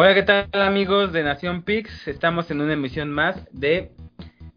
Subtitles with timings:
[0.00, 2.06] Hola, ¿qué tal amigos de Nación Pix?
[2.06, 3.90] Estamos en una emisión más de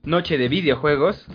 [0.04, 1.26] Noche de Videojuegos,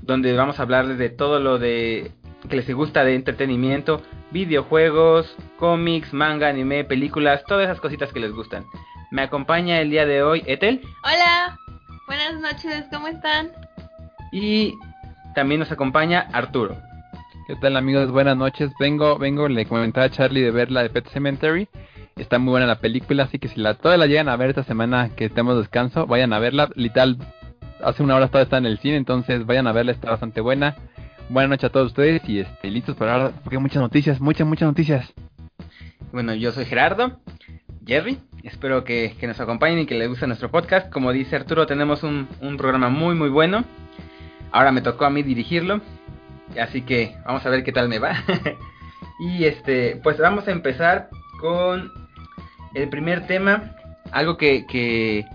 [0.00, 2.10] donde vamos a hablarles de todo lo de
[2.50, 4.02] que les gusta de entretenimiento,
[4.32, 8.64] videojuegos, cómics, manga, anime, películas, todas esas cositas que les gustan.
[9.12, 10.80] Me acompaña el día de hoy Etel.
[11.04, 11.56] Hola,
[12.08, 13.52] buenas noches, ¿cómo están?
[14.32, 14.74] Y
[15.36, 16.76] también nos acompaña Arturo.
[17.46, 18.10] ¿Qué tal amigos?
[18.10, 18.72] Buenas noches.
[18.80, 21.68] Vengo, vengo, le comentaba a Charlie de ver la de Pet Cemetery
[22.16, 24.64] Está muy buena la película, así que si la todas la llegan a ver esta
[24.64, 26.68] semana que estemos descanso, vayan a verla.
[26.74, 27.16] Literal,
[27.82, 30.76] hace una hora todavía está en el cine, entonces vayan a verla, está bastante buena.
[31.30, 34.46] Buenas noches a todos ustedes y este, listos para ahora, porque hay muchas noticias, muchas,
[34.46, 35.12] muchas noticias.
[36.12, 37.18] Bueno, yo soy Gerardo,
[37.86, 40.92] Jerry, espero que, nos acompañen y que les guste nuestro podcast.
[40.92, 43.64] Como dice Arturo, tenemos un, un programa muy, muy bueno.
[44.50, 45.80] Ahora me tocó a mí dirigirlo,
[46.60, 48.12] así que vamos a ver qué tal me va.
[49.20, 51.08] y este, pues vamos a empezar
[51.40, 52.01] con
[52.74, 53.74] el primer tema,
[54.10, 55.26] algo que, que,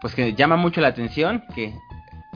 [0.00, 1.74] pues que llama mucho la atención, que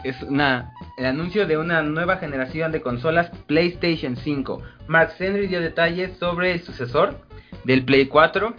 [0.05, 4.62] es una el anuncio de una nueva generación de consolas PlayStation 5.
[4.86, 7.27] Mark Henry dio detalles sobre el sucesor
[7.64, 8.55] del Play 4.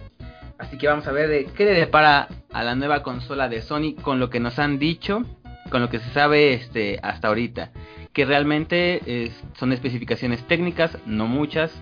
[0.58, 3.94] Así que vamos a ver de qué le depara a la nueva consola de Sony
[4.00, 5.22] con lo que nos han dicho,
[5.70, 7.70] con lo que se sabe este hasta ahorita.
[8.12, 11.72] Que realmente son especificaciones técnicas, no muchas,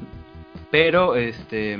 [0.70, 1.78] pero este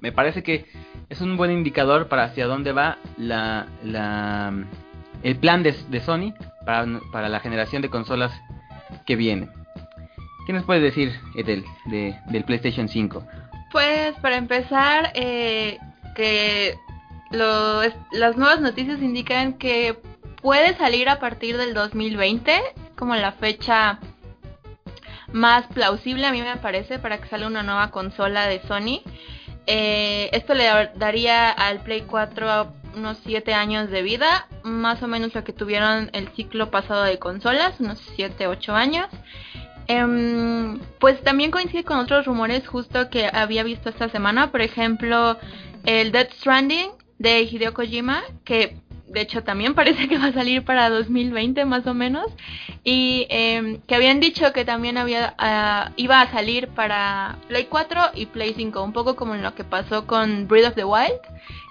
[0.00, 0.66] me parece que
[1.08, 3.66] es un buen indicador para hacia dónde va la,
[5.22, 6.34] el plan de, Sony
[6.64, 8.32] para, para, la generación de consolas
[9.06, 9.48] que viene.
[10.46, 13.24] ¿Qué nos puedes decir, Edel, de, del PlayStation 5?
[13.72, 15.78] Pues para empezar, eh,
[16.16, 16.76] que
[17.30, 19.96] las nuevas noticias indican que
[20.42, 22.60] puede salir a partir del 2020,
[22.96, 24.00] como la fecha
[25.32, 29.02] más plausible a mí me parece para que salga una nueva consola de Sony.
[29.72, 30.64] Eh, esto le
[30.96, 36.10] daría al Play 4 unos 7 años de vida, más o menos lo que tuvieron
[36.12, 39.06] el ciclo pasado de consolas, unos 7, 8 años.
[39.86, 45.38] Em, pues también coincide con otros rumores justo que había visto esta semana, por ejemplo,
[45.86, 48.76] el Dead Stranding de Hideo Kojima, que
[49.12, 52.26] de hecho también parece que va a salir para 2020 más o menos.
[52.84, 58.10] Y em, que habían dicho que también había ah, iba a salir para Play 4
[58.14, 61.20] y Play 5 un poco como en lo que pasó con Breath of the Wild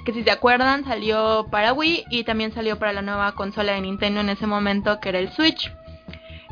[0.05, 3.81] que si se acuerdan salió para Wii y también salió para la nueva consola de
[3.81, 5.71] Nintendo en ese momento que era el Switch.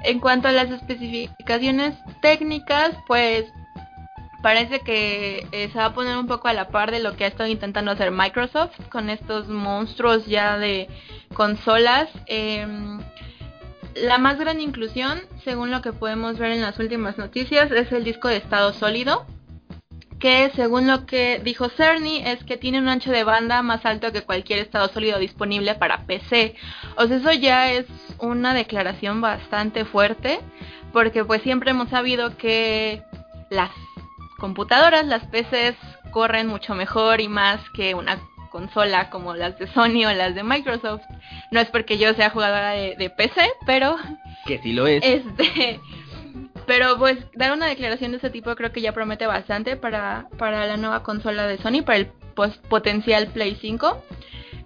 [0.03, 3.46] En cuanto a las especificaciones técnicas pues
[4.42, 7.25] parece que eh, se va a poner un poco a la par de lo que
[7.25, 10.88] ha estado intentando hacer Microsoft con estos monstruos ya de
[11.34, 12.09] consolas.
[12.28, 13.00] Em,
[13.96, 18.03] la más gran inclusión, según lo que podemos ver en las últimas noticias, es el
[18.03, 19.26] disco de estado sólido,
[20.20, 24.12] que según lo que dijo Cerny es que tiene un ancho de banda más alto
[24.12, 26.56] que cualquier estado sólido disponible para PC.
[26.96, 27.86] O sea, eso ya es
[28.20, 30.40] una declaración bastante fuerte,
[30.94, 33.03] porque pues siempre hemos sabido que
[33.50, 33.72] las
[34.38, 35.75] computadoras, las PCs
[36.12, 40.44] corren mucho mejor y más que una consola como las de Sony o las de
[40.44, 41.03] Microsoft.
[41.52, 43.97] No es porque yo sea jugadora de, PC, pero...
[44.46, 45.03] Que sí lo es.
[45.03, 45.80] Este,
[46.66, 50.66] pero pues dar una declaración de ese tipo creo que ya promete bastante para, para
[50.66, 52.08] la nueva consola de Sony, para el
[52.70, 54.03] potencial Play 5.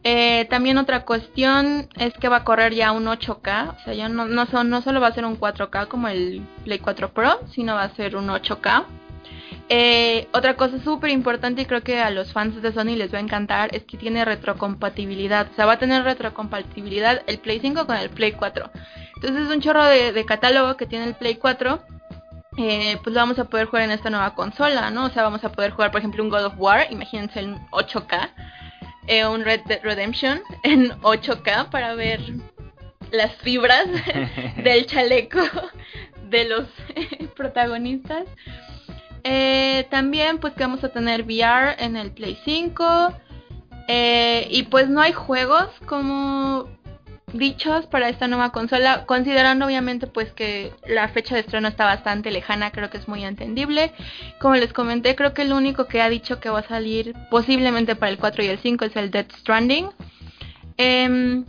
[0.04, 4.10] Eh, también otra cuestión es que va a correr ya un 8K, o sea, ya
[4.10, 7.40] no, no, son, no solo va a ser un 4K como el Play 4 Pro,
[7.54, 8.86] sino va a ser un 8K.
[9.74, 13.20] Eh, otra cosa súper importante y creo que a los fans de Sony les va
[13.20, 15.48] a encantar es que tiene retrocompatibilidad.
[15.50, 18.70] O sea, va a tener retrocompatibilidad el Play 5 con el Play 4.
[19.16, 21.82] Entonces es un chorro de, catálogo que tiene el Play 4.
[22.58, 25.06] Eh, pues lo vamos a poder jugar en esta nueva consola, ¿no?
[25.06, 28.30] O sea, vamos a poder jugar, por ejemplo, un God of War, imagínense en 8K,
[29.08, 32.20] eh, un Red Dead Redemption en 8K para ver
[33.14, 33.86] las fibras
[34.66, 35.40] del chaleco
[36.30, 36.68] de los
[37.38, 38.26] protagonistas.
[39.24, 43.14] Eh, también pues que vamos a tener VR en el Play 5.
[43.88, 46.70] Eh, y pues no hay juegos como
[47.34, 52.32] dichos para esta nueva consola, considerando obviamente pues que la fecha de estreno está bastante
[52.32, 53.94] lejana, creo que es muy entendible.
[54.40, 57.96] Como les comenté, creo que el único que ha dicho que va a salir posiblemente
[57.96, 59.90] para el 4 y el 5 es el Dead Stranding.
[60.78, 61.46] Em,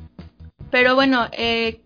[0.70, 1.80] pero bueno, eh,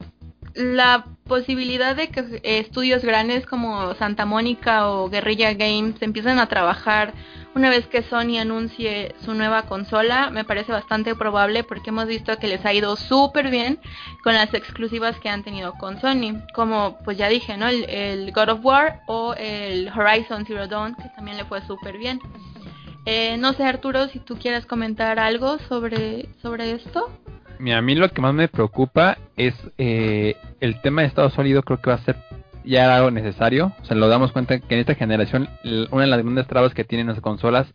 [0.57, 6.49] la posibilidad de que eh, estudios grandes como Santa Mónica o Guerrilla Games empiecen a
[6.49, 7.13] trabajar
[7.55, 12.37] una vez que Sony anuncie su nueva consola me parece bastante probable porque hemos visto
[12.39, 13.79] que les ha ido súper bien
[14.23, 18.49] con las exclusivas que han tenido con Sony como pues ya dije no el, God
[18.49, 22.21] of War o el Horizon Zero Dawn que también le fue súper bien
[23.09, 27.09] Eh, no sé, Arturo, si tú quieres comentar algo sobre, sobre esto.
[27.59, 31.63] Mira, a mí lo que más me preocupa es eh, el tema de estado sólido,
[31.63, 32.17] creo que va a ser
[32.65, 33.73] ya algo necesario.
[33.81, 35.49] O sea, lo damos cuenta que en esta generación
[35.91, 37.73] una de las grandes trabas que tienen las consolas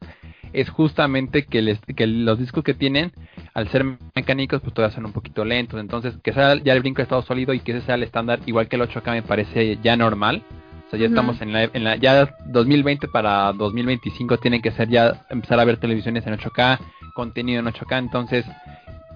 [0.54, 3.14] es justamente que, los discos que tienen,
[3.54, 3.86] al ser
[4.16, 5.80] mecánicos, pues todavía son un poquito lentos.
[5.80, 8.40] Entonces, que sea ya el brinco de estado sólido y que ese sea el estándar,
[8.46, 10.44] igual que el 8K, me parece ya normal.
[10.88, 14.90] O sea, ya estamos en la, en la, ya 2020 para 2025 tienen que ser
[14.90, 16.80] ya empezar a ver televisiones en 8K,
[17.14, 18.00] contenido en 8K.
[18.00, 18.46] Entonces,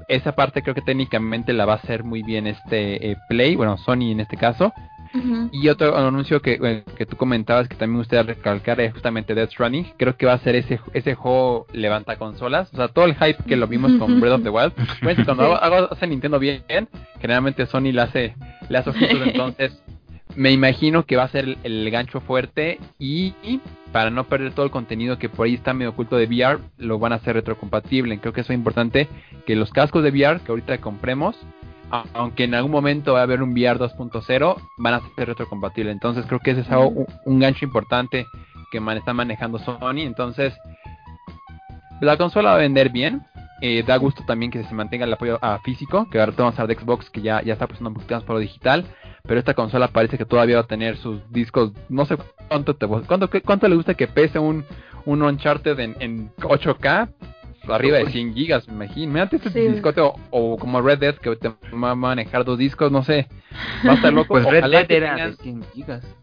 [0.07, 3.77] esa parte creo que técnicamente la va a hacer muy bien este eh, Play, bueno,
[3.77, 4.73] Sony en este caso.
[5.51, 9.33] Y otro anuncio que, eh, que, tú comentabas que también me gustaría recalcar es justamente
[9.33, 9.93] Death Running.
[9.97, 12.73] Creo que va a ser ese, ese juego levanta consolas.
[12.73, 14.73] O sea, todo el hype que lo vimos con Breath of the Wild.
[15.01, 16.63] Pues, cuando hago, hace Nintendo bien,
[17.21, 18.35] generalmente Sony le hace,
[18.67, 19.21] le hace ojitos.
[19.25, 19.81] Entonces,
[20.35, 22.79] me imagino que va a ser el, gancho fuerte.
[22.99, 23.33] Y,
[23.91, 26.99] para no perder todo el contenido que por ahí está medio oculto de VR, lo
[26.99, 28.19] van a hacer retrocompatible.
[28.19, 29.07] Creo que eso es importante.
[29.45, 31.37] Que los cascos de VR que ahorita compremos
[32.13, 35.93] aunque en algún momento va a haber un VR 2.0, van a ser retrocompatibles.
[35.93, 36.67] Entonces creo que ese es
[37.25, 38.25] un, gancho importante
[38.71, 39.99] que está manejando Sony.
[39.99, 40.53] Entonces
[42.01, 43.23] la consola va a vender bien.
[43.61, 46.61] Eh, da gusto también que se mantenga el apoyo a físico, que ahora vamos a
[46.61, 48.85] hablar de Xbox que ya, ya está pasando un poquito más por lo digital.
[49.27, 52.17] Pero esta consola parece que todavía va a tener sus discos, no sé
[52.47, 54.65] cuánto te cuánto, cuánto le gusta que pese un,
[55.05, 57.09] un Uncharted en, en 8K,
[57.67, 61.95] arriba de 100 gigas, imagínate este discote o, como Red Dead que te va a
[61.95, 63.27] manejar dos discos, no sé,
[63.85, 64.35] va a estar loco.
[64.35, 66.15] pues Red Dead era de 100 gigas.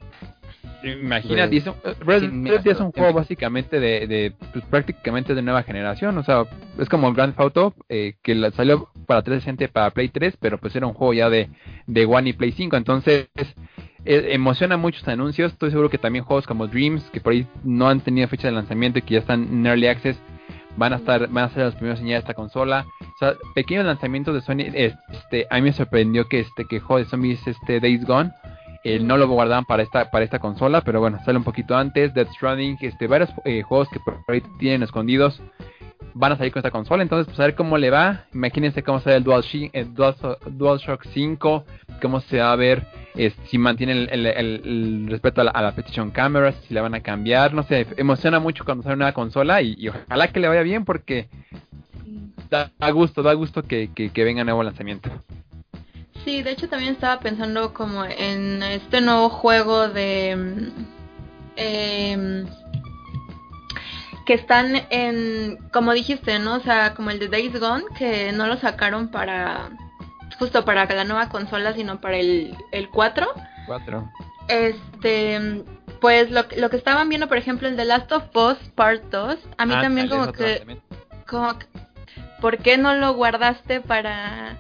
[0.83, 1.63] Imagínate,
[2.01, 6.45] Red, Dead es un juego básicamente de, pues, prácticamente de nueva generación, o sea,
[6.79, 10.59] es como el Grand Theft Auto eh, que salió para 360 para Play 3, pero
[10.59, 11.51] pues era un juego ya de,
[11.87, 16.47] de One y Play 5, entonces eh, emociona muchos anuncios, estoy seguro que también juegos
[16.47, 19.43] como Dreams, que por ahí no han tenido fecha de lanzamiento y que ya están
[19.45, 20.21] en Early Access,
[20.77, 23.85] van a estar van a ser los primeros en de esta consola o sea pequeños
[23.85, 28.07] lanzamientos de Sony este a mí me sorprendió que este que de Zombies este Days
[28.07, 28.33] Gone
[28.85, 32.15] eh, no lo guardaban para esta para esta consola pero bueno sale un poquito antes.
[32.15, 35.41] Death Stranding este varios eh, juegos que por ahí tienen escondidos
[36.15, 37.03] van a salir con esta consola.
[37.03, 38.25] Entonces pues a ver cómo le va.
[38.35, 41.65] Imagínense cómo sale el DualShock, el DualShock 5
[42.01, 42.87] cómo se va a ver
[43.49, 47.63] si mantienen el, respeto a la, a PlayStation Cameras, si la van a cambiar, no
[47.63, 51.29] sé, emociona mucho cuando sale una consola y, ojalá que le vaya bien porque
[52.51, 55.11] da, gusto, da gusto que, que, venga nuevo lanzamiento.
[56.25, 60.71] Sí, de hecho también estaba pensando como en este nuevo juego de...
[61.57, 62.47] Em,
[64.25, 66.55] que están en, como dijiste, ¿no?
[66.55, 69.71] O sea, como el de Days Gone, que no lo sacaron para
[70.39, 73.27] justo para la nueva consola, sino para el, el 4.
[73.67, 74.13] 4.
[74.49, 75.65] Este,
[76.01, 79.39] pues lo, lo que estaban viendo, por ejemplo, el de Last of Us Part 2,
[79.57, 80.81] a mí ah, también como que,
[81.29, 81.67] como que,
[82.41, 84.59] ¿por qué no lo guardaste para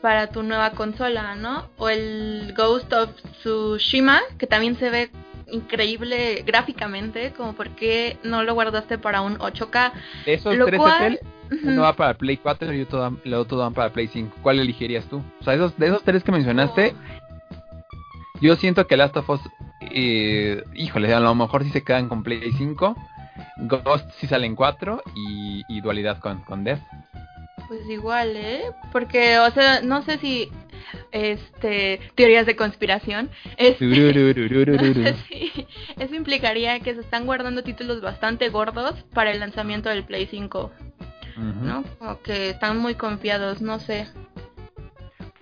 [0.00, 1.68] para tu nueva consola, ¿no?
[1.76, 3.10] O el Ghost of
[3.40, 5.10] Tsushima, que también se ve
[5.50, 9.92] increíble gráficamente, como por qué no lo guardaste para un 8K.
[10.26, 11.20] Esos lo tres cual,
[11.64, 14.38] uno va para Play 4 y otro, el otro van para Play 5.
[14.42, 15.22] ¿Cuál elegirías tú?
[15.40, 16.94] O sea, esos, de esos tres que mencionaste,
[18.40, 19.40] yo siento que Last of Us,
[19.80, 22.96] eh, híjole, a lo mejor si se quedan con Play 5.
[23.62, 26.80] Ghost si salen 4 y, y dualidad con, con Death.
[27.70, 28.64] Pues igual, ¿eh?
[28.90, 30.50] Porque, o sea, no sé si
[31.12, 33.30] este teorías de conspiración.
[33.56, 33.86] Este,
[35.96, 40.72] eso implicaría que se están guardando títulos bastante gordos para el lanzamiento del Play 5.
[41.36, 41.84] ¿No?
[42.00, 44.08] Como que están muy confiados, no sé.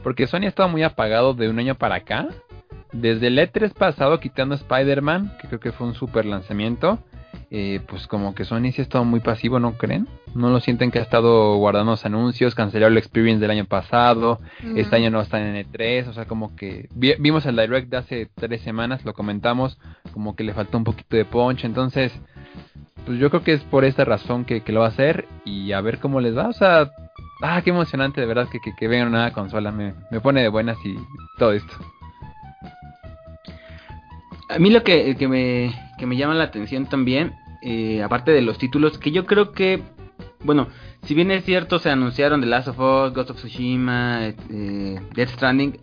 [0.02, 2.28] Porque Sony ha estado muy apagado de un año para acá.
[2.92, 6.98] Desde el E3 pasado, quitando Spider-Man, que creo que fue un super lanzamiento.
[7.50, 10.06] Eh, pues como que Sony sí ha estado muy pasivo, ¿no creen?
[10.34, 14.40] ¿No lo sienten que ha estado guardando los anuncios, canceló el Experience del año pasado,
[14.76, 18.28] este año no está en E3, o sea, como que vimos el Direct de hace
[18.34, 19.78] tres semanas, lo comentamos,
[20.12, 22.12] como que le faltó un poquito de punch, entonces,
[23.06, 25.80] pues yo creo que es por esta razón que, lo va a hacer y a
[25.80, 26.90] ver cómo les va, o sea,
[27.42, 30.48] ah, qué emocionante de verdad que, que, que vengan una consola, me, me pone de
[30.48, 30.94] buenas y
[31.38, 31.74] todo esto.
[34.58, 38.58] A mí lo que, me, que me llama la atención también, eh, aparte de los
[38.58, 39.84] títulos, que yo creo que,
[40.40, 40.66] bueno,
[41.04, 45.28] si bien es cierto, se anunciaron The Last of Us, Ghost of Tsushima, eh, Death
[45.28, 45.78] Stranding,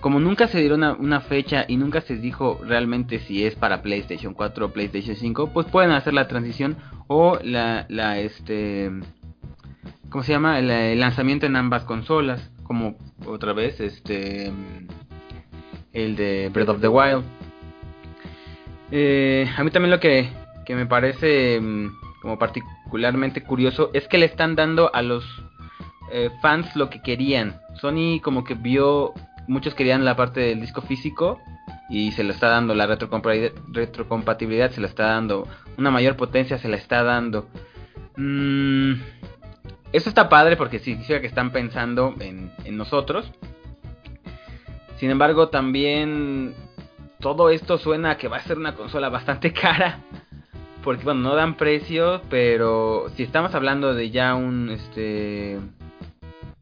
[0.00, 4.32] como nunca se dieron una, fecha y nunca se dijo realmente si es para PlayStation
[4.32, 6.76] 4 o PlayStation 5, pues pueden hacer la transición
[7.08, 8.92] o la, la este,
[10.08, 10.60] ¿cómo se llama?
[10.60, 12.96] El, lanzamiento en ambas consolas, como
[13.26, 14.52] otra vez, este,
[15.92, 17.24] el de Breath of the Wild.
[18.90, 20.28] Eh, a mí también lo que,
[20.68, 21.88] me parece mm,
[22.22, 25.24] como particularmente curioso es que le están dando a los
[26.12, 27.60] eh, fans lo que querían.
[27.74, 29.14] Sony como que vio,
[29.48, 31.40] muchos querían la parte del disco físico
[31.88, 36.68] y se le está dando la retrocompatibilidad, se le está dando una mayor potencia, se
[36.68, 37.48] le está dando.
[38.16, 38.94] Mm,
[39.92, 43.32] eso está padre porque significa que están pensando en, en nosotros.
[44.98, 46.54] Sin embargo, también
[47.20, 50.00] todo esto suena a que va a ser una consola bastante cara.
[50.82, 55.58] Porque bueno, no dan precio, pero si estamos hablando de ya un este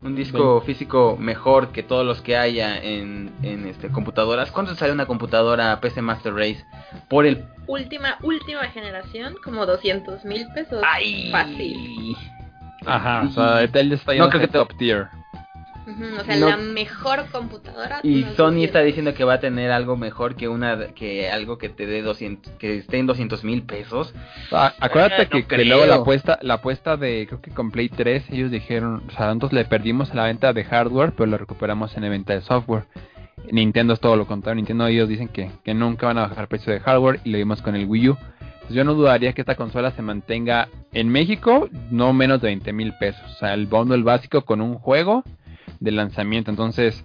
[0.00, 4.92] un disco físico mejor que todos los que haya en, en este computadoras, ¿cuánto sale
[4.92, 6.64] una computadora PC Master Race
[7.08, 9.36] por el última última generación?
[9.42, 10.82] Como 200 mil pesos.
[10.84, 11.30] ¡Ay!
[11.30, 12.16] Fácil.
[12.86, 15.08] Ajá, o sea, él está no creo que top tier
[15.88, 18.00] o sea, la mejor computadora.
[18.02, 21.68] Y Sony está diciendo que va a tener algo mejor que una que algo que
[21.68, 24.14] te dé 200, que esté en 200 mil pesos.
[24.52, 28.50] Ah, acuérdate que, luego la apuesta, la apuesta de, creo que con Play 3, ellos
[28.50, 32.08] dijeron, o sea, nosotros le perdimos la venta de hardware, pero lo recuperamos en la
[32.08, 32.84] venta de software.
[33.50, 36.48] Nintendo es todo lo contrario, Nintendo ellos dicen que, que nunca van a bajar el
[36.48, 38.16] precio de hardware y lo vimos con el Wii U.
[38.68, 42.92] yo no dudaría que esta consola se mantenga en México no menos de 20 mil
[42.98, 43.22] pesos.
[43.24, 45.24] O sea, el bundle básico con un juego
[45.80, 46.50] de lanzamiento.
[46.50, 47.04] Entonces,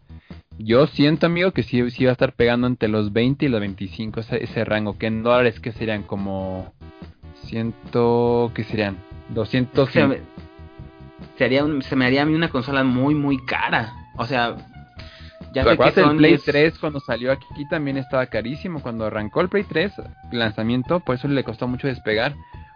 [0.57, 3.59] yo siento, amigo, que sí, sí va a estar pegando entre los 20 y los
[3.59, 4.97] 25 ese, rango.
[4.97, 6.73] Que en dólares, que serían como.
[7.45, 8.51] Ciento.
[8.53, 8.97] ¿Qué serían?
[9.29, 9.89] 200.
[9.89, 10.19] Se me,
[11.37, 13.93] sería se me haría a mí una consola muy, muy cara.
[14.15, 14.55] O sea,
[15.53, 18.81] ya sé que el Play 3 cuando salió aquí también estaba carísimo.
[18.81, 19.93] Cuando arrancó el Play 3,
[20.31, 22.35] lanzamiento, por eso le costó mucho despegar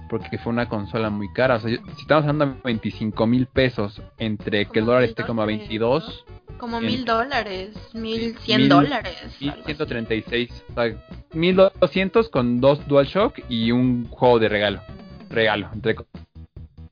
[0.10, 1.56] porque fue una consola muy cara.
[1.56, 5.42] O sea, si estamos hablando de 25 mil pesos entre que el dólar esté como
[5.42, 6.26] a 22.
[6.58, 9.38] Como mil dólares, mil cien dólares.
[9.40, 10.64] Mil ciento treinta y seis.
[10.72, 10.96] O sea,
[11.34, 14.82] mil doscientos con dos DualShock y un juego de regalo.
[15.30, 15.96] Regalo, entre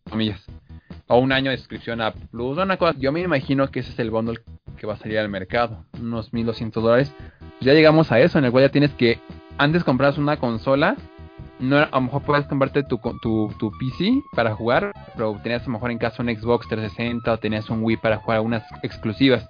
[0.09, 0.45] comillas.
[1.07, 2.57] O un año de suscripción a Plus.
[2.57, 4.39] Una cosa, yo me imagino que ese es el bundle
[4.77, 5.85] que va a salir al mercado.
[5.99, 7.13] Unos mil doscientos dólares.
[7.61, 9.19] Ya llegamos a eso, en el cual ya tienes que,
[9.57, 10.95] antes compras una consola
[11.59, 15.65] no, a lo mejor puedes comprarte tu, tu, tu PC para jugar, pero tenías a
[15.65, 19.47] lo mejor en caso un Xbox 360 o tenías un Wii para jugar unas exclusivas.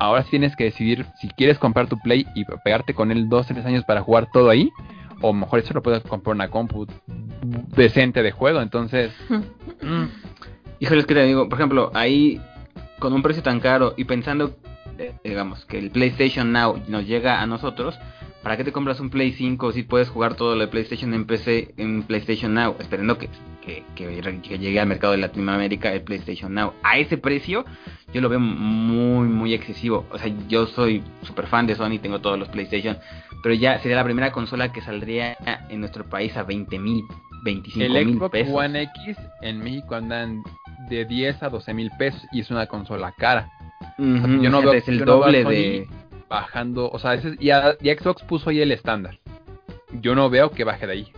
[0.00, 3.66] Ahora tienes que decidir si quieres comprar tu Play y pegarte con él 2 3
[3.66, 4.70] años para jugar todo ahí,
[5.20, 6.86] o mejor eso lo puedes comprar una compu
[7.76, 8.60] decente de juego.
[8.60, 10.04] Entonces, mm.
[10.80, 12.40] híjole, es que te digo, por ejemplo, ahí
[12.98, 14.56] con un precio tan caro y pensando,
[14.98, 17.98] eh, digamos, que el PlayStation Now nos llega a nosotros
[18.42, 21.26] ¿Para qué te compras un Play 5 si puedes jugar todo lo de PlayStation en
[21.26, 22.74] PC en PlayStation Now?
[22.80, 23.28] Esperando que,
[23.60, 26.72] que, llegue al mercado de Latinoamérica el PlayStation Now.
[26.82, 27.64] A ese precio
[28.12, 30.06] yo lo veo muy, muy excesivo.
[30.10, 32.98] O sea, yo soy súper fan de Sony, tengo todos los PlayStation.
[33.44, 35.36] Pero ya sería la primera consola que saldría
[35.68, 37.04] en nuestro país a 20 mil,
[37.44, 38.32] 25 mil pesos.
[38.32, 40.42] El Xbox One X en México andan
[40.90, 43.50] de 10 a 12 mil pesos y es una consola cara.
[43.98, 45.88] yo no veo, es el doble de
[46.32, 49.18] bajando, o sea, ese, ya, Xbox puso ahí el estándar.
[50.00, 51.12] Yo no veo que baje de ahí.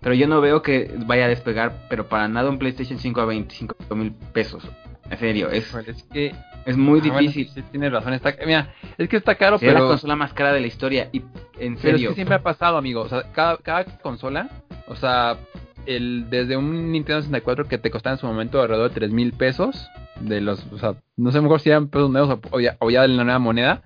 [0.00, 3.24] Pero yo no veo que vaya a despegar, pero para nada un PlayStation 5 a
[3.26, 4.62] 25 mil pesos.
[5.10, 6.34] En serio, es, es que
[6.64, 7.64] es muy ah, difícil.
[7.70, 9.72] tienes razón, está, mira, es que está caro, pero...
[9.72, 11.22] Es la consola más cara de la historia y
[11.58, 11.96] en serio...
[11.96, 14.50] es que siempre ha pasado, amigo, o sea, cada, cada consola,
[14.88, 15.38] o sea,
[15.86, 19.32] el, desde un Nintendo 64 que te costaba en su momento alrededor de 3 mil
[19.32, 19.88] pesos,
[20.20, 23.02] de los, o sea, no sé mejor si eran pesos nuevos o ya, o ya
[23.02, 23.82] de la nueva moneda,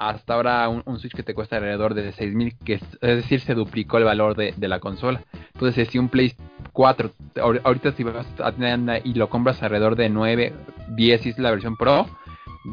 [0.00, 3.98] hasta ahora un, Switch que te cuesta alrededor de 6000, que es, decir, se duplicó
[3.98, 5.22] el valor de, la consola.
[5.52, 6.32] Entonces, si un Play
[6.72, 7.12] 4,
[7.62, 10.54] ahorita si vas a tener y lo compras alrededor de 9,
[10.96, 12.06] 10 si es la versión Pro,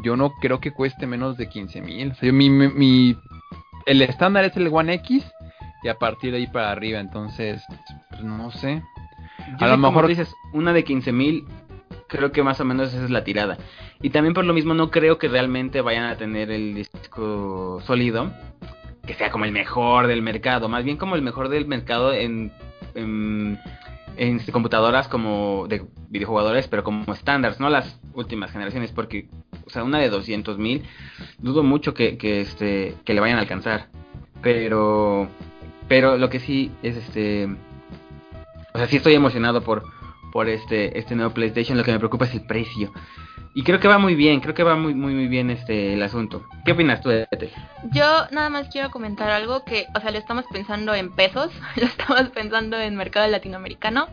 [0.03, 2.12] yo no creo que cueste menos de 15000.
[2.12, 3.17] O sea, mi, mi,
[3.86, 5.29] el estándar es el One X
[5.84, 7.62] y a partir de ahí para arriba, entonces,
[8.10, 8.81] pues no sé.
[9.60, 11.46] a lo mejor dices una de 15000
[12.08, 13.58] creo que más o menos esa es la tirada.
[14.02, 18.32] Y también por lo mismo no creo que realmente vayan a tener el disco sólido
[19.08, 22.52] que sea como el mejor del mercado, más bien como el mejor del mercado en,
[22.94, 23.58] en,
[24.52, 29.30] computadoras como de videojugadores, pero como estándares, no las últimas generaciones, porque,
[29.66, 30.84] o sea, una de 200 mil,
[31.40, 33.88] dudo mucho que, que, este, que le vayan a alcanzar.
[34.42, 35.30] Pero,
[35.88, 37.48] pero lo que sí es este,
[38.74, 39.86] o sea, sí estoy emocionado por,
[40.38, 42.91] por este, este nuevo PlayStation, lo que me preocupa es el precio.
[43.53, 46.03] Y creo que va muy bien, creo que va muy muy muy bien este el
[46.03, 46.44] asunto.
[46.63, 47.50] ¿Qué opinas tú, Ethel?
[47.91, 51.86] Yo nada más quiero comentar algo que, o sea, lo estamos pensando en pesos, lo
[51.86, 54.08] estamos pensando en mercado latinoamericano.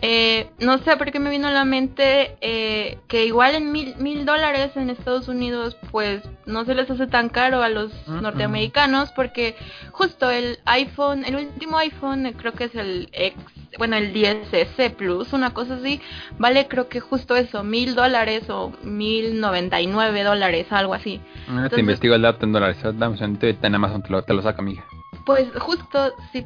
[0.00, 3.94] Eh, no sé por qué me vino a la mente eh, que igual en mil,
[3.98, 9.12] mil dólares en Estados Unidos, pues no se les hace tan caro a los norteamericanos,
[9.12, 9.54] porque
[9.92, 13.38] justo el iPhone, el último iPhone, eh, creo que es el X,
[13.78, 16.00] bueno, el 10S Plus, una cosa así,
[16.38, 21.20] vale creo que justo eso, mil dólares o mil noventa y nueve dólares, algo así.
[21.48, 24.84] Ah, te investigo el dato en dólares, en Amazon te lo, te lo saca, amiga.
[25.26, 26.44] Pues justo si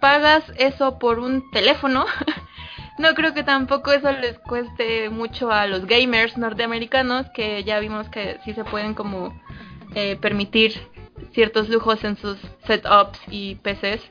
[0.00, 2.06] pagas eso por un teléfono,
[2.98, 8.08] no creo que tampoco eso les cueste mucho a los gamers norteamericanos, que ya vimos
[8.08, 9.32] que sí se pueden como
[9.94, 10.74] eh, permitir
[11.32, 14.02] ciertos lujos en sus setups y PCs.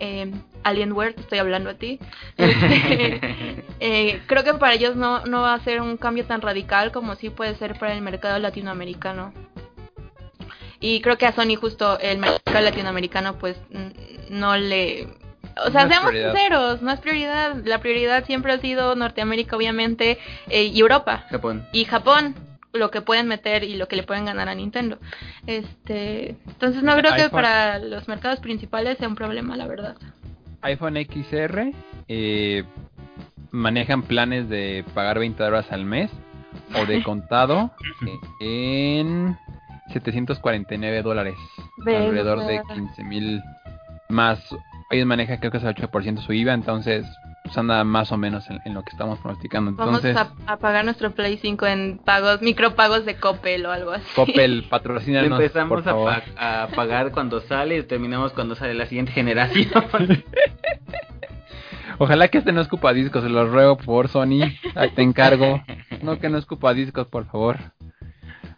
[0.00, 0.32] Eh,
[0.62, 1.98] Alienware, te estoy hablando a ti.
[2.36, 6.92] Este, eh, creo que para ellos no, no va a ser un cambio tan radical
[6.92, 9.32] como sí puede ser para el mercado latinoamericano.
[10.80, 13.56] Y creo que a Sony justo el mercado latinoamericano pues
[14.28, 15.08] no le...
[15.64, 17.56] O sea, seamos sinceros, no es prioridad.
[17.64, 21.26] La prioridad siempre ha sido Norteamérica, obviamente, eh, y Europa.
[21.30, 21.66] Japón.
[21.72, 22.34] Y Japón,
[22.74, 24.98] lo que pueden meter y lo que le pueden ganar a Nintendo.
[25.46, 29.96] Este, entonces no creo que para los mercados principales sea un problema, la verdad.
[30.62, 31.72] iPhone XR
[32.08, 32.64] eh,
[33.50, 36.10] manejan planes de pagar 20 dólares al mes
[36.74, 37.72] o de contado
[38.40, 39.38] en
[39.92, 41.36] 749 dólares.
[41.86, 43.42] Alrededor de 15 mil
[44.08, 44.40] más.
[44.90, 47.06] Ellos manejan creo que es el 8% su IVA, entonces
[47.44, 49.70] pues anda más o menos en, lo que estamos pronosticando.
[49.70, 54.06] Entonces, Vamos a, pagar nuestro Play 5 en pagos, micropagos de Coppel o algo así.
[54.16, 56.22] Coppel, patrocínanos, Empezamos por favor.
[56.38, 59.68] A, a, pagar cuando sale y terminamos cuando sale la siguiente generación.
[61.98, 64.50] Ojalá que este no escupa discos, se los ruego por Sony.
[64.74, 65.62] Ahí te encargo.
[66.00, 67.58] No que no escupa discos, por favor.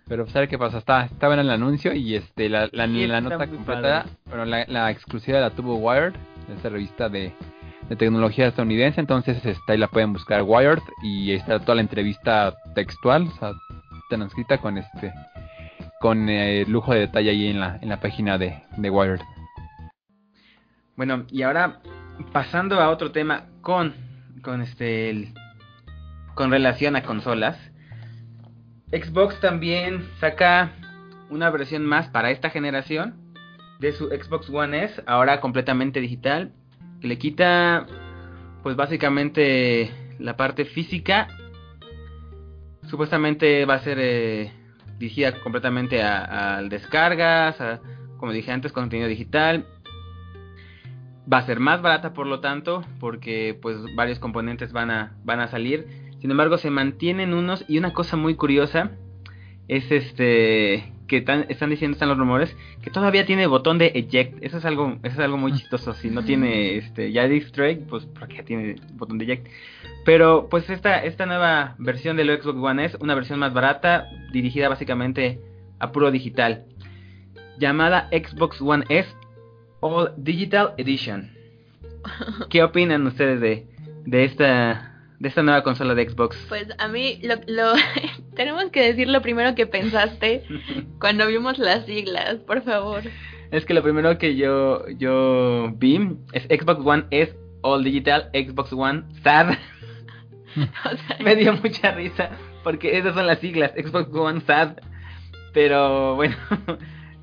[0.08, 2.86] Pero pues a ver qué pasa, está, estaba en el anuncio y este la, la,
[2.86, 6.14] la nota completa, bueno, la, la, exclusiva la tuvo Wired,
[6.54, 7.32] esta revista de,
[7.88, 11.82] de tecnología estadounidense, entonces está ahí la pueden buscar Wired y ahí está toda la
[11.82, 13.52] entrevista textual, o sea,
[14.08, 15.12] transcrita con este
[16.00, 19.20] con eh, lujo de detalle ahí en la, en la página de, de Wired.
[20.96, 21.80] Bueno, y ahora
[22.32, 23.94] pasando a otro tema con
[24.42, 25.32] con este
[26.34, 27.56] con relación a consolas.
[28.92, 30.72] Xbox también saca
[31.28, 33.34] una versión más para esta generación
[33.80, 36.52] de su Xbox One S, ahora completamente digital,
[37.06, 37.86] le quita
[38.62, 41.28] pues básicamente la parte física.
[42.88, 44.52] Supuestamente va a ser eh,
[44.98, 47.56] dirigida completamente a, descargas,
[48.18, 49.66] como dije antes, contenido digital.
[51.32, 55.40] Va a ser más barata por lo tanto, porque pues varios componentes van a, van
[55.40, 58.92] a salir sin embargo, se mantienen unos y una cosa muy curiosa
[59.68, 64.42] es este que están diciendo están los rumores que todavía tiene botón de eject.
[64.42, 65.94] Eso es algo eso es algo muy chistoso.
[65.94, 69.48] Si no tiene este ya strike, pues porque tiene botón de eject.
[70.04, 74.68] Pero pues esta esta nueva versión del Xbox One es una versión más barata, dirigida
[74.68, 75.40] básicamente
[75.78, 76.64] a puro digital,
[77.58, 79.08] llamada Xbox One S
[79.80, 81.30] All Digital Edition.
[82.50, 83.66] ¿Qué opinan ustedes de
[84.04, 86.36] de esta de esta nueva consola de Xbox?
[86.48, 87.72] Pues a mí lo, lo
[88.34, 90.44] tenemos que decir lo primero que pensaste
[91.00, 93.02] cuando vimos las siglas, por favor.
[93.50, 98.72] Es que lo primero que yo yo vi es Xbox One es All Digital, Xbox
[98.72, 99.50] One SAD.
[100.56, 102.30] o sea, Me dio mucha risa
[102.62, 104.78] porque esas son las siglas, Xbox One SAD.
[105.52, 106.36] Pero bueno,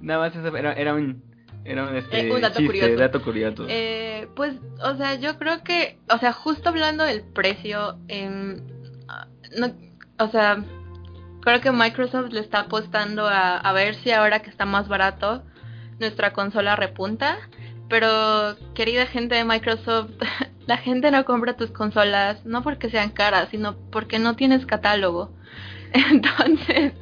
[0.01, 1.32] nada más eso era, era un
[1.65, 2.99] era un, este, eh, un dato, chiste, curioso.
[2.99, 3.65] dato curioso.
[3.69, 8.59] Eh, pues, o sea, yo creo que, o sea, justo hablando del precio, eh,
[9.57, 9.73] no,
[10.19, 10.63] o sea,
[11.41, 15.43] creo que Microsoft le está apostando a, a ver si ahora que está más barato
[15.99, 17.37] nuestra consola repunta.
[17.89, 20.11] Pero, querida gente de Microsoft,
[20.65, 25.31] la gente no compra tus consolas no porque sean caras, sino porque no tienes catálogo.
[25.93, 26.93] Entonces,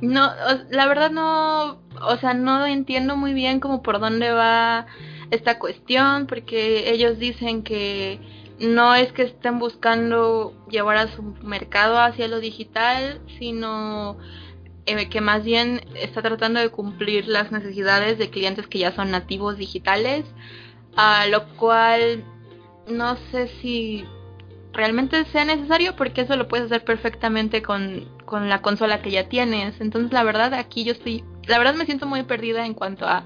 [0.00, 0.30] no,
[0.70, 4.86] la verdad no, o sea, no entiendo muy bien como por dónde va
[5.30, 8.20] esta cuestión, porque ellos dicen que
[8.58, 14.18] no es que estén buscando llevar a su mercado hacia lo digital, sino
[14.86, 19.10] eh, que más bien está tratando de cumplir las necesidades de clientes que ya son
[19.10, 20.24] nativos digitales,
[20.96, 22.24] a lo cual
[22.88, 24.04] no sé si
[24.72, 29.28] realmente sea necesario porque eso lo puedes hacer perfectamente con, con la consola que ya
[29.28, 29.80] tienes.
[29.80, 33.24] Entonces la verdad aquí yo estoy, la verdad me siento muy perdida en cuanto a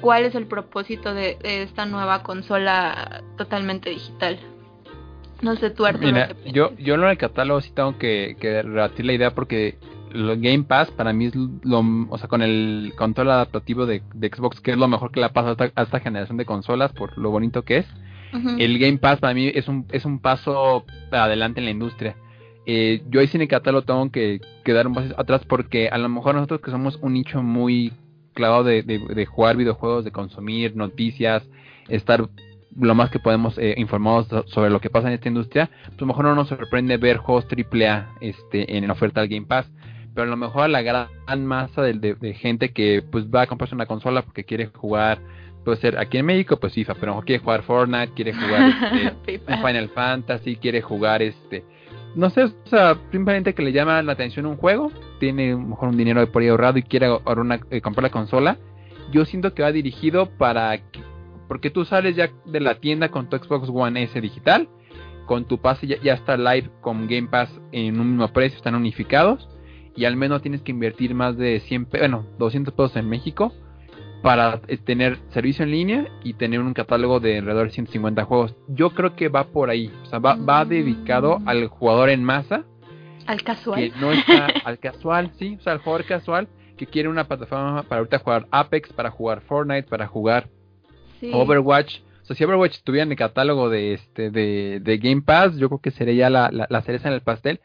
[0.00, 4.38] cuál es el propósito de, de esta nueva consola totalmente digital.
[5.42, 6.06] No sé, tú Arturo.
[6.06, 9.76] Mira, yo, yo en el catálogo sí tengo que, que rebatir la idea porque
[10.10, 14.28] lo Game Pass para mí es lo, o sea, con el control adaptativo de, de
[14.28, 16.46] Xbox, que es lo mejor que le ha pasado a esta, a esta generación de
[16.46, 17.86] consolas por lo bonito que es.
[18.60, 22.16] El Game Pass para mí es un, es un paso adelante en la industria.
[22.66, 25.98] Eh, yo ahí sin el catálogo tengo que, que dar un paso atrás porque a
[25.98, 27.92] lo mejor nosotros que somos un nicho muy
[28.32, 31.42] clavado de, de- de jugar videojuegos, de consumir noticias,
[31.88, 32.26] estar
[32.76, 35.98] lo más que podemos eh, informados so- sobre lo que pasa en esta industria, pues
[35.98, 39.70] a lo mejor no nos sorprende ver juegos AAA este, en oferta al Game Pass.
[40.14, 41.08] Pero a lo mejor a la gran
[41.44, 45.18] masa de, de- de gente que pues va a comprarse una consola porque quiere jugar,
[45.64, 48.72] puede ser aquí en México, pues FIFA, pero quiere jugar Fortnite, quiere jugar
[49.26, 51.64] este, Final Fantasy, quiere jugar este,
[52.14, 55.96] no sé, o sea, simplemente que le llama la atención un juego, tiene mejor un
[55.96, 58.58] dinero por ahí ahorrado y quiere ahorrar una- eh, comprar la consola,
[59.10, 61.02] yo siento que va dirigido para, que-
[61.48, 64.68] porque tú sales ya de la tienda con tu Xbox One S digital,
[65.26, 68.74] con tu pase ya, ya está live con Game Pass en un mismo precio, están
[68.74, 69.48] unificados,
[69.96, 73.52] y al menos tienes que invertir más de 100, pe- bueno, 200 pesos en México
[74.24, 78.56] para eh, tener servicio en línea y tener un catálogo de alrededor de 150 juegos.
[78.68, 80.68] Yo creo que va por ahí, o sea, va, va Mm.
[80.68, 82.64] dedicado al jugador en masa,
[83.26, 83.92] Al que casual.
[84.00, 87.98] no está al casual, sí, o sea, al jugador casual que quiere una plataforma para
[88.00, 90.48] ahorita jugar Apex, para jugar Fortnite, para jugar
[91.20, 91.30] Sí.
[91.32, 92.00] Overwatch.
[92.22, 95.68] O sea, si Overwatch estuviera en el catálogo de este de, de Game Pass, yo
[95.68, 97.60] creo que sería ya la, la, la cereza en el pastel.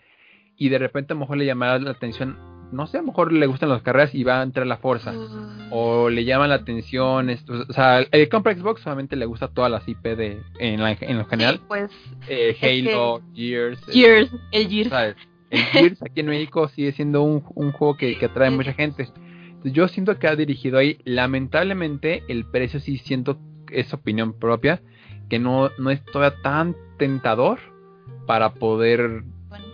[0.58, 2.38] Y de repente a lo mejor le llamará la atención,
[2.72, 5.12] no sé, a lo mejor le gustan las carreras y va a entrar la Forza.
[5.12, 5.70] Mm.
[5.72, 9.48] O le llama la atención, esto, o sea, el que compra Xbox solamente le gusta
[9.48, 11.56] todas las IP de, en, la, en lo general.
[11.58, 11.92] Sí, pues
[12.28, 14.90] Eh, es Halo, Gears, eh, Gears, el Gears.
[14.90, 15.16] ¿sabes?
[15.50, 19.08] El Gears aquí en México sigue siendo un, un juego que, que atrae mucha gente.
[19.64, 21.00] Yo siento que ha dirigido ahí.
[21.04, 23.38] Lamentablemente, el precio sí siento,
[23.72, 24.82] es opinión propia,
[25.30, 27.60] que no, no es todavía tan tentador
[28.26, 29.24] para poder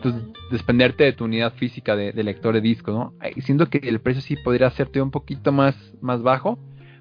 [0.02, 0.14] pues,
[0.52, 3.14] desprenderte de tu unidad física de, de lector de disco, ¿no?
[3.42, 6.58] Siento que el precio sí podría serte un poquito más, más bajo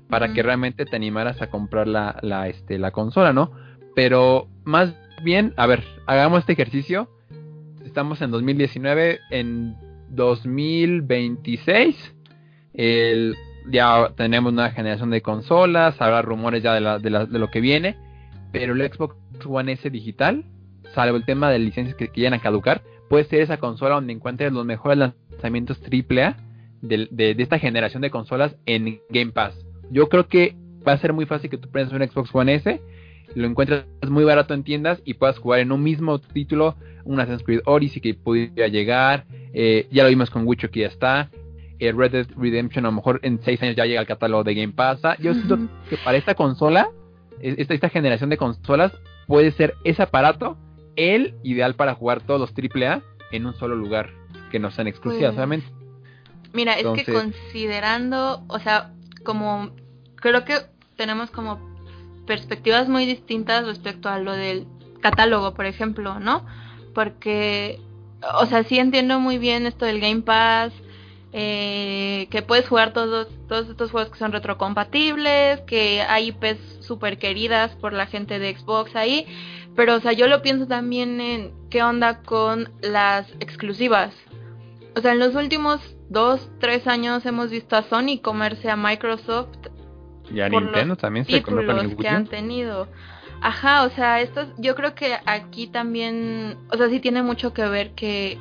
[0.09, 3.53] para que realmente te animaras a comprar la, la, este, la consola, ¿no?
[3.95, 7.09] Pero más bien, a ver, hagamos este ejercicio.
[7.85, 9.77] Estamos en 2019, en
[10.11, 12.15] 2026.
[12.75, 13.35] El,
[13.71, 17.51] ya tenemos una generación de consolas, habrá rumores ya de, la- de, la- de lo
[17.51, 17.97] que viene,
[18.53, 20.45] pero el Xbox One S digital,
[20.95, 24.65] salvo el tema de licencias que quieran caducar, puede ser esa consola donde encuentres los
[24.65, 26.37] mejores lanzamientos AAA
[26.83, 29.55] de, de, de esta generación de consolas en Game Pass.
[29.91, 32.81] Yo creo que va a ser muy fácil que tú prendas un Xbox One S,
[33.35, 37.43] lo encuentres muy barato en tiendas y puedas jugar en un mismo título un Assassin's
[37.43, 41.31] Creed Odyssey que pudiera llegar, eh, ya lo vimos con Witcher que ya está,
[41.79, 44.55] eh, Red Dead Redemption a lo mejor en 6 años ya llega al catálogo de
[44.55, 45.01] Game Pass.
[45.21, 45.59] Yo siento
[45.91, 46.89] que para esta consola,
[47.41, 48.93] es- esta, esta generación de consolas,
[49.27, 50.57] puede ser ese aparato
[50.97, 53.03] el ideal para jugar todos los AAA
[53.33, 54.11] en un solo lugar,
[54.51, 55.67] que no sean exclusivas, obviamente.
[56.53, 58.93] Mira, es que considerando, o sea,
[59.25, 59.71] como
[60.17, 60.59] creo que
[60.97, 61.59] tenemos como
[62.27, 64.67] perspectivas muy distintas respecto a lo del
[65.01, 66.47] catálogo, por ejemplo, ¿no?
[66.95, 67.81] Porque,
[68.39, 70.73] o sea, sí entiendo muy bien esto del Game Pass,
[71.37, 77.19] eh, que puedes jugar todos, todos estos juegos que son retrocompatibles, que hay IPs super
[77.19, 79.27] queridas por la gente de Xbox ahí,
[79.75, 84.15] pero, o sea, yo lo pienso también en qué onda con las exclusivas.
[84.95, 89.57] O sea, en los últimos dos, tres años hemos visto a Sony comerse a Microsoft
[90.31, 92.87] Y a por Nintendo los también se comió títulos que han tenido.
[93.41, 97.67] Ajá, o sea, estos, yo creo que aquí también, o sea, sí tiene mucho que
[97.67, 98.39] ver que,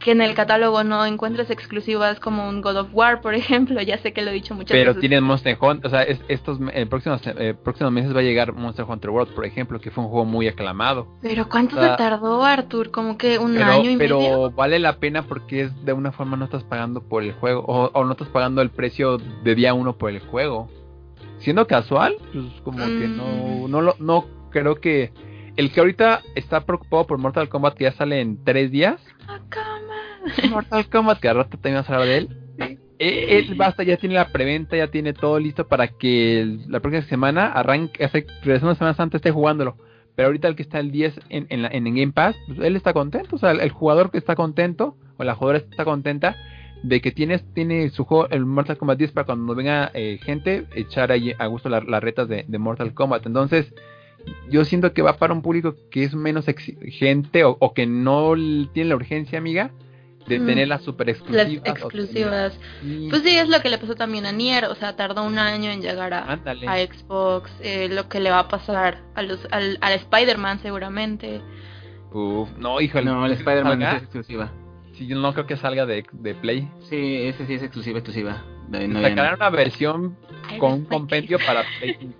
[0.00, 3.98] que en el catálogo no encuentres exclusivas como un God of War, por ejemplo, ya
[3.98, 5.00] sé que lo he dicho muchas Pero veces.
[5.00, 8.52] tienen Monster Hunter, o sea, es- estos eh, próximos, eh, próximos meses va a llegar
[8.52, 11.08] Monster Hunter World, por ejemplo, que fue un juego muy aclamado.
[11.20, 12.90] Pero ¿cuánto o sea, se tardó, Artur?
[12.90, 14.50] Como que un pero, año y pero medio.
[14.52, 17.90] vale la pena porque es de una forma no estás pagando por el juego o,
[17.92, 20.68] o no estás pagando el precio de día uno por el juego.
[21.40, 23.24] Siendo casual, pues como que no,
[23.66, 23.70] Mm.
[23.70, 25.12] no lo, no creo que
[25.56, 29.00] el que ahorita está preocupado por Mortal Kombat que ya sale en tres días,
[29.48, 29.67] cama.
[30.50, 32.28] Mortal Kombat que al rato también vamos a hablar de él.
[33.00, 36.80] Eh, Él basta, ya tiene la preventa, ya tiene todo listo para que el- la
[36.80, 39.76] próxima semana arranque, hace regresando semanas antes esté jugándolo.
[40.16, 42.74] Pero ahorita el que está el 10 en, en, la- en Game Pass, pues él
[42.74, 43.36] está contento.
[43.36, 46.36] O sea, el, el jugador que está contento, o la jugadora está contenta
[46.82, 50.66] de que tienes, tiene su juego, el Mortal Kombat 10 para cuando venga eh, gente,
[50.74, 53.26] echar ahí a gusto la- las retas de, de Mortal Kombat.
[53.26, 53.72] Entonces,
[54.50, 58.34] yo siento que va para un público que es menos exigente o, o que no
[58.72, 59.70] tiene la urgencia, amiga,
[60.28, 60.46] de Mm.
[60.46, 61.64] tener las super Las exclusivas.
[61.66, 62.58] o exclusivas.
[62.80, 65.38] tener- Pues sí, es lo que le pasó también a Nier, o sea, tardó un
[65.38, 69.78] año en llegar a, Xbox, eh, lo que le va a pasar a los, al,
[69.80, 71.40] a Spider-Man seguramente.
[72.12, 73.04] Uf, no, híjole.
[73.06, 74.50] No, el Spider-Man es exclusiva.
[74.94, 76.68] Sí, yo no creo que salga de, de Play.
[76.88, 78.42] Sí, ese sí es exclusiva, exclusiva.
[78.68, 80.16] No, Sacarán una versión
[80.58, 82.12] con un compendio para Play.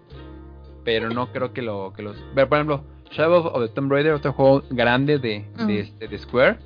[0.85, 2.16] Pero no creo que lo que los.
[2.35, 5.71] Ver, por ejemplo, Shadow of the Tomb Raider, otro juego grande de, de, Mm.
[5.71, 6.59] este, de Square,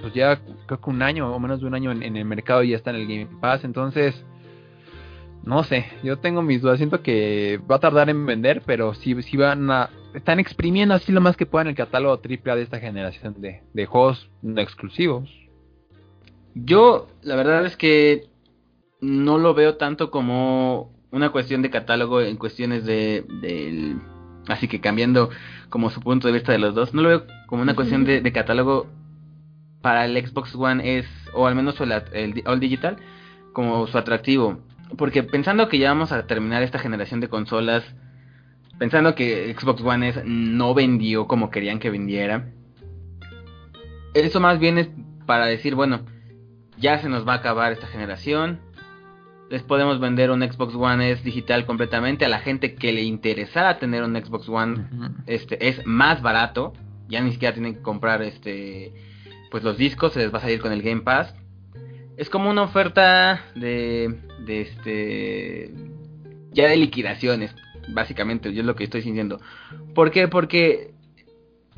[0.00, 2.62] pues ya creo que un año o menos de un año en, en el mercado
[2.62, 3.64] y ya está en el Game Pass.
[3.64, 4.24] Entonces,
[5.44, 6.78] no sé, yo tengo mis dudas.
[6.78, 9.90] Siento que va a tardar en vender, pero sí, sí van a.
[10.14, 13.86] Están exprimiendo así lo más que puedan el catálogo AAA de esta generación de, de
[13.86, 15.30] juegos no exclusivos.
[16.54, 18.26] Yo, la verdad es que
[19.00, 23.96] no lo veo tanto como una cuestión de catálogo en cuestiones de del
[24.48, 25.30] así que cambiando
[25.68, 28.20] como su punto de vista de los dos, no lo veo como una cuestión de,
[28.20, 28.86] de catálogo
[29.80, 32.96] para el Xbox One es o al menos el, All Digital
[33.52, 34.60] como su atractivo,
[34.96, 37.84] porque pensando que ya vamos a terminar esta generación de consolas,
[38.78, 42.52] pensando que Xbox One S no vendió como querían que vendiera,
[44.14, 44.88] eso más bien es
[45.26, 46.00] para decir, bueno,
[46.78, 48.60] ya se nos va a acabar esta generación.
[49.50, 53.78] Les podemos vender un Xbox One S digital completamente a la gente que le interesara
[53.78, 54.86] tener un Xbox One.
[55.26, 56.72] Este es más barato.
[57.08, 58.92] Ya ni siquiera tienen que comprar este
[59.50, 61.34] pues los discos, se les va a salir con el Game Pass.
[62.16, 65.70] Es como una oferta de de este
[66.52, 67.54] ya de liquidaciones,
[67.88, 69.40] básicamente, yo es lo que estoy sintiendo.
[69.94, 70.26] ¿Por qué?
[70.28, 70.92] Porque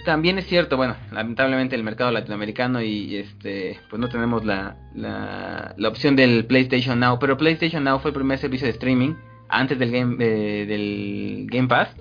[0.04, 5.74] también es cierto, bueno, lamentablemente el mercado latinoamericano y este, pues no tenemos la, la,
[5.76, 9.14] la opción del PlayStation Now, pero PlayStation Now fue el primer servicio de streaming
[9.48, 11.94] antes del Game, eh, del Game Pass.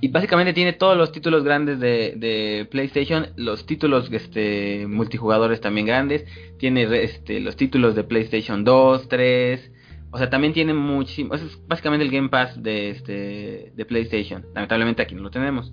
[0.00, 5.86] Y básicamente tiene todos los títulos grandes de, de PlayStation, los títulos este, multijugadores también
[5.86, 6.24] grandes,
[6.58, 9.72] tiene este, los títulos de PlayStation 2, 3,
[10.10, 15.02] o sea, también tiene muchísimo, es básicamente el Game Pass de, este, de PlayStation, lamentablemente
[15.02, 15.72] aquí no lo tenemos.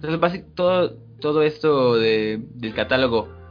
[0.00, 3.42] Entonces, todo, todo esto de, del catálogo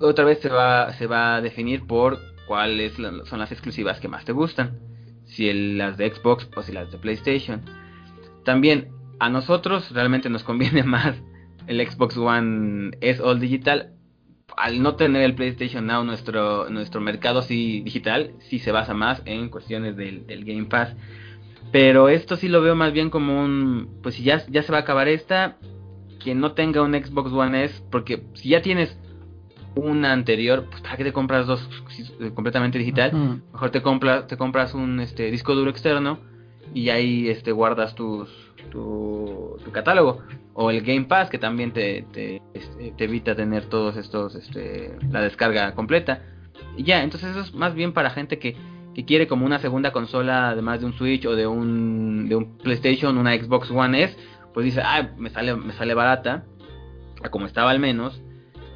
[0.00, 4.24] otra vez se va, se va a definir por cuáles son las exclusivas que más
[4.24, 4.78] te gustan.
[5.24, 7.62] Si las de Xbox o si las de PlayStation.
[8.44, 11.16] También a nosotros realmente nos conviene más
[11.66, 13.92] el Xbox One es All Digital.
[14.56, 19.20] Al no tener el PlayStation Now, nuestro, nuestro mercado sí digital sí se basa más
[19.26, 20.94] en cuestiones del, del Game Pass.
[21.72, 23.98] Pero esto sí lo veo más bien como un...
[24.02, 25.56] Pues si ya, ya se va a acabar esta,
[26.22, 28.96] quien no tenga un Xbox One S, porque si ya tienes
[29.76, 31.68] una anterior, pues para qué te compras dos
[32.20, 36.18] eh, completamente digital, mejor te compras te compras un este disco duro externo
[36.72, 40.22] y ahí este guardas tus tu, catálogo
[40.54, 44.96] o el Game Pass que también te, te, este, te evita tener todos estos este
[45.10, 46.22] la descarga completa
[46.76, 48.56] y ya entonces eso es más bien para gente que,
[49.06, 53.18] quiere como una segunda consola además de un Switch o de un de un PlayStation
[53.18, 54.16] una Xbox One S
[54.54, 56.44] pues dice ah me sale me sale barata
[57.30, 58.22] como estaba al menos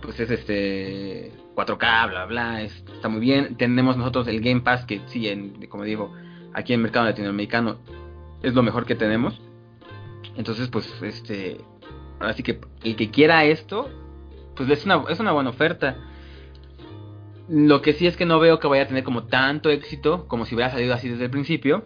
[0.02, 3.56] pues es este 4K, bla, bla, es- está muy bien.
[3.56, 6.12] Tenemos nosotros el Game Pass, que sí, como digo,
[6.54, 7.78] aquí en el mercado latinoamericano
[8.42, 9.40] es lo mejor que tenemos.
[10.40, 11.58] Entonces, pues, este,
[12.18, 13.90] ahora sí que el que quiera esto,
[14.56, 15.98] pues es una, es una buena oferta.
[17.46, 20.46] Lo que sí es que no veo que vaya a tener como tanto éxito como
[20.46, 21.84] si hubiera salido así desde el principio.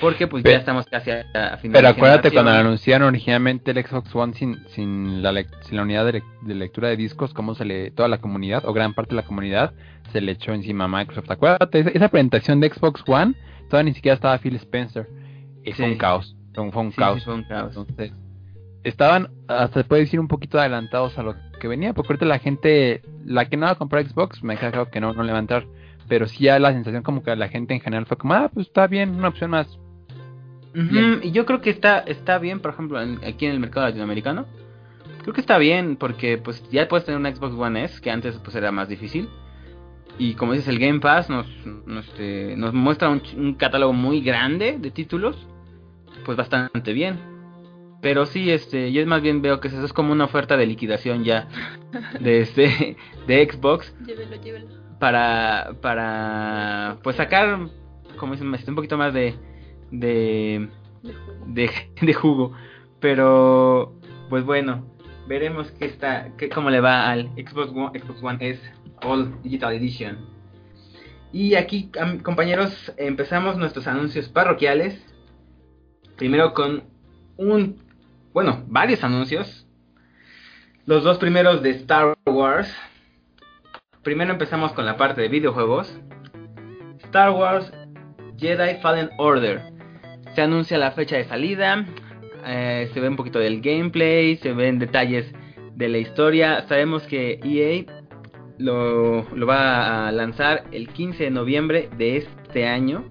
[0.00, 3.72] Porque pues Pero- ya estamos casi a, a final Pero de acuérdate cuando anunciaron originalmente
[3.72, 7.34] el Xbox One sin, sin, la, sin la unidad de, lec- de lectura de discos,
[7.34, 9.74] cómo se le, toda la comunidad, o gran parte de la comunidad,
[10.12, 11.30] se le echó encima a Microsoft.
[11.30, 13.34] Acuérdate, esa, esa presentación de Xbox One,
[13.68, 15.06] todavía ni siquiera estaba Phil Spencer.
[15.74, 15.82] Sí.
[15.82, 17.18] un caos, fue un, fue un Sí, caos.
[17.18, 17.76] sí, fue un caos.
[17.76, 18.12] Entonces,
[18.84, 23.02] estaban, hasta puede decir, un poquito adelantados a lo que venía, porque ahorita la gente,
[23.24, 25.38] la que no va a comprar Xbox, me queda claro que no, no le va
[25.38, 25.66] a entrar.
[26.08, 28.66] Pero sí ya la sensación como que la gente en general fue como, ah, pues
[28.66, 29.78] está bien, una opción más.
[30.72, 34.46] Y yo creo que está está bien, por ejemplo, en- aquí en el mercado latinoamericano.
[35.22, 38.36] Creo que está bien porque pues ya puedes tener una Xbox One S, que antes
[38.38, 39.28] pues era más difícil.
[40.18, 41.46] Y como dices, el Game Pass nos,
[41.86, 45.36] nos, este, nos muestra un catálogo muy grande de títulos,
[46.24, 47.18] pues bastante bien.
[48.02, 51.22] Pero sí, este, yo más bien veo que eso es como una oferta de liquidación
[51.22, 51.48] ya
[52.18, 54.66] de este de Xbox Llévelo, llévelo.
[54.98, 57.68] para para pues sacar
[58.16, 59.34] como dicen este, un poquito más de
[59.90, 60.68] de
[61.02, 61.94] De jugo.
[62.00, 62.52] de, jugo.
[63.00, 63.94] Pero,
[64.28, 64.86] pues bueno,
[65.26, 68.60] veremos qué está, qué, cómo le va al Xbox One, Xbox One S
[69.02, 70.18] All Digital Edition.
[71.32, 71.90] Y aquí,
[72.22, 75.00] compañeros, empezamos nuestros anuncios parroquiales.
[76.20, 76.82] Primero con
[77.38, 77.78] un,
[78.34, 79.66] bueno, varios anuncios.
[80.84, 82.70] Los dos primeros de Star Wars.
[84.02, 85.98] Primero empezamos con la parte de videojuegos.
[87.04, 87.72] Star Wars
[88.36, 89.62] Jedi Fallen Order.
[90.34, 91.86] Se anuncia la fecha de salida,
[92.44, 95.32] eh, se ve un poquito del gameplay, se ven detalles
[95.74, 96.66] de la historia.
[96.68, 97.90] Sabemos que EA
[98.58, 103.06] lo, lo va a lanzar el 15 de noviembre de este año.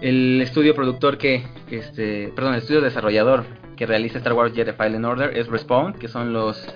[0.00, 3.44] El estudio productor que, este, perdón, el estudio desarrollador
[3.76, 6.66] que realiza Star Wars Jedi Fallen Order es Respawn, que son los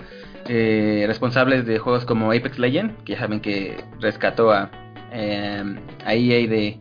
[0.47, 4.69] eh, responsables de juegos como Apex Legend, que ya saben que rescató a,
[5.11, 6.77] eh, a EA de,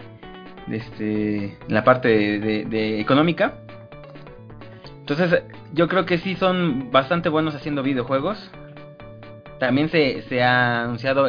[0.67, 3.55] de este, la parte de, de, económica.
[5.01, 8.51] Entonces, yo creo que sí son bastante buenos haciendo videojuegos.
[9.59, 11.27] También se, se ha anunciado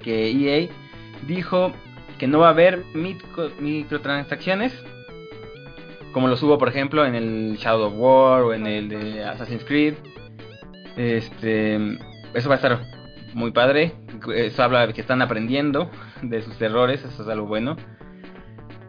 [0.00, 0.68] que EA
[1.26, 1.72] dijo
[2.18, 4.72] que no va a haber micro, microtransacciones
[6.12, 9.64] como los hubo por ejemplo en el Shadow of War o en el de Assassin's
[9.64, 9.94] Creed.
[10.96, 11.76] Este
[12.34, 12.80] eso va a estar
[13.34, 13.92] muy padre.
[14.34, 15.90] Eso habla de que están aprendiendo
[16.22, 17.76] de sus errores eso es algo bueno.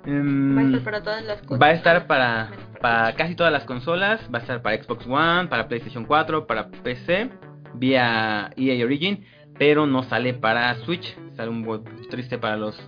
[0.08, 4.22] Va a estar para todas las va a estar para, para casi todas las consolas.
[4.34, 7.30] Va a estar para Xbox One para PlayStation 4 para PC
[7.76, 9.24] vía EA Origin
[9.60, 11.16] pero no sale para Switch.
[11.36, 12.82] Sale un poco triste para los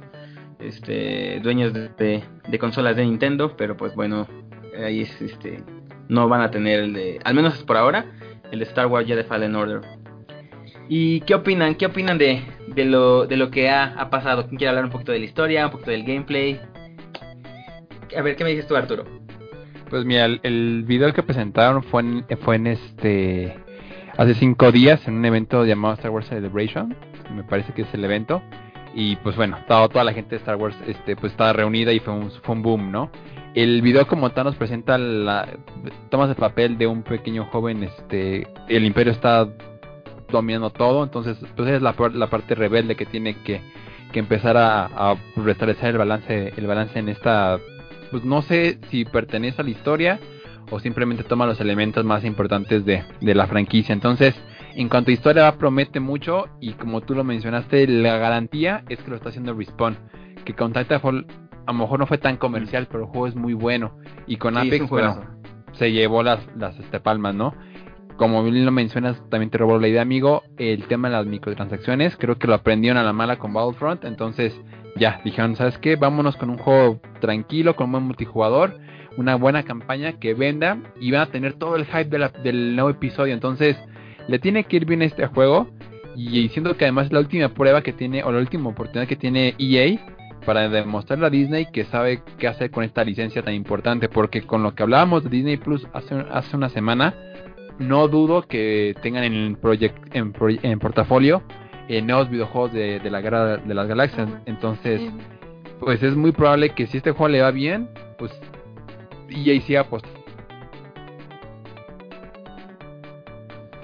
[0.61, 2.23] este, dueños de,
[2.59, 4.27] consolas de Nintendo, pero pues bueno,
[4.83, 5.63] ahí es, este,
[6.07, 8.05] no van a tener el de, al menos por ahora,
[8.51, 9.81] el de Star Wars Jedi Fallen Order.
[10.89, 11.75] ¿Y qué opinan?
[11.75, 12.43] ¿Qué opinan de,
[12.75, 14.47] lo, que ha, pasado?
[14.47, 16.59] ¿Quién quiere hablar un poquito de la historia, un poquito del gameplay?
[18.17, 19.05] A ver, ¿qué me dices tú, Arturo?
[19.89, 23.55] Pues mira, el, el video que presentaron fue en, fue en este
[24.17, 26.95] hace cinco días en un evento llamado Star Wars Celebration,
[27.33, 28.41] me parece que es el evento
[28.93, 31.99] y pues bueno, toda, toda la gente de Star Wars este, pues estaba reunida y
[31.99, 33.09] fue un, fue un boom, ¿no?
[33.53, 35.47] El video como tal nos presenta la
[36.09, 39.47] tomas el papel de un pequeño joven, este, el imperio está
[40.29, 43.61] dominando todo, entonces pues es la, la parte rebelde que tiene que,
[44.11, 47.59] que empezar a, a, restablecer el balance, el balance en esta,
[48.09, 50.19] pues no sé si pertenece a la historia
[50.69, 54.33] o simplemente toma los elementos más importantes de, de la franquicia, entonces
[54.75, 59.09] en cuanto a historia promete mucho y como tú lo mencionaste, la garantía es que
[59.09, 59.97] lo está haciendo Respawn.
[60.45, 61.25] Que con Titanfall
[61.67, 63.97] a lo mejor no fue tan comercial, pero el juego es muy bueno.
[64.27, 65.21] Y con Sí, Apex, bueno,
[65.73, 67.53] se llevó las, las este, palmas, ¿no?
[68.17, 70.43] Como bien lo mencionas, también te robó la idea, amigo.
[70.57, 74.03] El tema de las microtransacciones, creo que lo aprendieron a la mala con Battlefront.
[74.05, 74.59] Entonces,
[74.95, 75.95] ya, dijeron, ¿sabes qué?
[75.95, 78.77] Vámonos con un juego tranquilo, con un buen multijugador,
[79.17, 82.75] una buena campaña que venda y van a tener todo el hype de la- del
[82.75, 83.33] nuevo episodio.
[83.33, 83.77] Entonces,
[84.27, 85.69] le tiene que ir bien este juego.
[86.15, 89.15] Y siento que además es la última prueba que tiene, o la última oportunidad que
[89.15, 89.97] tiene EA
[90.45, 94.09] para demostrarle a Disney que sabe qué hacer con esta licencia tan importante.
[94.09, 97.15] Porque con lo que hablábamos de Disney Plus hace, hace una semana,
[97.79, 101.41] no dudo que tengan en el project, en, en portafolio
[101.87, 104.29] eh, nuevos videojuegos de, de la guerra de las galaxias.
[104.45, 105.01] Entonces,
[105.79, 108.31] pues es muy probable que si este juego le va bien, pues
[109.29, 110.20] EA siga apostando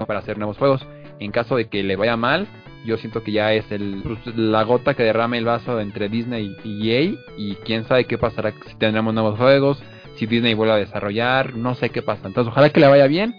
[0.06, 0.86] para hacer nuevos juegos.
[1.20, 2.48] En caso de que le vaya mal,
[2.86, 6.56] yo siento que ya es el, pues, la gota que derrame el vaso entre Disney
[6.64, 7.02] y EA
[7.38, 9.82] y quién sabe qué pasará si tendremos nuevos juegos,
[10.16, 12.28] si Disney vuelve a desarrollar, no sé qué pasa.
[12.28, 13.36] Entonces ojalá que le vaya bien.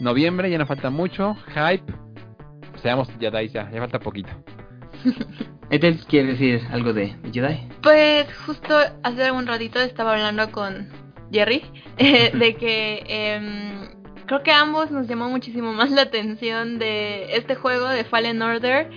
[0.00, 1.92] Noviembre ya no falta mucho, hype.
[2.82, 4.30] Seamos Jedi ya, ya falta poquito.
[5.70, 7.68] Ethel, ¿quiere decir algo de Jedi?
[7.82, 10.88] Pues justo hace un ratito estaba hablando con
[11.32, 11.62] Jerry
[11.98, 17.36] eh, de que em, creo que a ambos nos llamó muchísimo más la atención de
[17.36, 18.90] este juego de Fallen Order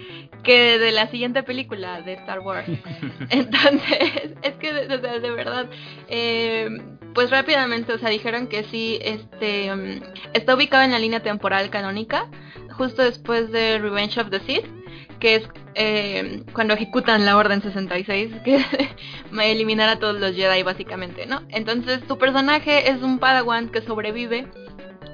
[0.43, 2.67] que de la siguiente película de Star Wars.
[3.29, 5.67] Entonces, es que de, de- de verdad,
[6.07, 6.69] eh,
[7.13, 9.71] pues rápidamente, o sea, dijeron que sí, este,
[10.33, 12.27] está ubicado en la línea temporal canónica,
[12.71, 14.65] justo después de Revenge of the Sith,
[15.19, 15.43] que es
[15.75, 18.63] eh, cuando ejecutan la Orden 66, que
[19.43, 21.41] eliminar a todos los Jedi básicamente, ¿no?
[21.49, 24.47] Entonces, tu personaje es un Padawan que sobrevive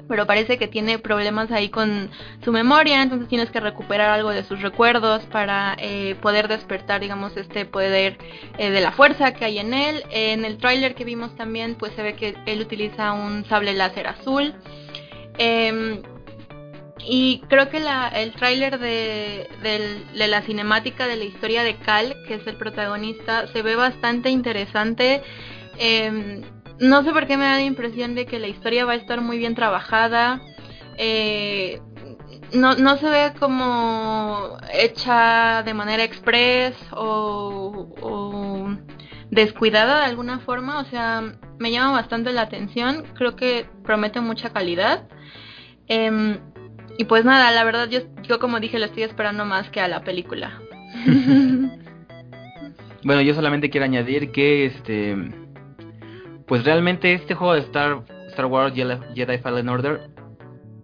[0.08, 2.10] pero parece que tiene problemas ahí con
[2.44, 7.36] su memoria, entonces tienes que recuperar algo de sus recuerdos para eh, poder despertar, digamos,
[7.36, 8.18] este poder
[8.58, 10.02] eh, de la fuerza que hay en él.
[10.10, 14.06] En el tráiler que vimos también, pues se ve que él utiliza un sable láser
[14.06, 14.54] azul.
[15.38, 16.02] Em,
[17.08, 22.16] y creo que la, el tráiler de, de la cinemática de la historia de Cal,
[22.26, 25.22] que es el protagonista, se ve bastante interesante.
[25.78, 26.42] Em,
[26.80, 29.20] no sé por qué me da la impresión de que la historia va a estar
[29.20, 30.40] muy bien trabajada.
[30.98, 31.80] Eh,
[32.52, 38.76] no, no se ve como hecha de manera express o, o
[39.30, 40.80] descuidada de alguna forma.
[40.80, 41.22] O sea,
[41.58, 43.04] me llama bastante la atención.
[43.14, 45.08] Creo que promete mucha calidad.
[45.88, 46.38] Em,
[46.98, 49.88] y pues nada, la verdad yo, yo como dije lo estoy esperando más que a
[49.88, 50.60] la película.
[53.06, 55.16] Bueno, yo solamente quiero añadir que este
[56.46, 60.10] pues realmente este juego de Star Star Wars Jedi, Fallen Order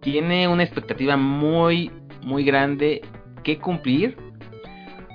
[0.00, 1.90] tiene una expectativa muy,
[2.22, 3.02] muy grande
[3.44, 4.16] que cumplir.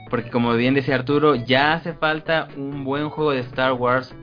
[0.09, 4.15] Porque como bien decía Arturo, ya hace falta un buen juego de Star Wars.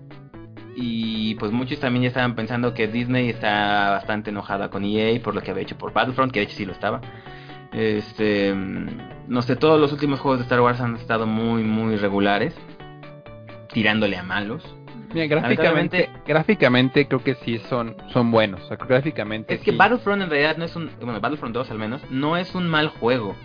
[0.76, 5.34] Y pues muchos también ya estaban pensando que Disney está bastante enojada con EA por
[5.34, 7.00] lo que había hecho por Battlefront, que de hecho sí lo estaba.
[7.72, 12.56] Este, no sé, todos los últimos juegos de Star Wars han estado muy, muy regulares,
[13.72, 14.64] tirándole a malos.
[15.14, 18.62] Mira, gráficamente, gráficamente creo que sí son, son buenos.
[18.64, 19.76] O sea, gráficamente Es que sí.
[19.76, 22.88] Battlefront en realidad no es un, bueno, Battlefront 2 al menos, no es un mal
[22.88, 23.36] juego.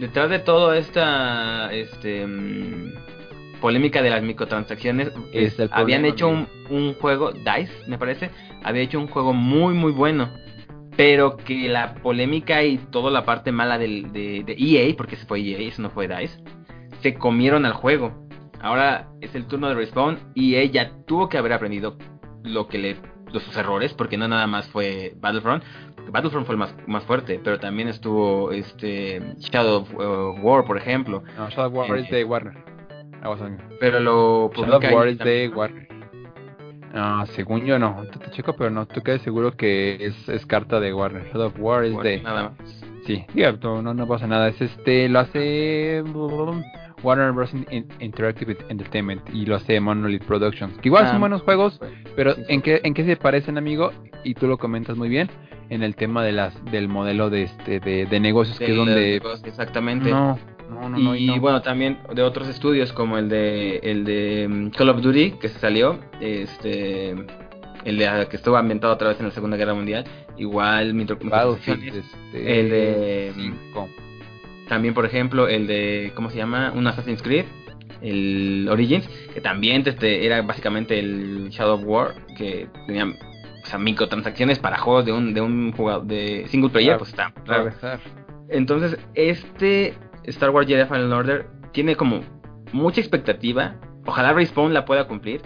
[0.00, 2.92] Detrás de toda esta, este, mm,
[3.60, 7.98] polémica de las microtransacciones, Es es- el habían problema, hecho un, un juego, DICE me
[7.98, 8.30] parece,
[8.62, 10.30] había hecho un juego muy muy bueno.
[10.96, 15.26] Pero que la polémica y toda la parte mala del, de, de EA, porque se
[15.26, 16.40] fue EA, eso no fue DICE,
[17.02, 18.27] se comieron al juego.
[18.60, 21.96] Ahora es el turno de Respawn y ella tuvo que haber aprendido
[22.42, 22.96] lo que le
[23.32, 25.62] de sus errores, porque no nada más fue Battlefront,
[26.10, 30.78] Battlefront fue el más, más fuerte, pero también estuvo este Shadow of uh, War, por
[30.78, 31.22] ejemplo.
[31.36, 32.56] No, Shadow War es de Warner.
[33.80, 35.48] Pero lo Shadow publica War es de.
[35.54, 35.88] Warner.
[36.94, 38.02] No, según yo no.
[38.06, 38.86] Te checo, pero no.
[38.86, 41.26] Tú quedes seguro que es, es carta de Warner.
[41.26, 42.22] Shadow of War es de.
[42.22, 42.84] nada más.
[43.06, 43.24] Sí,
[43.62, 44.48] no, no, no pasa nada.
[44.48, 46.02] Es este, lo hace
[47.02, 47.52] Warner Bros.
[47.70, 50.76] In- Interactive Entertainment y lo hace Monolith Productions.
[50.78, 51.80] Que igual Ah, son buenos juegos,
[52.16, 52.52] pero sí, sí.
[52.54, 53.92] ¿en qué, ¿en qué se parecen, amigo?
[54.24, 55.28] Y tú lo comentas muy bien
[55.70, 59.20] en el tema de las del modelo de este de, de negocios que es donde
[59.44, 60.10] exactamente.
[60.10, 60.38] no,
[60.70, 61.40] no, no, no, y no.
[61.40, 65.48] bueno, también de otros estudios como el de el de mm, Call of Duty que
[65.48, 67.10] se salió, este
[67.84, 70.04] el de ah, que estuvo ambientado otra vez en la Segunda Guerra Mundial,
[70.36, 71.94] igual microtransacciones.
[71.94, 73.88] este, el de- cinco.
[74.68, 76.72] También, por ejemplo, el de ¿cómo se llama?
[76.74, 77.46] Un Assassin's Creed,
[78.02, 83.78] el Origins, que también este, era básicamente el Shadow of War, que tenía o sea,
[83.78, 86.98] microtransacciones para juegos de un de un jugador de single player,
[87.44, 87.98] Claro, pues está.
[88.48, 89.94] Entonces, este
[90.24, 92.20] Star Wars Jedi Fallen Order tiene como
[92.72, 93.76] mucha expectativa.
[94.06, 95.42] Ojalá Respawn la pueda cumplir.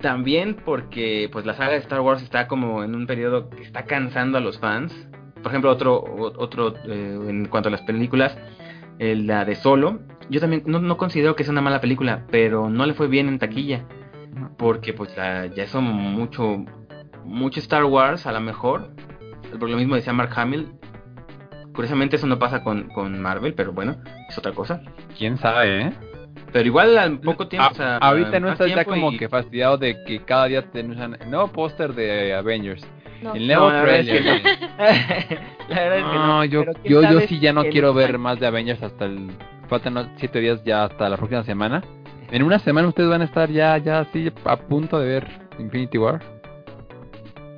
[0.00, 3.84] También porque pues la saga de Star Wars está como en un periodo que está
[3.84, 4.92] cansando a los fans.
[5.42, 6.02] Por ejemplo, otro
[6.38, 8.36] otro eh, en cuanto a las películas,
[8.98, 10.00] el- la de Solo.
[10.30, 13.28] Yo también no, no considero que sea una mala película, pero no le fue bien
[13.28, 13.84] en taquilla
[14.56, 16.64] porque pues la- ya son mucho
[17.24, 18.90] mucho Star Wars a lo mejor
[19.60, 20.72] por lo mismo decía Mark Hamill
[21.74, 23.96] curiosamente eso no pasa con, con Marvel pero bueno
[24.28, 24.82] es otra cosa
[25.18, 25.92] quién sabe, ¿eh?
[26.52, 29.28] pero igual al poco tiempo A- o sea, ahorita no estás ya como y- que
[29.28, 32.84] fastidiado de que cada día te anuncian el nuevo póster de Avengers,
[33.22, 33.34] No.
[33.34, 34.42] el nuevo No, la verdad es trailer.
[34.42, 34.48] que
[35.68, 38.38] la verdad es que No, no yo, yo, yo sí ya no quiero ver más
[38.40, 39.30] de Avengers hasta el...
[39.68, 40.08] Faltan ¿no?
[40.16, 41.82] siete días ya hasta la próxima semana.
[42.30, 45.98] En una semana ustedes van a estar ya, ya así a punto de ver Infinity
[45.98, 46.20] War.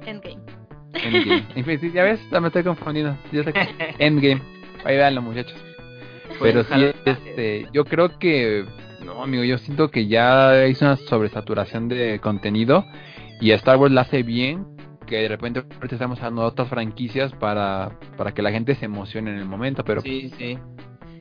[0.06, 0.40] Endgame.
[0.94, 1.44] Endgame.
[1.56, 3.16] Infinity, ya ves, ya me estoy confundiendo.
[3.32, 4.42] Ya sé que- Endgame.
[4.84, 5.56] Ahí veanlo muchachos.
[6.38, 8.64] Pues, Pero sí, este, yo creo que,
[9.04, 12.84] no, amigo, yo siento que ya hizo una sobresaturación de contenido
[13.40, 14.66] y a Star Wars la hace bien,
[15.04, 19.30] que de repente ahorita estamos de otras franquicias para, para que la gente se emocione
[19.30, 20.58] en el momento, pero Sí, sí.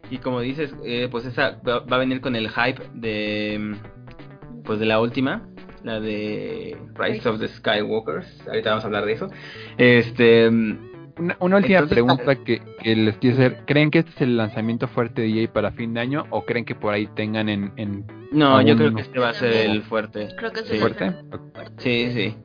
[0.09, 3.75] Y como dices, eh, pues esa va, va a venir con el hype de
[4.63, 5.43] pues de la última,
[5.83, 8.47] la de Rise of the Skywalkers.
[8.47, 9.27] Ahorita vamos a hablar de eso.
[9.77, 14.21] Este, una, una última Entonces, pregunta que, que les quiero hacer, ¿creen que este es
[14.21, 17.49] el lanzamiento fuerte de EA para fin de año o creen que por ahí tengan
[17.49, 20.29] en, en no, yo creo que este va a ser el fuerte.
[20.37, 20.73] Creo que Sí.
[20.73, 20.79] sí.
[20.79, 21.15] fuerte?
[21.77, 22.35] Sí, sí.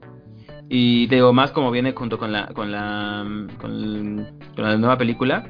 [0.69, 3.25] Y digo más como viene junto con la con la
[3.61, 5.45] con, la nueva película.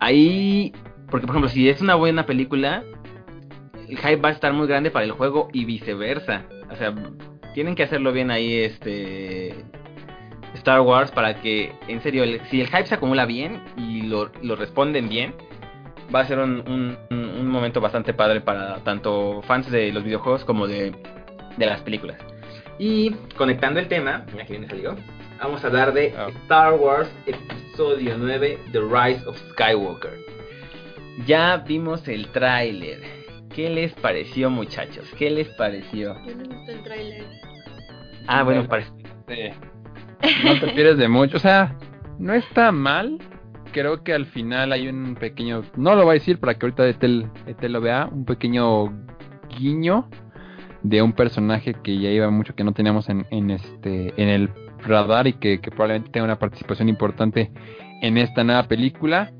[0.00, 0.72] Ahí,
[1.10, 2.82] porque por ejemplo, si es una buena película,
[3.88, 6.42] el hype va a estar muy grande para el juego y viceversa.
[6.70, 6.94] O sea,
[7.54, 9.54] tienen que hacerlo bien ahí, este.
[10.54, 14.30] Star Wars para que, en serio, el- si el hype se acumula bien y lo,
[14.42, 15.34] lo responden bien,
[16.14, 20.04] va a ser un, un- un- un momento bastante padre para tanto fans de los
[20.04, 20.92] videojuegos como de,
[21.56, 22.18] de las películas.
[22.78, 24.96] Y conectando el tema, mira que viene salió,
[25.40, 26.28] vamos a hablar de Ah.
[26.44, 30.12] Star Wars Episodio 9, The Rise of Skywalker.
[31.26, 33.00] Ya vimos el tráiler.
[33.54, 35.08] ¿Qué les pareció, muchachos?
[35.16, 36.14] ¿Qué les pareció?
[36.26, 37.24] Yo no he visto el tráiler.
[38.26, 38.68] Ah, bueno, Sí.
[38.68, 38.90] parece.
[40.44, 41.76] no te pierdes de mucho, o sea,
[42.18, 43.18] no está mal.
[43.72, 46.86] Creo que al final hay un pequeño, no lo voy a decir para que ahorita
[46.88, 48.86] Etel, Etel lo vea, un pequeño
[49.58, 50.08] guiño
[50.84, 54.50] de un personaje que ya iba mucho que no teníamos en, en este en el
[54.84, 57.50] radar y que, probablemente tenga una participación importante
[58.02, 59.32] en esta nueva película.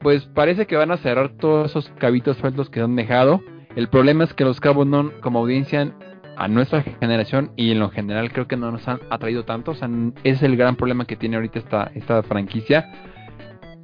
[0.00, 3.40] Pues parece que van a cerrar todos esos cabitos sueltos que han dejado.
[3.74, 5.92] El problema es que los cabos no, como audiencia
[6.36, 9.72] a nuestra generación y en lo general creo que no nos han atraído tanto.
[9.72, 9.88] O sea,
[10.24, 12.92] es el gran problema que tiene ahorita esta, esta franquicia.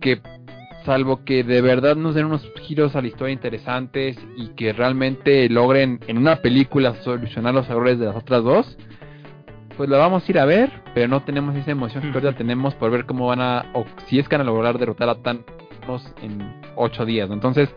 [0.00, 0.20] Que
[0.84, 5.48] salvo que de verdad nos den unos giros a la historia interesantes y que realmente
[5.48, 8.76] logren en una película solucionar los errores de las otras dos,
[9.76, 12.74] pues la vamos a ir a ver, pero no tenemos esa emoción que ahorita tenemos
[12.74, 16.14] por ver cómo van a, o si es que van a lograr derrotar a Thanos
[16.22, 17.30] en ocho días.
[17.30, 17.68] Entonces,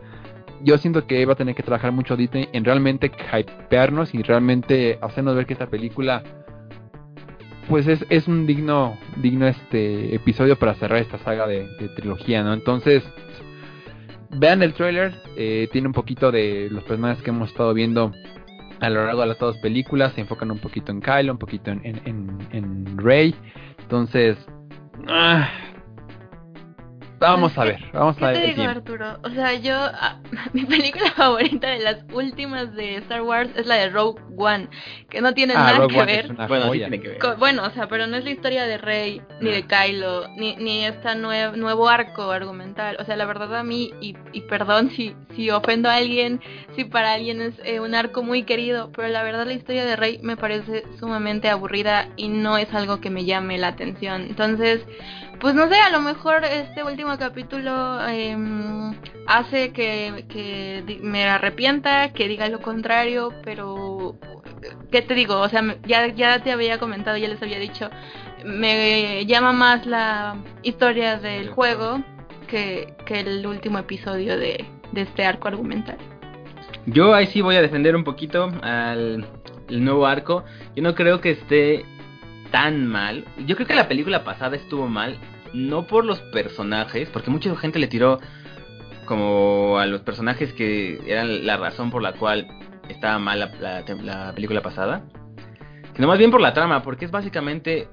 [0.64, 4.98] yo siento que va a tener que trabajar mucho Disney en realmente hypearnos y realmente
[5.02, 6.24] hacernos ver que esta película
[7.68, 12.54] pues es, es un digno digno este episodio para cerrar esta saga de, trilogía, ¿no?
[12.54, 13.04] Entonces,
[14.32, 18.12] vean el trailer, eh, tiene un poquito de los personajes que hemos estado viendo
[18.80, 21.72] a lo largo de las dos películas, se enfocan un poquito en Kylo, un poquito
[21.72, 23.34] en, en, en, Rey,
[23.80, 24.38] entonces...
[25.08, 25.50] Ah,
[27.20, 28.42] Vamos a ver, vamos a ver.
[28.42, 29.20] te digo, Arturo?
[29.24, 30.20] O sea, yo, ah,
[30.54, 34.70] mi película favorita de las últimas de Star Wars es la de Rogue One,
[35.10, 36.34] que no tiene ah, nada que ver.
[36.48, 37.20] Bueno, tiene que ver.
[37.38, 40.86] bueno, o sea, pero no es la historia de Rey, ni de Kylo, ni, ni
[40.86, 42.98] este nuevo arco argumental.
[43.00, 46.40] O sea, la verdad a mí, y, y perdón si, si ofendo a alguien,
[46.76, 49.96] si para alguien es eh, un arco muy querido, pero la verdad la historia de
[49.96, 54.22] Rey me parece sumamente aburrida y no es algo que me llame la atención.
[54.24, 54.86] Entonces,
[55.40, 58.94] pues no sé, a lo mejor este último capítulo em,
[59.28, 64.16] hace que, me arrepienta, que diga lo contrario, pero
[64.92, 65.40] ¿qué te digo?
[65.40, 67.90] O sea, ya, ya te había comentado, ya les había dicho,
[68.46, 72.02] me llama más la historia del juego
[72.48, 75.98] que, el último episodio de, de este arco argumental.
[76.86, 79.26] Yo ahí sí voy a defender un poquito al
[79.70, 80.44] el nuevo arco.
[80.76, 81.86] Yo no creo que esté
[82.52, 83.26] tan mal.
[83.46, 85.18] Yo creo que la película pasada estuvo mal,
[85.54, 88.20] no por los personajes, porque mucha gente le tiró
[89.06, 92.48] como a los personajes que eran la razón por la cual
[92.90, 95.04] estaba mal la, película pasada,
[95.96, 97.88] sino más bien por la trama, porque es básicamente,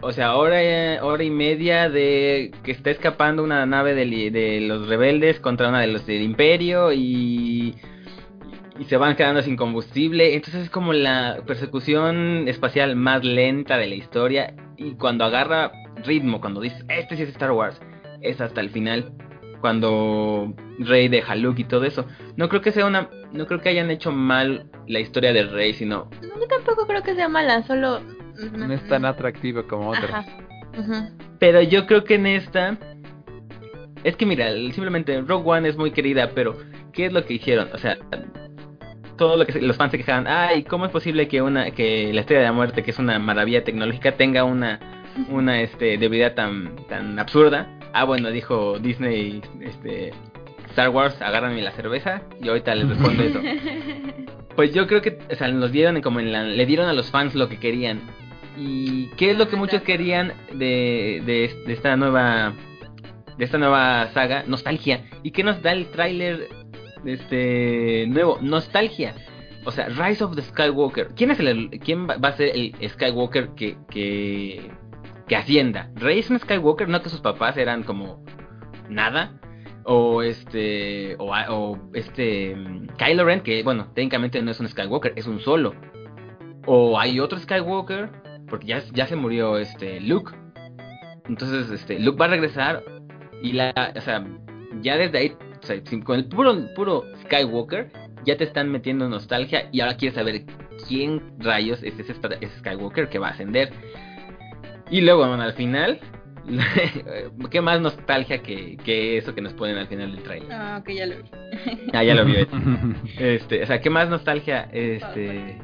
[0.00, 0.58] o sea, hora,
[1.04, 5.88] hora y media de que está escapando una nave de, los rebeldes contra una de
[5.88, 7.76] los del imperio y
[8.82, 10.34] y se van quedando sin combustible.
[10.34, 14.54] Entonces es como la persecución espacial más lenta de la historia.
[14.76, 15.70] Y cuando agarra
[16.04, 17.80] ritmo, cuando dices, este sí es Star Wars,
[18.20, 19.12] es hasta el final.
[19.60, 22.04] Cuando Rey deja Luke y todo eso.
[22.36, 23.08] No creo que sea una.
[23.32, 26.10] No creo que hayan hecho mal la historia de Rey, sino.
[26.20, 28.00] No, yo tampoco creo que sea mala, solo.
[28.56, 30.26] No es tan atractiva como otras.
[31.38, 32.76] Pero yo creo que en esta.
[34.02, 36.56] Es que mira, simplemente Rogue One es muy querida, pero
[36.92, 37.68] ¿qué es lo que hicieron?
[37.72, 37.96] O sea,
[39.22, 42.22] todo lo que los fans se quejaban, ay, ¿cómo es posible que una que la
[42.22, 44.80] estrella de la muerte, que es una maravilla tecnológica, tenga una
[45.30, 47.68] una este debilidad tan tan absurda?
[47.92, 50.10] Ah, bueno, dijo Disney este
[50.70, 53.40] Star Wars, agárrame la cerveza y ahorita les respondo eso.
[54.56, 57.10] Pues yo creo que, o sea, nos dieron como en la, le dieron a los
[57.10, 58.02] fans lo que querían.
[58.58, 62.52] ¿Y qué es lo que muchos querían de, de, de esta nueva
[63.38, 64.44] de esta nueva saga?
[64.46, 65.04] Nostalgia.
[65.22, 66.48] ¿Y qué nos da el tráiler
[67.04, 69.14] este nuevo, nostalgia.
[69.64, 71.08] O sea, Rise of the Skywalker.
[71.14, 74.70] ¿Quién es el quién va a ser el Skywalker que que
[75.28, 75.90] que ascienda?
[75.94, 76.88] ¿Rey es un Skywalker?
[76.88, 78.24] No que sus papás eran como
[78.88, 79.38] nada
[79.84, 82.56] o este o, este
[82.98, 85.74] Kylo Ren que bueno, técnicamente no es un Skywalker, es un solo.
[86.66, 88.10] O hay otro Skywalker
[88.48, 90.32] porque ya ya se murió este Luke.
[91.28, 92.82] Entonces, este Luke va a regresar
[93.42, 94.24] y la o sea,
[94.80, 97.90] ya desde ahí o sea, con el puro, puro Skywalker
[98.24, 100.42] ya te están metiendo nostalgia y ahora quieres saber
[100.88, 102.14] quién rayos es ese,
[102.58, 103.72] Skywalker que va a ascender.
[104.90, 106.00] Y luego, bueno, al final,
[107.50, 110.52] ¿qué más nostalgia que, que, eso que nos ponen al final del trailer?
[110.52, 111.30] Ah, que ya lo vi.
[111.92, 112.34] ah, ya lo vi.
[113.18, 115.58] este, o sea, ¿qué más nostalgia este,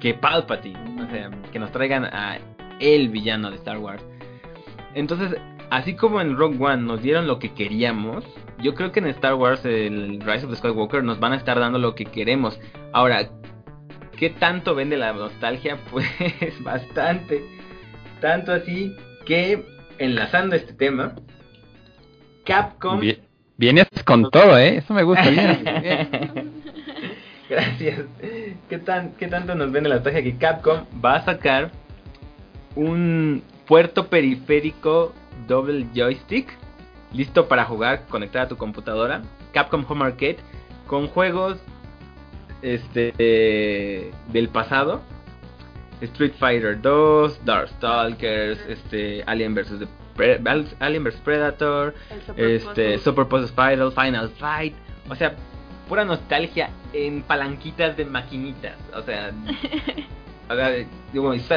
[0.00, 1.02] que Palpatine?
[1.02, 2.38] O sea, que nos traigan a
[2.80, 4.02] el villano de Star Wars.
[4.94, 5.38] Entonces,
[5.70, 8.24] así como en Rogue One nos dieron lo que queríamos,
[8.62, 11.58] yo creo que en Star Wars, el Rise of the Skywalker, nos van a estar
[11.58, 12.58] dando lo que queremos.
[12.92, 13.30] Ahora,
[14.16, 15.78] ¿qué tanto vende la nostalgia?
[15.90, 16.06] Pues
[16.62, 17.42] bastante.
[18.20, 18.94] Tanto así
[19.24, 19.64] que,
[19.98, 21.14] enlazando este tema,
[22.44, 23.00] Capcom...
[23.56, 24.76] vienes con todo, ¿eh?
[24.76, 25.28] Eso me gusta.
[25.28, 25.64] Bien.
[27.48, 28.04] Gracias.
[28.68, 31.70] ¿Qué, tan, ¿Qué tanto nos vende la nostalgia que Capcom va a sacar
[32.76, 35.12] un puerto periférico
[35.48, 36.48] Double Joystick,
[37.12, 39.22] listo para jugar, conectar a tu computadora.
[39.52, 40.38] Capcom Home Arcade
[40.86, 41.58] con juegos
[42.62, 43.12] este
[44.28, 45.00] del pasado.
[46.00, 49.86] Street Fighter 2, Darkstalkers, este Alien vs
[50.80, 51.94] Alien vs Predator,
[52.36, 54.74] este Super Puzzle Final, Final Fight,
[55.08, 55.34] o sea,
[55.88, 58.76] pura nostalgia en palanquitas de maquinitas.
[58.94, 59.30] O sea,
[60.48, 60.54] o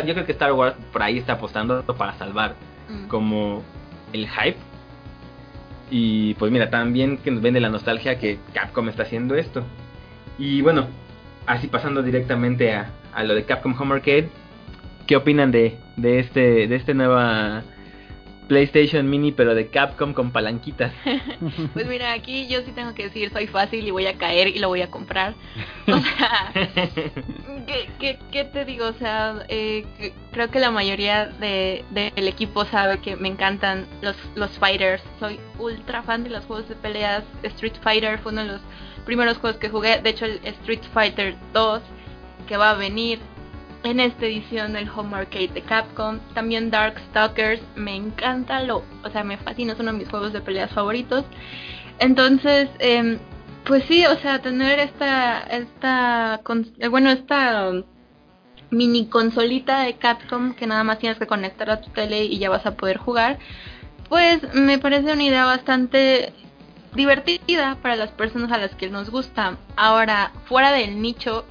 [0.05, 2.55] yo creo que Star Wars por ahí está apostando para salvar
[2.89, 3.07] Mm.
[3.07, 3.63] como
[4.11, 4.57] el hype.
[5.95, 9.63] Y pues mira, también que nos vende la nostalgia que Capcom está haciendo esto.
[10.39, 10.87] Y bueno,
[11.45, 14.27] así pasando directamente a, a lo de Capcom Home Arcade,
[15.05, 17.61] ¿qué opinan de, de este de este nueva
[18.47, 20.91] PlayStation Mini pero de Capcom con palanquitas?
[21.73, 24.59] Pues mira, aquí yo sí tengo que decir, soy fácil y voy a caer y
[24.59, 25.33] lo voy a comprar.
[25.87, 26.51] O sea,
[27.67, 28.87] ¿qué, qué, qué te digo?
[28.87, 29.85] O sea, eh,
[30.31, 35.03] creo que la mayoría de- del equipo sabe que me encantan los, los fighters.
[35.19, 37.23] Soy ultra fan de los juegos de peleas.
[37.43, 38.61] Street Fighter fue uno de los
[39.05, 39.99] primeros juegos que jugué.
[40.01, 41.81] De hecho, el Street Fighter 2,
[42.47, 43.19] que va a venir
[43.83, 46.19] en esta edición del Home Arcade de Capcom.
[46.33, 50.41] También Darkstalkers, me encanta, lo, o sea, me fascina, es uno de mis juegos de
[50.41, 51.25] peleas favoritos.
[51.99, 53.19] Entonces, em,
[53.65, 56.41] pues sí, o sea, tener esta, esta,
[56.79, 57.83] eh, bueno, esta um,
[58.71, 62.49] mini consolita de Capcom que nada más tienes que conectar a tu tele y ya
[62.49, 63.39] vas a poder jugar,
[64.09, 66.33] pues me parece una idea bastante
[66.95, 69.57] divertida para las personas a las que nos gusta.
[69.75, 71.45] Ahora, fuera del nicho,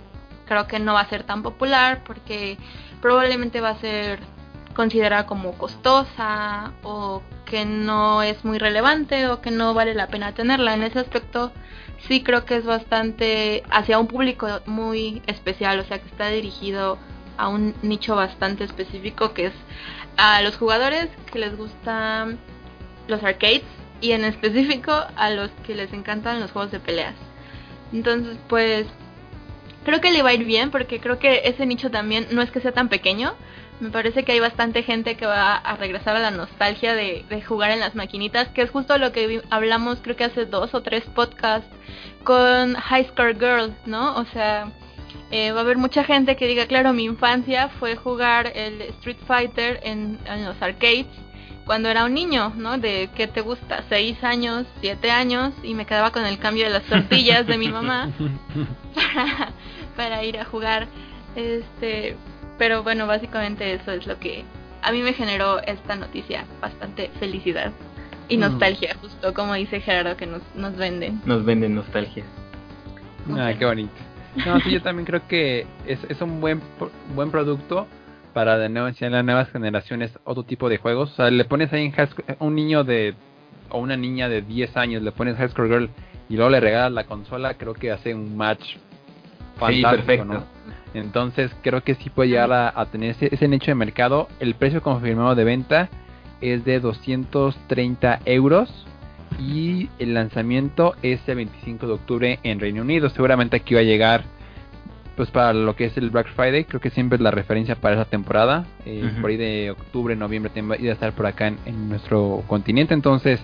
[0.46, 2.58] creo que no va a ser tan popular porque
[3.00, 4.20] probablemente va a ser
[4.74, 10.32] considerada como costosa o que no es muy relevante o que no vale la pena
[10.32, 10.74] tenerla.
[10.74, 11.52] En ese aspecto
[12.08, 16.98] sí creo que es bastante hacia un público muy especial, o sea que está dirigido
[17.36, 19.52] a un nicho bastante específico que es
[20.16, 22.38] a los jugadores que les gustan
[23.08, 23.62] los arcades
[24.00, 27.14] y en específico a los que les encantan los juegos de peleas.
[27.92, 28.86] Entonces pues
[29.84, 32.50] creo que le va a ir bien porque creo que ese nicho también no es
[32.50, 33.34] que sea tan pequeño.
[33.80, 37.42] Me parece que hay bastante gente que va a regresar a la nostalgia de, de
[37.42, 40.82] jugar en las maquinitas, que es justo lo que hablamos creo que hace dos o
[40.82, 41.68] tres podcasts
[42.22, 44.16] con High Score Girl, ¿no?
[44.16, 44.70] O sea,
[45.32, 49.16] eh, va a haber mucha gente que diga, claro, mi infancia fue jugar el Street
[49.26, 51.06] Fighter en los arcades
[51.72, 52.76] cuando era un niño, ¿no?
[52.76, 56.70] De qué te gusta, seis años, siete años, y me quedaba con el cambio de
[56.70, 58.10] las tortillas de mi mamá
[58.94, 59.48] para,
[59.96, 60.86] para ir a jugar.
[61.34, 62.14] Este,
[62.58, 64.44] pero bueno, básicamente eso es lo que
[64.82, 67.72] a mí me generó esta noticia, bastante felicidad
[68.28, 68.40] y Mm.
[68.40, 71.22] nostalgia, justo como dice Gerardo que nos, nos venden.
[71.24, 72.24] Nos venden nostalgia.
[73.34, 73.94] Ah, qué bonito.
[74.44, 76.60] No, sí, yo también creo que es, es un buen
[77.14, 77.86] buen producto
[78.32, 81.12] para de nuevo enseñar a nuevas generaciones otro tipo de juegos.
[81.12, 83.14] O sea, le pones ahí en School- un niño de
[83.70, 85.90] o una niña de 10 años, le pones High School Girl
[86.28, 88.76] y luego le regalas la consola, creo que hace un match
[89.56, 90.24] fantástico, perfecto.
[90.26, 90.44] ¿no?
[90.94, 94.28] Entonces creo que sí puede llegar a, a tener ese, ese nicho de mercado.
[94.40, 95.88] El precio confirmado de venta
[96.42, 98.86] es de 230 euros
[99.40, 103.08] y el lanzamiento es el 25 de octubre en Reino Unido.
[103.08, 104.24] Seguramente aquí va a llegar
[105.16, 107.96] pues para lo que es el Black Friday, creo que siempre es la referencia para
[107.96, 108.64] esa temporada.
[108.86, 109.10] Eh.
[109.20, 112.94] Por ahí de octubre, noviembre va a estar por acá en, en nuestro continente.
[112.94, 113.40] Entonces,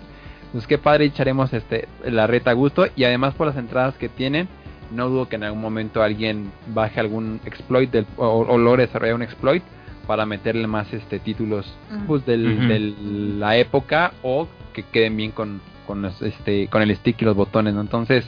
[0.52, 4.08] pues qué padre echaremos este la reta a gusto y además por las entradas que
[4.08, 4.48] tienen.
[4.90, 9.16] No dudo que en algún momento alguien baje algún exploit del, o, o logre desarrollar
[9.16, 9.62] un exploit
[10.08, 11.70] para meterle más este títulos
[12.06, 12.94] pues del, de
[13.38, 17.36] la época o que queden bien con, con los, este con el stick y los
[17.36, 17.82] botones ¿no?
[17.82, 18.24] entonces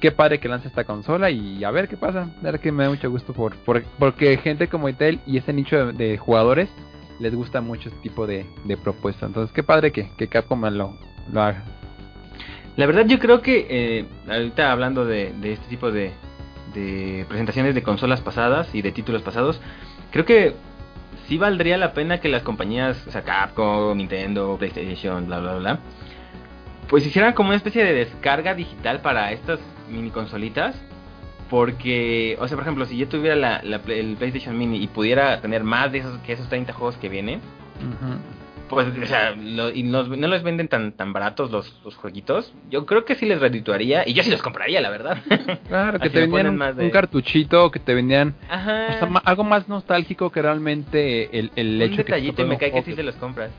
[0.00, 2.30] qué padre que lance esta consola y a ver qué pasa.
[2.36, 5.52] La verdad que me da mucho gusto por, por- porque gente como Intel y ese
[5.52, 6.68] nicho de, jugadores
[7.18, 10.96] les gusta mucho este tipo de, de propuesta entonces qué padre que, Capcom lo,
[11.34, 11.64] haga.
[12.76, 16.12] La verdad yo creo que eh, ahorita hablando de, de este tipo de,
[16.74, 19.60] de presentaciones de consolas pasadas y de títulos pasados,
[20.12, 20.54] creo que
[21.26, 25.78] sí valdría la pena que las compañías, o sea, Capcom, Nintendo, PlayStation, bla, bla, bla,
[26.88, 29.60] pues hicieran como una especie de descarga digital para estas
[29.90, 30.74] mini consolitas.
[31.50, 35.40] Porque, o sea, por ejemplo, si yo tuviera la, la el PlayStation Mini y pudiera
[35.40, 37.40] tener más de esos que esos 30 juegos que vienen,
[38.68, 42.52] pues, o sea, lo- y los- no los venden tan tan baratos los, los jueguitos.
[42.70, 45.18] Yo creo que sí les redituaría y yo sí los compraría, la verdad.
[45.68, 48.86] claro que te vendían un, más de- un cartuchito que te vendían Ajá.
[48.90, 52.58] o sea, algo más nostálgico que realmente el, el un hecho que detallito y me
[52.58, 53.50] cae que sí se los compras.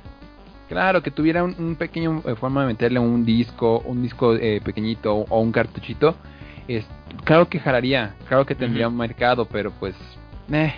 [0.72, 4.62] Claro, que tuviera un, un pequeño eh, forma de meterle un disco, un disco eh,
[4.64, 6.16] pequeñito o, un cartuchito.
[6.66, 6.86] Es,
[7.26, 9.96] claro que jalaría, claro que tendría un mercado, pero pues...
[10.50, 10.74] eh.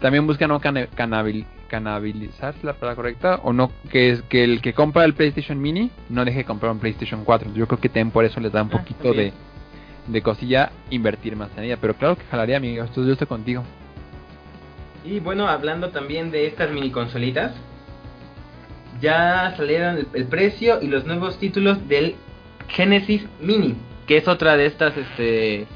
[0.00, 4.44] También buscan no cana- canabil- canabilizar ¿es la palabra correcta o no que es que
[4.44, 7.52] el que compra el PlayStation Mini no deje de comprar un PlayStation 4.
[7.54, 9.32] Yo creo que también por eso les da un Ah, poquito de,
[10.06, 12.84] de cosilla invertir más en ella, pero claro que jalaría, amigo.
[12.84, 13.64] Esto yo estoy contigo.
[15.04, 17.52] Y bueno, hablando también de estas mini consolitas,
[19.00, 22.16] ya salieron el, el precio y los nuevos títulos del
[22.68, 23.74] Genesis Mini,
[24.06, 25.66] que es otra de estas este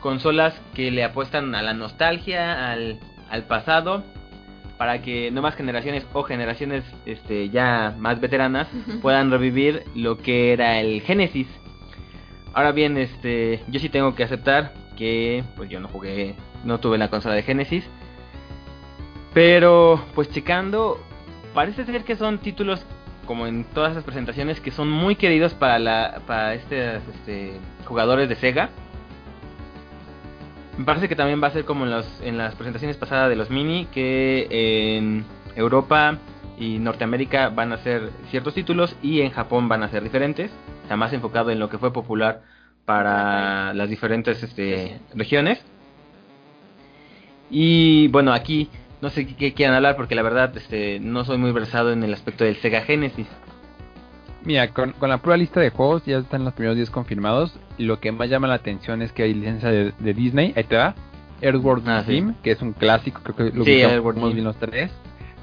[0.00, 2.98] consolas que le apuestan a la nostalgia, al,
[3.30, 4.02] al pasado,
[4.76, 8.68] para que nuevas generaciones o generaciones este, ya más veteranas
[9.00, 11.46] puedan revivir lo que era el Genesis.
[12.52, 16.98] Ahora bien, este, yo sí tengo que aceptar que pues yo no jugué, no tuve
[16.98, 17.84] la consola de Genesis.
[19.32, 21.00] Pero pues checando,
[21.54, 22.84] parece ser que son títulos
[23.26, 27.00] como en todas las presentaciones que son muy queridos para la para este,
[27.84, 28.70] jugadores de Sega.
[30.76, 33.36] Me parece que también va a ser como en, los, en las presentaciones pasadas de
[33.36, 34.48] los mini, que
[34.96, 35.24] en
[35.54, 36.18] Europa
[36.58, 40.50] y Norteamérica van a ser ciertos títulos y en Japón van a ser diferentes,
[40.84, 42.42] o sea, más enfocado en lo que fue popular
[42.86, 45.62] para las diferentes este, regiones.
[47.50, 48.70] Y bueno, aquí
[49.02, 52.14] no sé qué quieran hablar porque la verdad este, no soy muy versado en el
[52.14, 53.26] aspecto del Sega Genesis.
[54.44, 57.58] Mira, con, la prueba lista de juegos ya están los primeros 10 confirmados.
[57.78, 60.52] Lo que más llama la atención es que hay licencia de, Disney.
[60.56, 60.94] Ahí te va.
[61.40, 62.04] Earthworm ah,
[62.42, 63.82] que es un clásico, creo que lo sí,
[64.14, 64.92] muy bien los tres.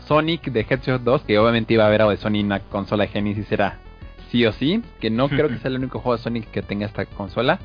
[0.08, 3.04] Sonic de Headshot 2, que obviamente iba a haber algo de Sonic en la consola
[3.04, 3.78] de Genesis, era
[4.32, 4.82] sí o sí.
[5.02, 7.60] Que no creo que sea el único juego de Sonic que tenga esta consola.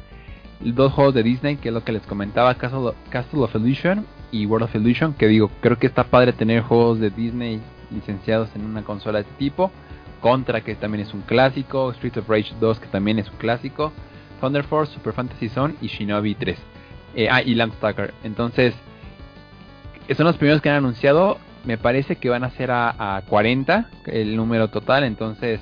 [0.58, 4.04] Dos juegos de Disney, que es lo que les comentaba, Castle, Castle of Illusion
[4.34, 5.14] y World of Illusion.
[5.14, 7.60] Que digo, creo que está padre tener juegos de Disney
[7.90, 9.70] licenciados en una consola de este tipo.
[10.20, 13.92] Contra, que también es un clásico, Street of Rage 2, que también es un clásico,
[14.40, 16.58] Thunder Force, Super Fantasy Zone y Shinobi 3.
[17.14, 18.12] Eh, ah, y Landstalker.
[18.24, 18.74] Entonces,
[20.16, 21.38] son los primeros que han anunciado.
[21.64, 25.04] Me parece que van a ser a, 40 el número total.
[25.04, 25.60] Entonces,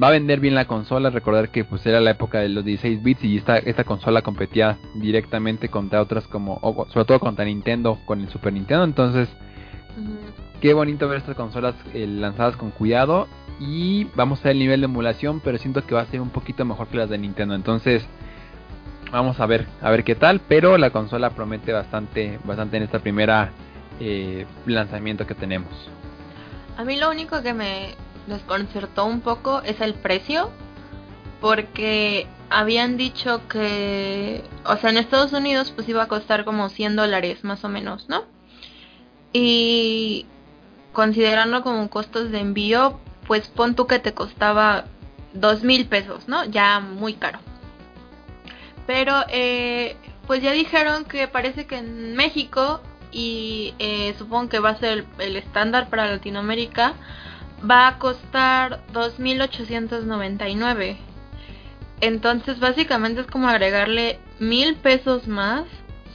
[0.00, 1.10] va a vender bien la consola.
[1.10, 4.78] Recordar que pues era la época de los 16 bits y esta, esta consola competía
[4.94, 6.60] directamente contra otras como,
[6.92, 8.84] sobre todo contra Nintendo con el Super Nintendo.
[8.84, 9.28] Entonces,
[10.60, 13.28] qué bonito ver estas consolas eh, lanzadas con cuidado
[13.60, 16.30] y vamos a ver el nivel de emulación, pero siento que va a ser un
[16.30, 17.54] poquito mejor que las de Nintendo.
[17.54, 18.06] Entonces,
[19.10, 22.98] vamos a ver, a ver qué tal, pero la consola promete bastante, bastante en esta
[22.98, 23.50] primera
[24.00, 25.70] eh, lanzamiento que tenemos.
[26.76, 27.94] A mí lo único que me
[28.26, 30.50] desconcertó un poco es el precio,
[31.40, 36.96] porque habían dicho que, o sea, en Estados Unidos pues iba a costar como 100
[36.96, 38.24] dólares más o menos, ¿no?
[39.32, 40.26] Y
[40.92, 44.84] considerando como costos de envío, pues pon tú que te costaba
[45.32, 46.44] dos mil pesos, ¿no?
[46.44, 47.38] Ya muy caro.
[48.86, 49.96] Pero eh,
[50.26, 55.06] pues ya dijeron que parece que en México y eh, supongo que va a ser
[55.18, 56.94] el, estándar para Latinoamérica
[57.68, 60.96] va a costar 2.899.
[62.00, 65.64] Entonces básicamente es como agregarle mil pesos más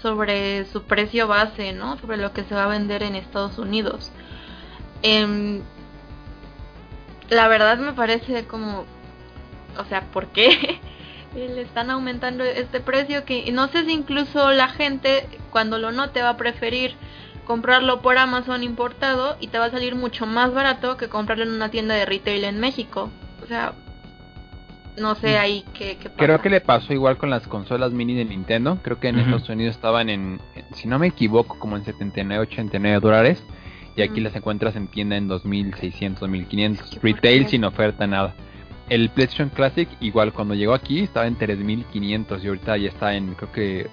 [0.02, 1.98] sobre su precio base, ¿no?
[1.98, 4.12] Sobre lo que se va a vender en Estados Unidos.
[5.04, 5.62] Eh,
[7.30, 8.86] la verdad me parece como,
[9.78, 10.80] o sea, ¿por qué
[11.36, 13.26] le están aumentando este precio?
[13.26, 16.96] Que no sé si incluso la gente cuando lo note va a preferir
[17.48, 21.52] comprarlo por Amazon importado y te va a salir mucho más barato que comprarlo en
[21.52, 23.10] una tienda de retail en México.
[23.42, 23.74] O sea,
[24.98, 25.40] no sé mm.
[25.40, 26.26] ahí qué, qué pasa.
[26.26, 28.80] Creo que le pasó igual con las consolas mini de Nintendo.
[28.84, 30.42] Creo que en Estados Unidos estaban en,
[30.74, 33.42] si no me equivoco, como en 79, 89 dólares
[33.96, 38.36] y aquí las encuentras en tienda en 2600, 2500, retail sin oferta, nada.
[38.90, 43.34] El PlayStation Classic, igual cuando llegó aquí, estaba en 3500 y ahorita ya está en,
[43.36, 43.88] creo que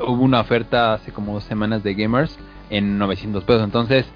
[0.00, 2.38] hubo una oferta hace como dos semanas de Gamers
[2.70, 3.64] en 900 pesos.
[3.64, 4.06] Entonces,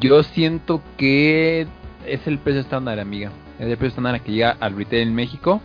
[0.00, 1.66] yo siento que
[2.06, 3.30] es el precio estándar, amiga.
[3.58, 5.60] Es el precio estándar que llega al retail en México.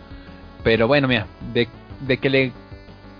[0.62, 1.68] Pero bueno, mira, de,
[2.00, 2.52] de que le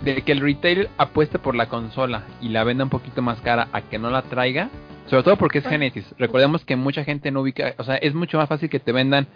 [0.01, 3.68] de que el retail apueste por la consola y la venda un poquito más cara
[3.72, 4.70] a que no la traiga,
[5.09, 6.14] sobre todo porque es Genesis.
[6.18, 9.26] Recordemos que mucha gente no ubica, o sea, es mucho más fácil que te vendan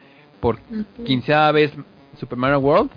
[0.41, 0.59] por
[1.05, 1.73] quinceava vez
[2.19, 2.91] Super Mario World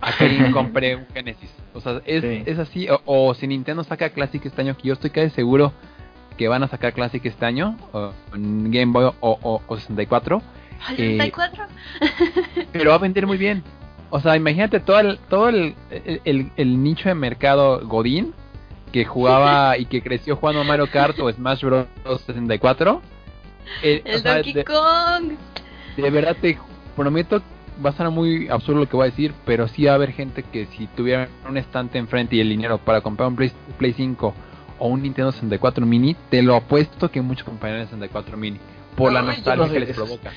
[0.00, 1.50] a que alguien compre un Genesis.
[1.72, 2.86] O sea, es, es así.
[3.04, 5.72] O, si Nintendo saca Classic este año, que yo estoy casi seguro
[6.36, 10.42] que van a sacar Classic este año, o Game Boy o, o, 64.
[10.98, 11.32] Eh,
[12.72, 13.62] pero va a vender muy bien.
[14.10, 15.74] O sea, imagínate todo el, todo el,
[16.24, 18.34] el nicho de mercado Godín
[18.92, 21.86] que jugaba y que creció jugando Mario Kart o Smash Bros
[22.26, 23.02] 64.
[23.82, 25.32] Eh, el Donkey Kong.
[25.96, 26.58] De verdad te
[26.94, 27.42] prometo,
[27.84, 30.12] va a ser muy absurdo lo que voy a decir, pero sí va a haber
[30.12, 33.92] gente que si tuviera un estante enfrente y el dinero para comprar un Play, Play
[33.92, 34.34] 5
[34.78, 38.58] o un Nintendo 64 mini, te lo apuesto que muchos compañeros de 64 mini
[38.96, 40.32] por la nostalgia que les provoca.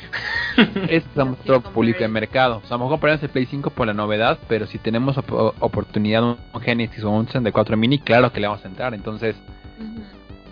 [0.89, 2.57] es nuestro público de mercado.
[2.57, 6.23] O sea, a lo mejor el Play 5 por la novedad, pero si tenemos oportunidad
[6.23, 8.93] un Genesis o un 64 mini, claro que le vamos a entrar.
[8.93, 9.35] Entonces,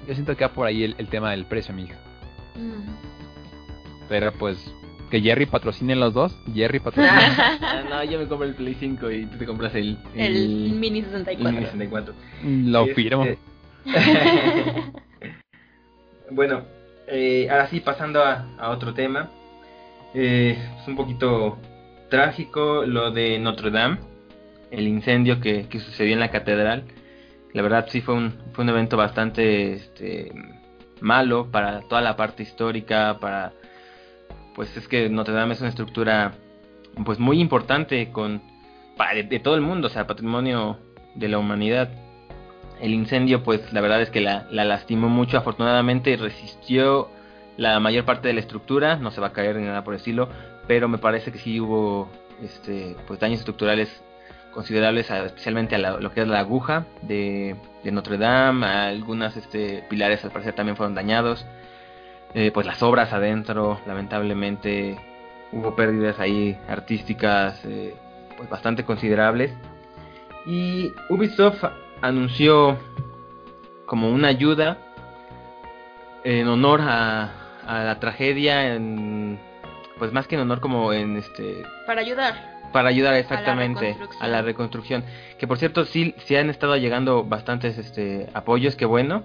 [0.08, 1.98] yo siento que va por ahí el, tema del precio, amiga.
[4.08, 4.58] Pero pues,
[5.12, 6.34] que Jerry patrocine los dos.
[6.54, 7.18] Jerry patrocine.
[7.62, 11.02] Ah, no, yo me compro el Play 5 y tú te compras el, El Mini
[11.02, 11.50] 64.
[11.50, 12.14] el Mini 64.
[12.44, 13.26] Lo Este- firmo.
[16.32, 16.64] bueno,
[17.08, 19.30] eh, ahora sí, pasando a, otro tema.
[20.14, 21.58] Eh, es un poquito
[22.10, 24.00] trágico lo de Notre Dame,
[24.72, 26.84] el incendio que, que sucedió en la catedral.
[27.54, 30.32] La verdad sí fue un, fue un evento bastante este,
[31.02, 33.54] malo para toda la parte histórica, para...
[34.56, 36.34] Pues es que Notre Dame es una estructura
[37.06, 38.42] pues muy importante con
[38.98, 40.78] para- de todo el mundo, o sea, patrimonio
[41.16, 41.90] de la humanidad.
[42.82, 45.38] El incendio, pues la verdad es que la, la lastimó mucho.
[45.38, 47.10] Afortunadamente resistió
[47.58, 49.98] la mayor parte de la estructura, no se va a caer ni nada por el
[50.00, 50.30] estilo,
[50.68, 52.08] pero me parece que sí hubo
[52.44, 54.04] este, pues daños estructurales
[54.54, 59.36] considerables, especialmente a la- lo que es la aguja de, de Notre Dame, a algunas
[59.38, 61.46] este, pilares al parecer también fueron dañados.
[62.34, 64.98] Eh, pues las obras adentro, lamentablemente
[65.52, 67.96] hubo pérdidas ahí artísticas eh,
[68.38, 69.52] pues bastante considerables.
[70.46, 71.64] Y Ubisoft
[72.02, 72.78] anunció
[73.86, 74.78] como una ayuda
[76.24, 77.32] en honor a,
[77.66, 79.40] a la tragedia, en,
[79.98, 82.60] pues más que en honor como en este Para ayudar.
[82.74, 85.04] para ayudar exactamente a la reconstrucción.
[85.40, 89.24] Que por cierto sí, sí han estado llegando bastantes este apoyos, que bueno.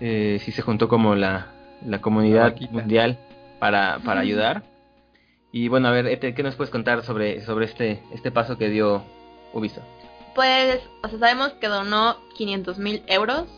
[0.00, 1.52] Eh, sí se juntó como la,
[1.86, 3.18] la comunidad mundial
[3.60, 4.64] para, para ayudar.
[5.52, 8.68] Y bueno, a ver, Ete, ¿qué nos puedes contar sobre, sobre este, este paso que
[8.70, 9.04] dio
[9.52, 9.84] Ubisoft?
[10.34, 13.48] Pues, o sea, sabemos que donó 500 mil euros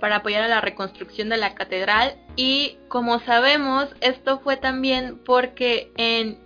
[0.00, 5.90] para apoyar a la reconstrucción de la catedral y como sabemos, esto fue también porque
[5.96, 6.38] en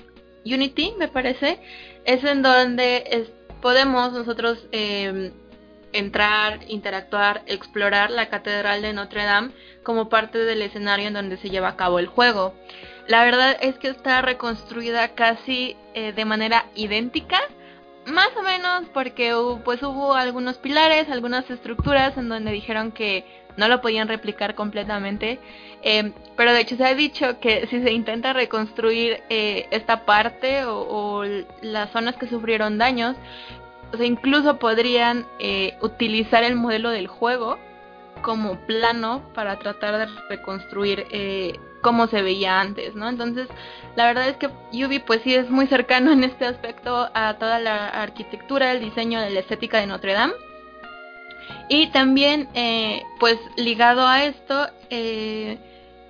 [0.45, 1.61] Unity, me parece,
[2.05, 3.29] es en donde
[3.61, 5.33] podemos nosotros eh,
[5.93, 9.51] entrar, interactuar, explorar la catedral de Notre Dame
[9.83, 12.55] como parte del escenario en donde se lleva a cabo el juego.
[13.09, 17.41] La verdad es que está reconstruida casi eh, de manera idéntica
[18.11, 19.35] más o menos porque
[19.65, 23.25] pues hubo algunos pilares, algunas estructuras en donde dijeron que
[23.57, 25.39] no lo podían replicar completamente.
[25.83, 30.65] Eh, pero de hecho se ha dicho que si se intenta reconstruir eh, esta parte
[30.65, 31.25] o, o
[31.63, 33.17] las zonas que sufrieron daños,
[33.93, 37.59] o sea, incluso podrían eh, utilizar el modelo del juego
[38.23, 43.09] como plano para tratar de reconstruir eh, cómo se veía antes, ¿no?
[43.09, 43.49] Entonces,
[43.97, 47.59] la verdad es que Yubi pues sí es muy cercano en este aspecto a toda
[47.59, 50.35] la arquitectura, el diseño la estética de Notre Dame.
[51.69, 55.59] Y también, eh, pues ligado a esto, eh,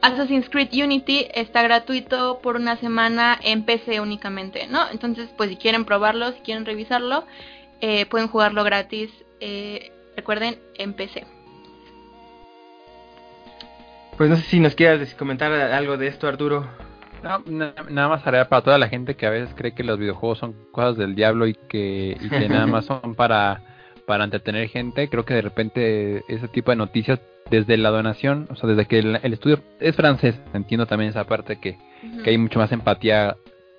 [0.02, 4.88] Assassin's Creed Unity está gratuito por una semana en PC únicamente, ¿no?
[4.90, 7.24] Entonces, pues si quieren probarlo, si quieren revisarlo,
[7.80, 9.10] eh, pueden jugarlo gratis,
[9.40, 11.26] eh, recuerden, en PC.
[14.20, 16.66] Pues no sé si nos quieras comentar algo de esto, Arturo.
[17.22, 19.98] No, na- nada más haré para toda la gente que a veces cree que los
[19.98, 23.62] videojuegos son cosas del diablo y que, y que nada más son para,
[24.04, 25.08] para entretener gente.
[25.08, 27.18] Creo que de repente ese tipo de noticias
[27.50, 31.24] desde la donación, o sea, desde que el, el estudio es francés, entiendo también esa
[31.24, 31.78] parte que,
[32.22, 33.36] que hay mucho más empatía,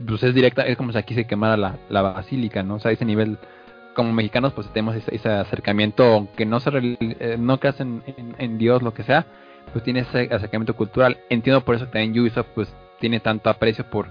[0.08, 2.76] pues es directa, es como si aquí se quemara la, la basílica, ¿no?
[2.76, 3.38] O sea, ese nivel,
[3.94, 8.02] como mexicanos, pues tenemos ese, ese acercamiento, aunque no se rel- eh, no creas en,
[8.18, 9.28] en- en Dios, lo que sea,
[9.72, 11.18] pues tiene ese acercamiento cultural.
[11.30, 14.08] Entiendo por eso que también Ubisoft, pues tiene tanto aprecio por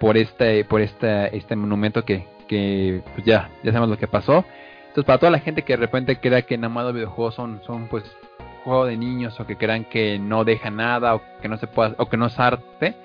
[0.00, 4.44] por este por este este monumento que, que pues ya ya sabemos lo que pasó
[4.80, 7.60] entonces para toda la gente que de repente crea que nada más los videojuegos son
[7.64, 8.04] son pues
[8.64, 11.94] juego de niños o que crean que no deja nada o que no se pueda
[11.98, 12.96] o que no es arte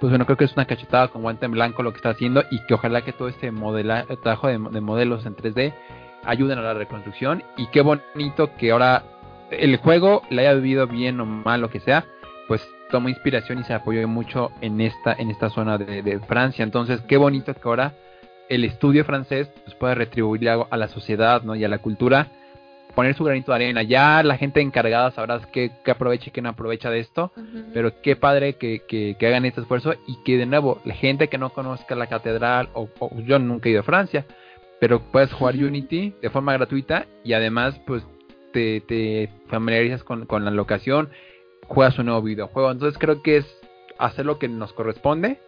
[0.00, 2.42] pues bueno creo que es una cachetada con guante en blanco lo que está haciendo
[2.50, 5.72] y que ojalá que todo este modela, trabajo de, de modelos en 3D
[6.24, 9.04] ayuden a la reconstrucción y qué bonito que ahora
[9.50, 12.04] el juego le haya vivido bien o mal lo que sea
[12.48, 16.62] pues tomó inspiración y se apoyó mucho en esta en esta zona de, de Francia
[16.62, 17.94] entonces qué bonito que ahora
[18.48, 21.54] el estudio francés pues pueda retribuir a, a la sociedad ¿no?
[21.54, 22.28] y a la cultura
[22.94, 26.42] poner su granito de arena ya la gente encargada sabrás qué, qué aprovecha y qué
[26.42, 27.32] no aprovecha de esto
[27.72, 31.28] pero qué padre que, que, que hagan este esfuerzo y que de nuevo la gente
[31.28, 34.26] que no conozca la catedral o, o yo nunca he ido a Francia
[34.80, 35.54] pero puedes jugar.
[35.54, 38.02] Unity de forma gratuita y además pues
[38.52, 41.10] te, te familiarizas con, con la locación
[41.66, 42.70] juegas un nuevo videojuego.
[42.70, 43.60] Entonces creo que es
[43.98, 45.38] hacer lo que nos corresponde.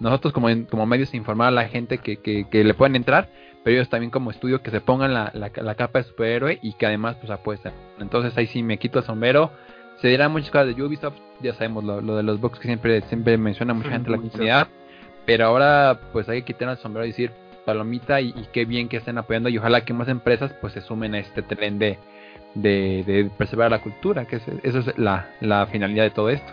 [0.00, 3.28] Nosotros como, como medios informar a la gente que, que, que le pueden entrar
[3.66, 6.74] pero ellos también como estudio que se pongan la, la, la capa de superhéroe y
[6.74, 7.72] que además pues apuestan.
[7.98, 9.50] Entonces ahí sí me quito el sombrero.
[10.00, 13.00] Se dirán muchas cosas de Ubisoft, ya sabemos lo, lo de los bugs que siempre
[13.08, 14.68] siempre menciona mucha gente en la comunidad,
[15.26, 17.32] pero ahora pues hay que quitar el sombrero y decir
[17.64, 20.80] palomita y, y qué bien que estén apoyando y ojalá que más empresas pues se
[20.80, 21.98] sumen a este tren de,
[22.56, 26.52] de, de preservar la cultura, que es, eso es la, la finalidad de todo esto.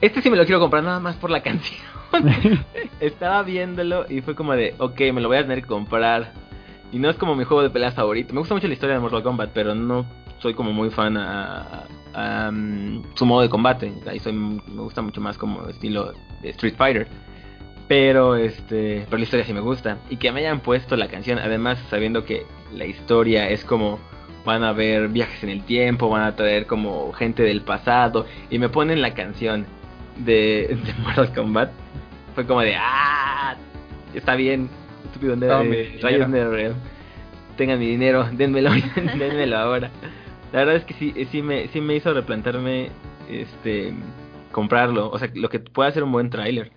[0.00, 1.80] Este sí me lo quiero comprar nada más por la canción.
[3.00, 6.32] Estaba viéndolo y fue como de, ok, me lo voy a tener que comprar.
[6.90, 8.34] Y no es como mi juego de peleas favorito.
[8.34, 10.04] Me gusta mucho la historia de Mortal Kombat, pero no
[10.40, 11.84] soy como muy fan a,
[12.16, 13.92] um, su modo de combate.
[14.06, 17.08] Ahí soy, me gusta mucho más como estilo de Street Fighter.
[17.88, 19.98] Pero este, pero la historia sí me gusta.
[20.08, 23.98] Y que me hayan puesto la canción, además sabiendo que la historia es como
[24.44, 28.58] van a ver viajes en el tiempo, van a traer como gente del pasado y
[28.58, 29.66] me ponen la canción
[30.16, 31.70] de, de Mortal Kombat.
[32.34, 33.56] Fue como de ah,
[34.14, 34.70] está bien,
[35.04, 36.74] estúpido de rayos real
[37.56, 38.70] Tengan mi dinero, denmelo,
[39.18, 39.90] denmelo ahora.
[40.52, 42.90] La verdad es que sí, sí me, sí me hizo replantarme
[43.28, 43.94] este
[44.52, 46.70] comprarlo, o sea, lo que pueda ser un buen tráiler.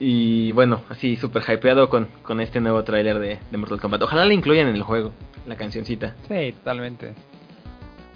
[0.00, 4.02] Y bueno, así súper hypeado con, con este nuevo tráiler de, de, Mortal Kombat.
[4.02, 5.12] Ojalá le incluyan en el juego,
[5.46, 6.14] la cancioncita.
[6.28, 7.14] Sí, totalmente.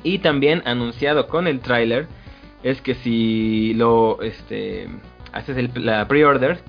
[0.05, 2.07] Y también anunciado con el tráiler
[2.63, 4.89] es que si lo este
[5.33, 6.61] haces el, la pre-order,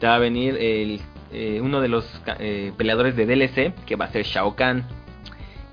[0.00, 1.00] te va a venir el,
[1.32, 2.04] eh, uno de los
[2.38, 4.84] eh, peleadores de DLC, que va a ser Shao Kahn.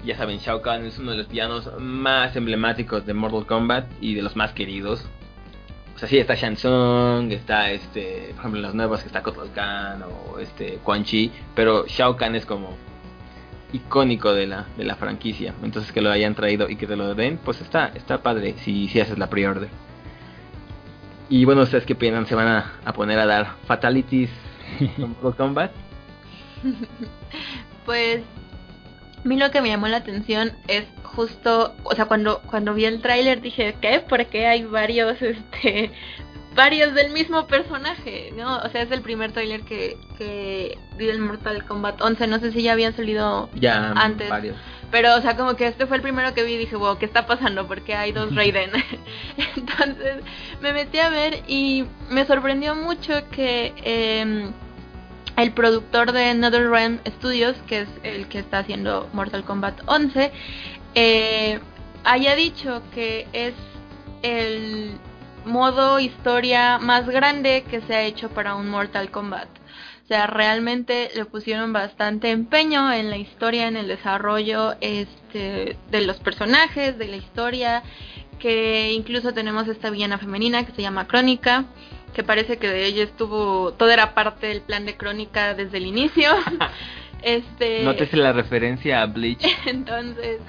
[0.05, 4.13] Ya saben, Shao Kahn es uno de los villanos más emblemáticos de Mortal Kombat y
[4.13, 5.03] de los más queridos.
[5.95, 9.23] O sea, sí, está Shang Tsung, está este, por ejemplo, en los nuevos que está
[9.23, 12.77] Kotal Kahn o este Quan Chi, pero Shao Kahn es como
[13.73, 15.55] icónico de la, de la franquicia.
[15.63, 18.87] Entonces que lo hayan traído y que te lo den, pues está, está padre si,
[18.87, 19.69] si haces la pre-order.
[21.29, 22.27] Y bueno, ¿ustedes qué piensan?
[22.27, 24.29] ¿Se van a, poner a dar fatalities
[25.21, 25.71] con Combat?
[27.85, 28.21] pues
[29.25, 32.85] a mí lo que me llamó la atención es justo, o sea, cuando cuando vi
[32.85, 34.03] el tráiler dije, ¿qué?
[34.07, 35.91] Porque hay varios este
[36.53, 38.57] varios del mismo personaje, ¿no?
[38.59, 42.27] O sea, es el primer trailer que, que vi del Mortal Kombat 11.
[42.27, 44.29] No sé si ya habían salido ya, antes.
[44.29, 44.55] Varios.
[44.89, 47.05] Pero, o sea, como que este fue el primero que vi y dije, wow, ¿qué
[47.05, 47.67] está pasando?
[47.67, 48.71] Porque hay dos Raiden.
[49.57, 50.23] Entonces
[50.61, 54.49] me metí a ver y me sorprendió mucho que eh,
[55.37, 60.31] el productor de NetherRealm Studios, que es el que está haciendo Mortal Kombat 11,
[60.95, 61.59] eh,
[62.03, 63.53] haya dicho que es
[64.21, 64.91] el
[65.45, 69.47] modo historia más grande que se ha hecho para un Mortal Kombat.
[70.05, 76.01] O sea, realmente le pusieron bastante empeño en la historia, en el desarrollo este, de
[76.01, 77.81] los personajes, de la historia,
[78.37, 81.65] que incluso tenemos esta villana femenina que se llama Crónica,
[82.15, 85.85] que parece que de ella estuvo, todo era parte del plan de Crónica desde el
[85.85, 86.29] inicio.
[87.21, 89.45] este, Nótese la referencia a Bleach.
[89.67, 90.39] Entonces,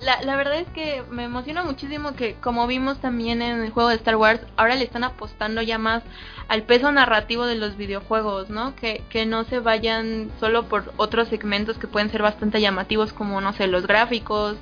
[0.00, 3.90] la, la verdad es que me emociona muchísimo que, como vimos también en el juego
[3.90, 6.02] de Star Wars, ahora le están apostando ya más
[6.48, 8.74] al peso narrativo de los videojuegos, ¿no?
[8.74, 13.40] Que, que no se vayan solo por otros segmentos que pueden ser bastante llamativos, como,
[13.40, 14.56] no sé, los gráficos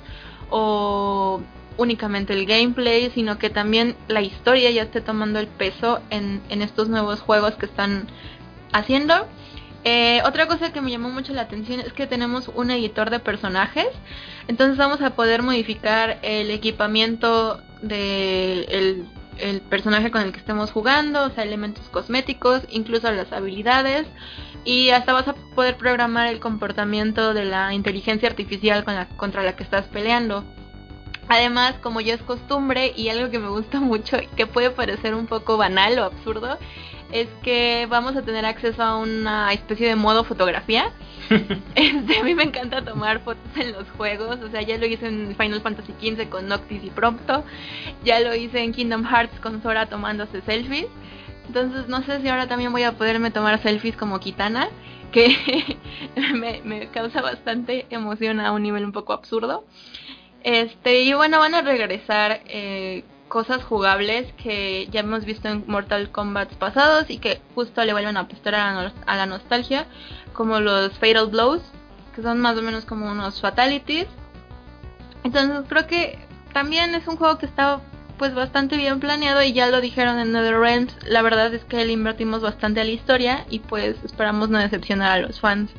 [0.49, 1.41] o
[1.77, 6.61] únicamente el gameplay, sino que también la historia ya esté tomando el peso en, en
[6.61, 8.07] estos nuevos juegos que están
[8.71, 9.27] haciendo.
[9.83, 13.19] Eh, otra cosa que me llamó mucho la atención es que tenemos un editor de
[13.19, 13.87] personajes,
[14.47, 19.07] entonces vamos a poder modificar el equipamiento del
[19.39, 24.07] el personaje con el que estemos jugando, o sea, elementos cosméticos, incluso las habilidades,
[24.63, 28.85] y hasta vas a poder programar el comportamiento de la inteligencia artificial
[29.17, 30.43] contra la que estás peleando.
[31.27, 35.15] Además, como ya es costumbre y algo que me gusta mucho y que puede parecer
[35.15, 36.57] un poco banal o absurdo,
[37.11, 40.91] es que vamos a tener acceso a una especie de modo fotografía.
[41.75, 45.07] este, a mí me encanta tomar fotos en los juegos, o sea, ya lo hice
[45.07, 47.43] en Final Fantasy XV con Noctis y Prompto,
[48.03, 50.87] ya lo hice en Kingdom Hearts con Sora tomándose selfies.
[51.47, 54.69] Entonces, no sé si ahora también voy a poderme tomar selfies como Kitana,
[55.11, 55.77] que
[56.33, 59.63] me, me, causa bastante emoción a un nivel un poco absurdo.
[60.45, 66.11] Este, y bueno, van a regresar eh, cosas jugables que ya hemos visto en Mortal
[66.11, 69.87] Kombat pasados y que justo le vuelven a apostar a la, nostalgia,
[70.33, 71.63] como los Fatal Blows,
[72.13, 74.05] que son más o menos como unos fatalities.
[75.23, 76.19] Entonces creo que
[76.53, 77.81] también es un juego que está
[78.19, 81.91] pues bastante bien planeado y ya lo dijeron en NetherRealms, la verdad es que le
[81.91, 85.71] invertimos bastante a la historia y pues esperamos no decepcionar a los fans.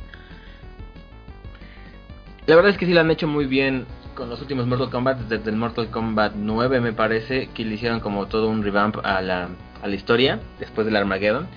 [2.47, 3.85] La verdad es que sí lo han hecho muy bien
[4.17, 7.99] con los últimos Mortal Kombat, desde el Mortal Kombat 9 me parece, que le hicieron
[7.99, 9.47] como todo un revamp a la,
[9.83, 11.47] a la historia después del Armageddon.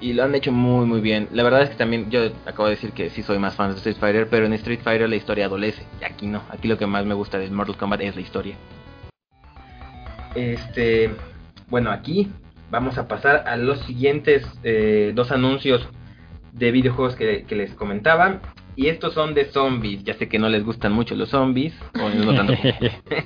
[0.00, 1.28] Y lo han hecho muy muy bien.
[1.30, 3.76] La verdad es que también yo acabo de decir que sí soy más fan de
[3.76, 5.86] Street Fighter, pero en Street Fighter la historia adolece.
[6.00, 8.56] Y aquí no, aquí lo que más me gusta del Mortal Kombat es la historia.
[10.34, 11.14] Este,
[11.68, 12.32] bueno, aquí
[12.70, 15.86] vamos a pasar a los siguientes eh, dos anuncios
[16.52, 18.40] de videojuegos que, que les comentaba.
[18.76, 20.04] Y estos son de zombies.
[20.04, 21.74] Ya sé que no les gustan mucho los zombies.
[22.00, 22.54] O no tanto.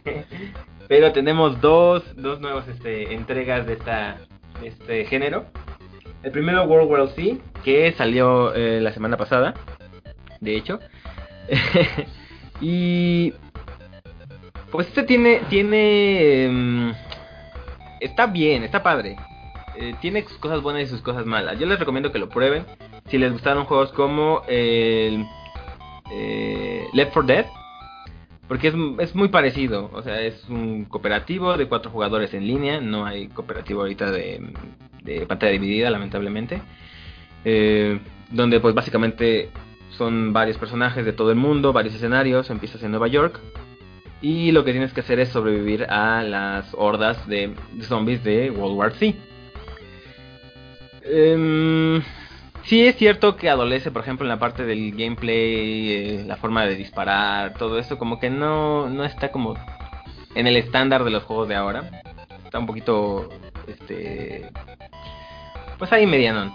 [0.89, 4.19] Pero tenemos dos, dos nuevas este, entregas de, esta,
[4.63, 5.47] este género.
[6.23, 9.55] El primero World War Z, que salió eh, la semana pasada.
[10.41, 10.81] De hecho.
[12.61, 13.33] y
[14.71, 16.95] pues este tiene tiene em,
[18.01, 19.17] está bien, está padre.
[19.77, 21.59] Eh, tiene sus cosas buenas y sus cosas malas.
[21.59, 22.65] Yo les recomiendo que lo prueben.
[23.09, 25.27] Si les gustaron juegos como el
[26.11, 27.47] eh, Left 4 Dead.
[28.49, 33.07] Porque es, muy parecido, o sea, es un cooperativo de cuatro jugadores en línea, no
[33.07, 34.43] hay cooperativo ahorita de,
[35.27, 36.61] pantalla dividida, lamentablemente.
[37.47, 37.99] Eh,
[38.31, 39.49] donde pues básicamente
[39.97, 43.41] son varios personajes de todo el mundo, varios escenarios, empiezas en Nueva York.
[44.21, 48.77] Y lo que tienes que hacer es sobrevivir a las hordas de, zombies de World
[48.77, 49.19] War Z.
[51.03, 52.03] Em,
[52.65, 56.65] Sí es cierto que adolece, por ejemplo, en la parte del gameplay, eh, la forma
[56.65, 59.55] de disparar, todo eso, como que no, no está como
[60.35, 62.03] en el estándar de los juegos de ahora.
[62.45, 63.29] Está un poquito,
[63.67, 64.51] este,
[65.79, 66.55] pues ahí mediano.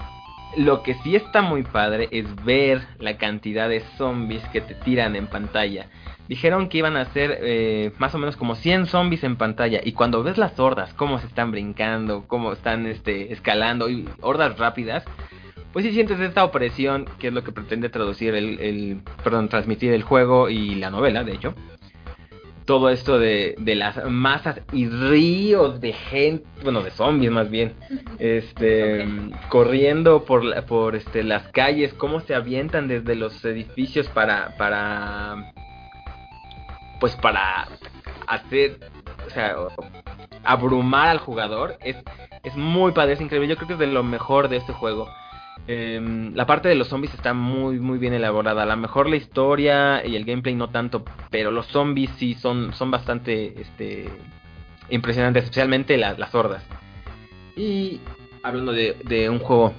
[0.58, 5.16] Lo que sí está muy padre es ver la cantidad de zombies que te tiran
[5.16, 5.90] en pantalla.
[6.28, 9.80] Dijeron que iban a ser eh, más o menos como 100 zombies en pantalla.
[9.84, 14.58] Y cuando ves las hordas, cómo se están brincando, cómo están este, escalando, y hordas
[14.58, 15.06] rápidas,
[15.72, 20.04] pues si sientes esta opresión, que es lo que pretende traducir el, perdón, transmitir el
[20.04, 21.54] juego y la novela, de hecho.
[22.66, 27.74] Todo esto de, de las masas y ríos de gente, bueno, de zombies más bien,
[28.20, 29.08] este,
[29.50, 35.52] corriendo por, por este, las calles, cómo se avientan desde los edificios para, para,
[37.00, 37.68] pues para
[38.28, 38.80] hacer,
[39.26, 39.56] o sea,
[40.44, 41.98] abrumar al jugador, es,
[42.44, 45.08] es muy padre, es increíble, yo creo que es de lo mejor de este juego.
[45.72, 48.64] Em, la parte de los zombies está muy muy bien elaborada.
[48.64, 52.74] A lo mejor la historia y el gameplay no tanto, pero los zombies sí son,
[52.74, 54.10] son bastante este,
[54.90, 56.66] impresionantes, especialmente las hordas.
[57.56, 58.00] Y
[58.42, 59.76] hablando de, un juego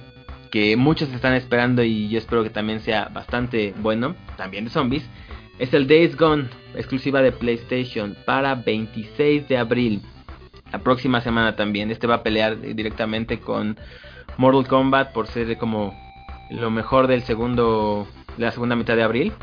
[0.49, 5.03] que muchos están esperando y yo espero que también sea bastante bueno, también de zombies,
[5.59, 10.01] es el Days Gone, exclusiva de PlayStation, para 26 de abril.
[10.71, 11.91] La próxima semana también.
[11.91, 13.77] Este va a pelear directamente con
[14.37, 15.93] Mortal Kombat por ser como
[16.49, 18.07] lo mejor del segundo
[18.37, 19.33] de la segunda mitad de abril.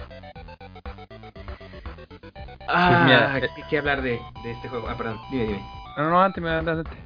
[2.68, 4.88] Ah, pues ¿qué, ¿qué, hablar de, de, este juego?
[4.88, 5.62] Ah, perdón, dime, dime.
[5.96, 6.98] No, no, antes, antes.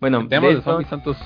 [0.00, 1.16] Bueno, tenemos los zombies son tus...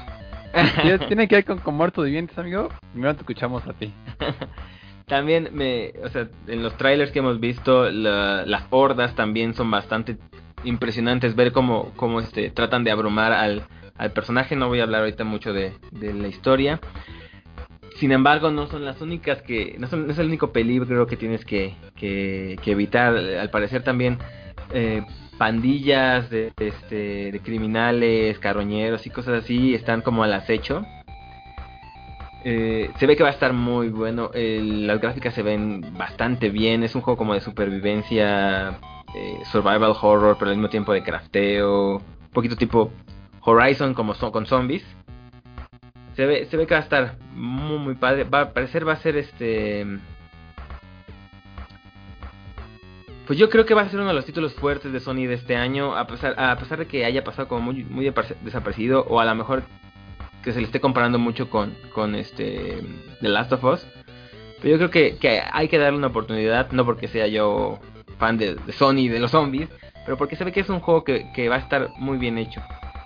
[1.08, 2.68] Tiene que ver con, con muertos vivientes, amigo.
[2.92, 3.92] Primero te escuchamos a ti.
[5.06, 10.16] también me, o sea, en los trailers que hemos visto, las hordas también son bastante
[10.62, 11.34] impresionantes.
[11.34, 13.64] Ver cómo, cómo este, tratan de abrumar al,
[13.96, 14.56] al personaje.
[14.56, 16.80] No voy a hablar ahorita mucho de, la historia.
[17.96, 19.76] Sin embargo, no son las únicas que.
[19.78, 23.16] No, es el único peligro que tienes que, que, evitar.
[23.16, 24.18] Al parecer también.
[24.72, 25.02] Eh,
[25.38, 30.84] pandillas de, este, de criminales, carroñeros y cosas así están como al acecho.
[32.44, 34.30] Eh, se ve que va a estar muy bueno.
[34.34, 36.82] las gráficas se ven bastante bien.
[36.82, 38.78] Es un juego como de supervivencia,
[39.14, 41.96] eh, survival horror, pero al mismo tiempo de crafteo.
[41.96, 42.90] Un poquito tipo
[43.44, 44.84] Horizon como son, con zombies.
[46.16, 48.24] Se ve, se ve que va a estar muy, muy padre.
[48.24, 49.86] Va a parecer, va a ser este.
[53.26, 55.34] Pues yo creo que va a ser uno de los títulos fuertes de Sony de
[55.34, 55.96] este año.
[55.96, 58.12] A pesar, a pesar de que haya pasado como muy, muy
[58.42, 59.04] desaparecido.
[59.08, 59.64] O a lo mejor
[60.42, 62.82] que se le esté comparando mucho con, con este
[63.20, 63.86] The Last of Us.
[64.60, 66.70] Pero yo creo que, que hay que darle una oportunidad.
[66.70, 67.80] No porque sea yo
[68.18, 69.68] fan de, Sony de los zombies.
[70.04, 72.38] Pero porque se ve que es un juego que, que va a estar muy bien
[72.38, 72.62] hecho.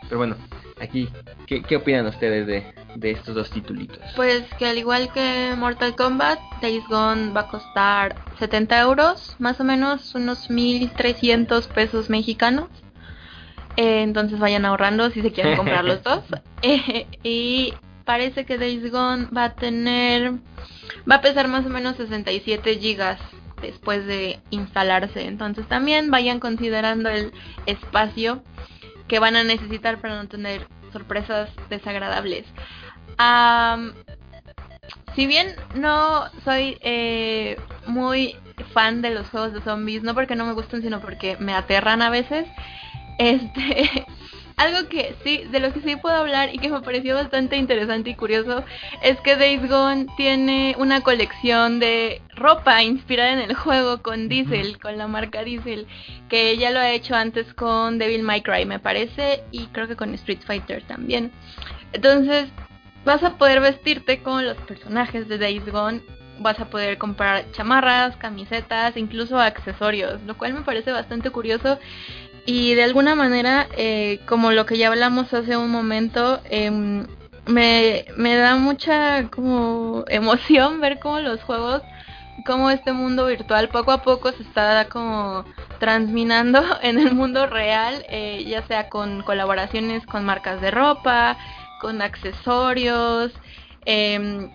[0.09, 0.37] Pero bueno,
[0.81, 1.09] aquí,
[1.47, 2.65] ¿qué, qué opinan ustedes de,
[2.95, 3.99] de estos dos titulitos?
[4.17, 9.61] Pues que al igual que Mortal Kombat, Days Gone va a costar 70 euros, más
[9.61, 12.69] o menos unos 1.300 pesos mexicanos.
[13.77, 16.25] Eh, entonces vayan ahorrando si se quieren comprar los dos.
[16.63, 17.75] Eh, y
[18.05, 20.33] parece que Days Gone va a tener,
[21.11, 23.21] va a pesar más o menos 67 gigas
[23.61, 25.27] después de instalarse.
[25.27, 27.33] Entonces también vayan considerando el
[27.67, 28.43] espacio
[29.09, 32.45] que van a necesitar para no tener sorpresas desagradables.
[35.15, 38.37] si bien no soy eh, muy
[38.73, 42.03] fan de los juegos de zombies, no porque no me gusten, sino porque me aterran
[42.03, 42.47] a veces,
[43.19, 44.07] este,
[44.59, 48.11] algo que sí, de lo que sí puedo hablar y que me pareció bastante interesante
[48.11, 48.65] y curioso
[49.03, 54.79] es que Days Gone tiene una colección de ropa inspirada en el juego con Diesel,
[54.79, 55.87] con la marca Diesel,
[56.29, 59.97] que ya lo ha hecho antes con Devil May Cry, me parece, y creo que
[59.97, 61.31] con Street Fighter también.
[61.93, 62.49] Entonces,
[63.05, 66.03] vas a poder vestirte con los personajes de Days Gone
[66.41, 71.79] vas a poder comprar chamarras, camisetas, incluso accesorios, lo cual me parece bastante curioso
[72.51, 77.07] y de alguna manera, eh, como lo que ya hablamos hace un momento, em,
[77.47, 81.83] me, me da mucha como emoción ver cómo los juegos,
[82.47, 85.45] cómo este mundo virtual poco a poco se está como
[85.79, 91.37] transminando en el mundo real, eh, ya sea con colaboraciones con marcas de ropa,
[91.83, 93.31] con accesorios,
[93.85, 94.49] eh,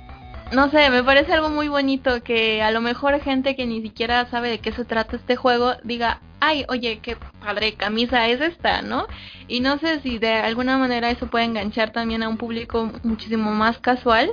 [0.53, 4.29] no sé, me parece algo muy bonito que a lo mejor gente que ni siquiera
[4.29, 8.81] sabe de qué se trata este juego diga, ay, oye, qué padre camisa es esta,
[8.81, 9.07] ¿no?
[9.47, 13.51] Y no sé si de alguna manera eso puede enganchar también a un público muchísimo
[13.51, 14.31] más casual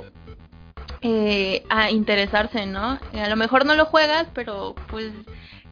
[1.01, 2.99] eh, a interesarse, ¿no?
[3.13, 5.11] A lo mejor no lo juegas, pero pues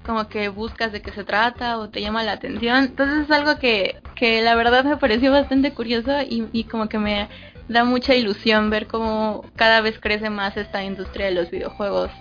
[0.06, 2.86] como que buscas de qué se trata o te llama la atención.
[2.86, 6.98] Entonces es algo que, que la verdad me pareció bastante curioso y, y como que
[6.98, 7.28] me
[7.70, 12.12] da mucha ilusión ver cómo cada vez crece más esta industria de los videojuegos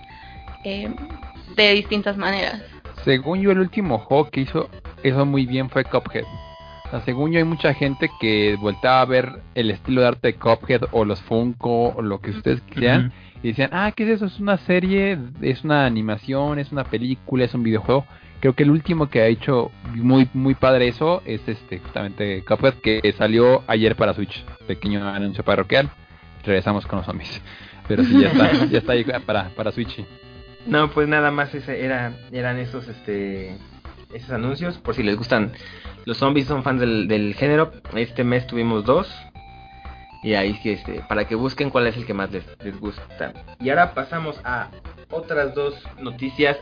[0.63, 0.93] eh,
[1.55, 2.61] de distintas maneras.
[3.03, 4.69] Según yo, el último juego que hizo
[5.03, 6.25] eso muy bien fue Cuphead.
[7.05, 10.83] según yo, hay mucha gente que voltaba a ver el estilo de arte de Cuphead
[10.91, 13.11] o los Funko o lo que ustedes quieran
[13.41, 14.25] y decían, ah, ¿qué es eso?
[14.25, 18.05] Es una serie, es una animación, es una película, es un videojuego.
[18.39, 22.75] Creo que el último que ha hecho muy muy padre eso es este justamente Cuphead
[22.75, 24.45] que salió ayer para Switch.
[24.65, 25.89] Pequeño anuncio parroquial.
[26.43, 27.41] Regresamos con los zombies.
[27.87, 30.05] Pero sí, ya está, ya está ahí para, para Switch.
[30.67, 33.57] No, pues nada más ese era, eran esos este
[34.13, 34.77] esos anuncios.
[34.77, 35.51] Por si les gustan
[36.05, 37.73] los zombies, son fans del, del género.
[37.95, 39.13] Este mes tuvimos dos.
[40.21, 43.33] Y ahí que este, para que busquen cuál es el que más les, les gusta.
[43.59, 44.69] Y ahora pasamos a
[45.09, 46.57] otras dos noticias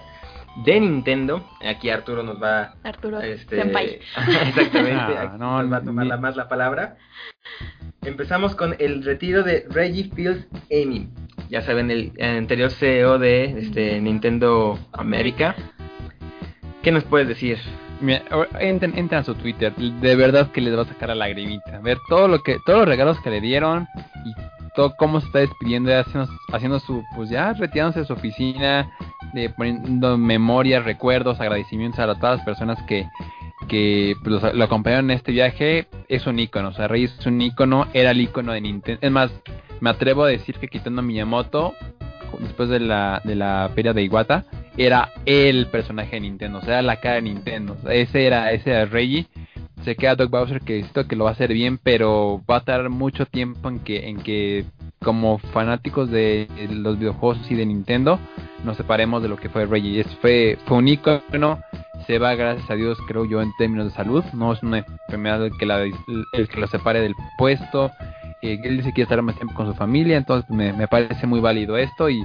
[0.63, 1.47] de Nintendo.
[1.65, 6.47] Aquí Arturo nos va Arturo este, exactamente, ah, nos va a tomar la, más la
[6.47, 6.97] palabra.
[8.03, 11.09] Empezamos con el retiro de Reggie Fields Amy.
[11.49, 15.55] Ya saben, el, anterior CEO de este, Nintendo América.
[16.83, 17.57] ¿Qué nos puedes decir?
[17.99, 18.23] Mira,
[18.59, 21.79] entren, a su Twitter, de verdad que les va a sacar la lagrimita.
[21.79, 23.87] Ver todo lo que, todos los regalos que le dieron
[24.25, 24.33] y
[24.75, 28.91] todo cómo se está despidiendo, haciendo, haciendo su, pues ya retirándose de su oficina,
[29.33, 33.07] de poniendo memorias, recuerdos, agradecimientos a todas las personas que,
[33.67, 35.87] que pues, lo acompañaron en este viaje.
[36.07, 38.99] Es un icono, o sea, Rey es un icono, era el icono de Nintendo.
[39.01, 39.31] Es más,
[39.79, 41.73] me atrevo a decir que quitando Miyamoto,
[42.39, 44.45] después de la, de la feria de Iwata,
[44.77, 47.75] era el personaje de Nintendo, o sea, la cara de Nintendo.
[47.89, 49.27] ese era, ese era Reggie
[49.83, 52.63] se queda Doug Bowser que siento que lo va a hacer bien, pero va a
[52.65, 54.65] tardar mucho tiempo en que, en que
[54.99, 58.19] como fanáticos de los videojuegos y de Nintendo
[58.63, 60.03] nos separemos de lo que fue Reggie.
[60.21, 61.59] Fue, fue un icono,
[62.05, 65.49] se va gracias a Dios creo yo en términos de salud, no es una enfermedad
[65.57, 65.91] que,
[66.33, 67.91] el que lo separe del puesto.
[68.41, 71.25] Eh, él dice que quiere estar más tiempo con su familia, entonces me, me parece
[71.25, 72.23] muy válido esto y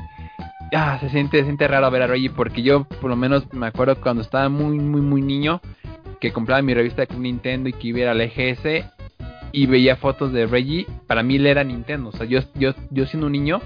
[0.74, 3.66] ah, se siente, se siente raro ver a Reggie porque yo por lo menos me
[3.66, 5.60] acuerdo cuando estaba muy muy muy niño
[6.20, 8.84] que compraba mi revista de Nintendo y que iba la EGS
[9.52, 12.08] y veía fotos de Reggie, para mí él era Nintendo.
[12.08, 13.60] O sea, yo, yo, yo siendo un niño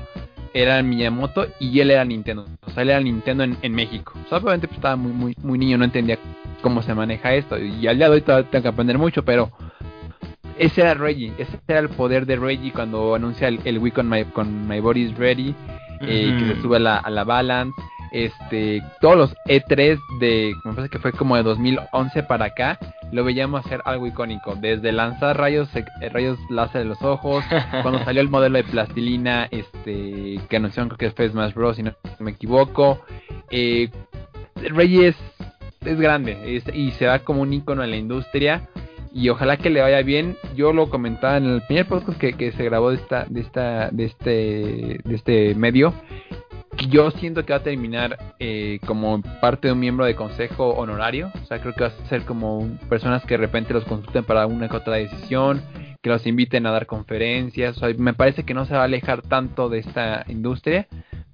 [0.52, 2.46] era Miyamoto y él era Nintendo.
[2.66, 4.12] O sea, él era Nintendo en, México.
[4.24, 6.18] O sea, obviamente pues, estaba muy, muy, muy niño, no entendía
[6.62, 7.58] cómo se maneja esto.
[7.58, 9.50] Y al día de hoy tengo que aprender mucho, pero
[10.58, 11.32] ese era Reggie.
[11.38, 14.80] Ese era el poder de Reggie cuando anuncia el, el Wii con My, con My
[14.80, 15.54] Body is Ready.
[16.02, 17.72] Eh, que se sube a la, a la balance
[18.12, 22.78] este todos los E3 de me parece que fue como de 2011 para acá
[23.12, 27.44] lo veíamos hacer algo icónico desde lanzar rayos eh, rayos láser de los ojos
[27.82, 31.82] cuando salió el modelo de plastilina este que anunciaron creo que fue Smash Bros si
[31.82, 33.00] no me equivoco
[33.50, 33.90] eh,
[34.56, 35.16] Rey es,
[35.82, 38.68] grande y se va como un icono en la industria
[39.16, 40.36] y ojalá que le vaya bien.
[40.54, 43.90] Yo lo comentaba en el primer podcast que, que se grabó de esta, de esta,
[43.90, 45.94] de este, de este medio.
[46.88, 51.32] Yo siento que va a terminar eh, como parte de un miembro de consejo honorario.
[51.42, 54.46] O sea, creo que va a ser como personas que de repente los consulten para
[54.46, 55.62] una que otra decisión,
[56.02, 57.76] que los inviten a dar conferencias.
[57.76, 60.86] O sea, me parece que no se va a alejar tanto de esta industria.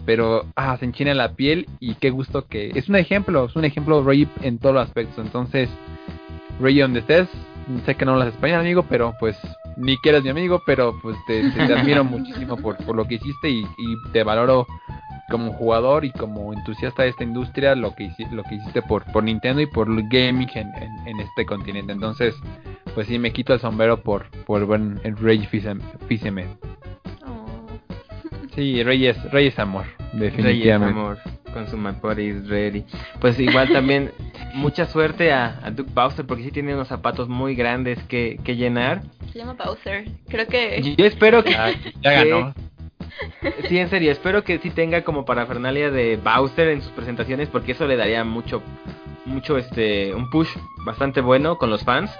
[0.05, 2.71] Pero ah, se enchina la piel y qué gusto que...
[2.75, 5.25] Es un ejemplo, es un ejemplo Ray en todos los aspectos.
[5.25, 5.69] Entonces,
[6.61, 7.29] Ray donde estés,
[7.87, 9.37] sé que no hablas español, amigo, pero pues
[9.77, 13.51] ni que eres mi amigo, pero pues te, admiro muchísimo por, por, lo que hiciste
[13.51, 13.67] y,
[14.13, 14.67] te valoro
[15.31, 19.05] como jugador y como entusiasta de esta industria lo que hiciste, lo que hiciste por,
[19.13, 20.73] por Nintendo y por el gaming en,
[21.07, 21.93] en, este continente.
[21.93, 22.35] Entonces,
[22.95, 26.47] pues sí, me quito el sombrero por, por buen Rey Fiseme.
[27.27, 27.69] Oh.
[28.55, 31.01] Sí, Reyes, Reyes Amor, definitivamente.
[31.01, 31.19] Amor
[31.53, 32.85] con su My Body Ready.
[33.21, 34.11] Pues igual también
[34.55, 38.57] mucha suerte a, a, Duke Bowser porque sí tiene unos zapatos muy grandes que, que
[38.57, 39.03] llenar.
[39.33, 40.95] Se llama Bowser, creo que...
[40.97, 41.53] Yo espero que...
[41.53, 42.55] ya ganó.
[43.69, 47.73] Sí, en serio, espero que sí tenga como parafernalia de Bowser en sus presentaciones porque
[47.73, 48.63] eso le daría mucho,
[49.27, 50.49] mucho este, un push
[50.85, 52.11] bastante bueno con los fans.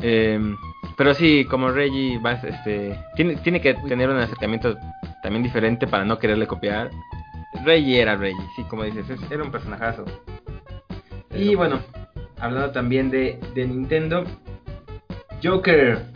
[0.00, 0.56] Em,
[0.96, 4.76] pero sí, como Reggie, vas, este, tiene, tiene que tener un acercamiento
[5.22, 6.90] también diferente para no quererle copiar.
[7.64, 10.04] Reggie era Reggie, sí, como dices, era un personajazo.
[11.34, 11.80] Y bueno,
[12.38, 14.24] hablando también de, de Nintendo,
[15.42, 16.13] Joker.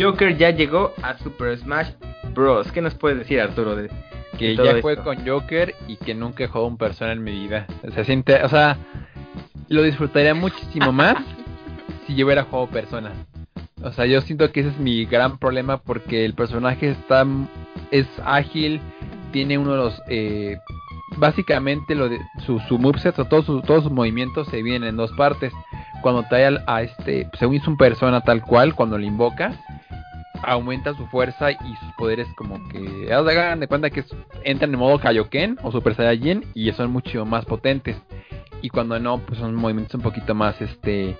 [0.00, 1.90] Joker ya llegó a Super Smash
[2.32, 2.72] Bros.
[2.72, 3.76] ¿Qué nos puedes decir, Arturo?
[3.76, 3.90] De,
[4.38, 7.66] que ya fue con Joker y que nunca he jugado un persona en mi vida.
[7.94, 8.78] Se siente, o sea,
[9.68, 11.16] lo disfrutaría muchísimo más
[12.06, 13.12] si yo hubiera jugado persona.
[13.82, 17.26] O sea, yo siento que ese es mi gran problema porque el personaje está
[17.90, 18.80] es ágil,
[19.32, 20.56] tiene uno de los eh,
[21.18, 24.96] básicamente lo de su, su moveset o todos sus, todos sus movimientos se dividen en
[24.96, 25.52] dos partes.
[26.00, 29.52] Cuando trae a, a este, según es un persona tal cual, cuando lo invoca,
[30.42, 34.04] aumenta su fuerza y sus poderes como que hagan de cuenta que
[34.44, 37.96] entran en modo Kaioken o Super Saiyajin y son mucho más potentes.
[38.62, 41.16] Y cuando no, pues son movimientos un poquito más este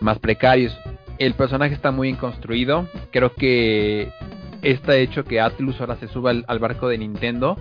[0.00, 0.76] más precarios.
[1.18, 2.88] El personaje está muy bien construido.
[3.10, 4.12] Creo que
[4.62, 7.56] está hecho que Atlus ahora se suba al barco de Nintendo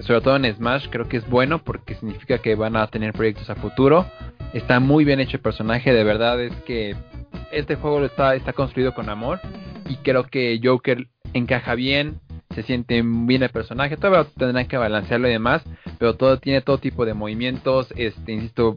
[0.00, 3.48] sobre todo en Smash, creo que es bueno porque significa que van a tener proyectos
[3.50, 4.06] a futuro.
[4.54, 6.94] Está muy bien hecho el personaje, de verdad es que
[7.50, 9.40] este juego está, está construido con amor
[9.88, 12.20] y creo que Joker encaja bien,
[12.54, 15.64] se siente bien el personaje, todavía tendrán que balancearlo y demás,
[15.98, 18.76] pero todo tiene todo tipo de movimientos, este, insisto,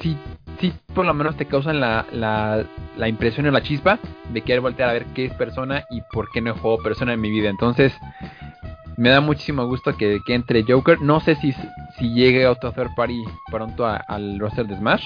[0.00, 0.18] sí,
[0.60, 2.66] sí por lo menos te causan la, la,
[2.98, 3.98] la impresión o la chispa
[4.34, 7.14] de querer voltear a ver qué es persona y por qué no he jugado persona
[7.14, 7.48] en mi vida.
[7.48, 7.94] Entonces,
[8.96, 11.00] me da muchísimo gusto que, entre Joker.
[11.00, 11.52] No sé si,
[11.98, 15.04] si llegue otro third party pronto al roster de Smash.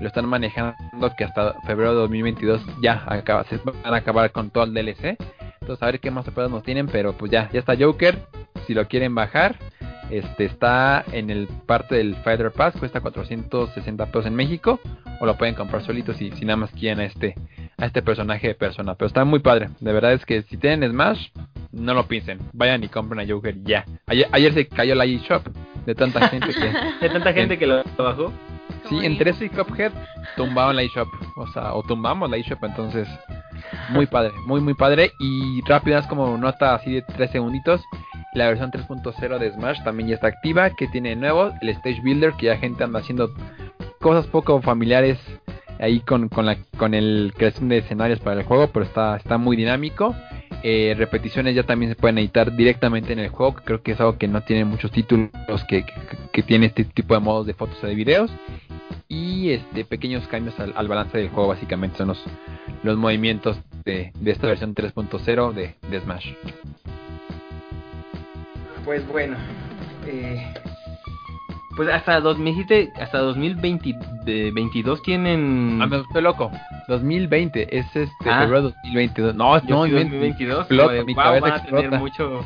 [0.00, 0.74] Lo están manejando
[1.16, 5.16] que hasta febrero de 2022 ya acaba, se van a acabar con todo el DLC.
[5.60, 6.86] Entonces a ver qué más sorpresas nos tienen.
[6.86, 8.26] Pero pues ya, ya está Joker.
[8.66, 9.56] Si lo quieren bajar.
[10.10, 14.78] Este está en el parte del Fighter Pass, cuesta 460 pesos en México.
[15.18, 17.34] O lo pueden comprar solitos si, si nada más quieren a este,
[17.78, 18.94] a este personaje de persona.
[18.94, 19.70] Pero está muy padre.
[19.80, 21.28] De verdad es que si tienen Smash,
[21.74, 22.38] no lo piensen.
[22.52, 23.84] Vayan y compren a Joker ya.
[24.06, 25.46] Ayer, se cayó la eShop
[25.86, 26.60] de tanta gente que.
[27.00, 28.32] de tanta gente que lo bajó.
[28.88, 29.92] Sí, entre eso y Cuphead
[30.36, 31.08] tumbaban la eShop.
[31.36, 32.62] O sea, o tumbamos la eShop.
[32.64, 33.08] Entonces,
[33.90, 35.12] muy padre, muy, muy padre.
[35.18, 37.82] Y rápidas, como nota así de 3 segunditos.
[38.34, 40.70] La versión 3.0 de Smash también ya está activa.
[40.70, 42.34] Que tiene nuevo el Stage Builder.
[42.34, 43.30] Que ya gente anda haciendo
[44.00, 45.18] cosas poco familiares
[45.78, 48.68] ahí con, con, la, con el creación de escenarios para el juego.
[48.68, 50.14] Pero está, está muy dinámico.
[50.66, 53.54] Eh, repeticiones ya también se pueden editar directamente en el juego.
[53.54, 55.30] Creo que es algo que no tiene muchos títulos
[55.68, 55.84] que,
[56.32, 58.30] que, tiene este tipo de modos de fotos o de videos.
[59.06, 62.24] Y este pequeños cambios al, balance del juego básicamente son los,
[62.82, 66.32] los movimientos de, de esta versión 3.0 de, de Smash.
[68.86, 69.36] Pues bueno,
[70.06, 70.46] eh,
[71.76, 75.78] pues hasta 2007, hasta 2022 tienen.
[75.82, 76.50] Ah, me estoy loco.
[76.88, 78.40] 2020 es este ah.
[78.40, 79.34] febrero 2022.
[79.34, 80.58] No, no, 2022.
[80.60, 82.44] Explota, mi cabeza van a tener mucho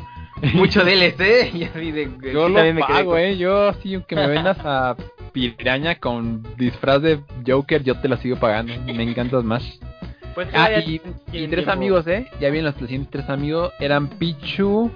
[0.53, 1.51] mucho DLC.
[2.33, 3.37] yo lo pago, eh.
[3.37, 4.95] Yo sí, que me vendas a
[5.31, 8.73] piraña con disfraz de Joker, yo te la sigo pagando.
[8.85, 9.79] Me encantas más.
[10.35, 11.01] Pues ah, y,
[11.33, 12.27] y tres amigos, eh.
[12.39, 13.73] Ya vienen los siguientes tres amigos.
[13.79, 14.91] Eran Pichu,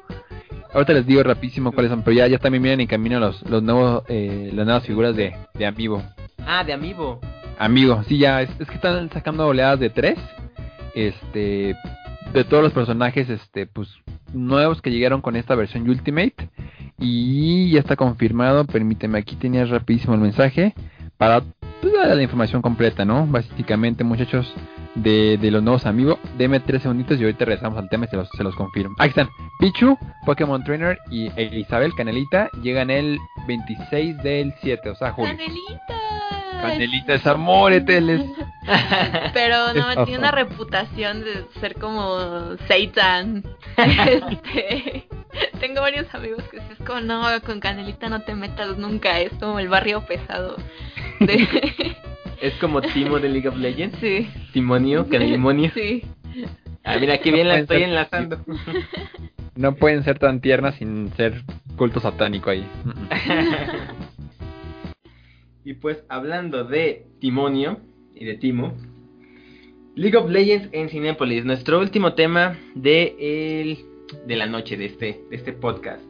[0.73, 3.61] Ahorita les digo rapidísimo cuáles son, pero ya, ya también vienen en camino los, los
[3.61, 6.01] nuevos, eh, las nuevas figuras de, de Amiibo.
[6.45, 7.19] Ah, de Amiibo.
[7.59, 10.17] Amigo, sí, ya, es, que están sacando oleadas de tres,
[10.95, 11.75] este,
[12.33, 13.87] de todos los personajes, este, pues,
[14.33, 16.49] nuevos que llegaron con esta versión Ultimate,
[16.97, 20.73] y ya está confirmado, permíteme, aquí tenía rapidísimo el mensaje,
[21.17, 21.41] para
[21.81, 23.27] pues, la información completa, ¿no?
[23.27, 24.51] Básicamente, muchachos,
[24.95, 26.19] de, de los nuevos amigos.
[26.37, 28.95] Deme tres segunditos y ahorita regresamos al tema y se los, se los confirmo.
[28.99, 29.29] Aquí están.
[29.59, 35.31] Pichu, Pokémon Trainer y Isabel Canelita llegan el 26 del 7, o sea, julio.
[35.31, 36.03] Canelita.
[36.61, 38.23] Canelita es amor, Eteles.
[39.33, 43.43] Pero no, tiene una reputación de ser como Satan.
[43.75, 45.07] Este,
[45.59, 49.59] tengo varios amigos que es como, no, con Canelita no te metas nunca, es como
[49.59, 50.57] el barrio pesado.
[51.19, 51.95] De...
[52.43, 53.97] Es como Timo de League of Legends.
[53.99, 54.27] sí.
[54.51, 55.71] Timonio, Canelimonio.
[55.73, 56.03] Sí.
[56.83, 58.37] Ah, mira, qué bien la No estoy pueden ser- enlazando.
[59.55, 61.43] No pueden ser tan tiernas sin ser
[61.77, 62.65] culto satánico ahí.
[65.65, 67.79] Y pues hablando de Timonio
[68.13, 68.73] y de Timo,
[69.95, 73.15] League of Legends en Cinépolis, nuestro último tema de,
[73.61, 73.77] el,
[74.27, 76.01] de la noche de este, de este podcast.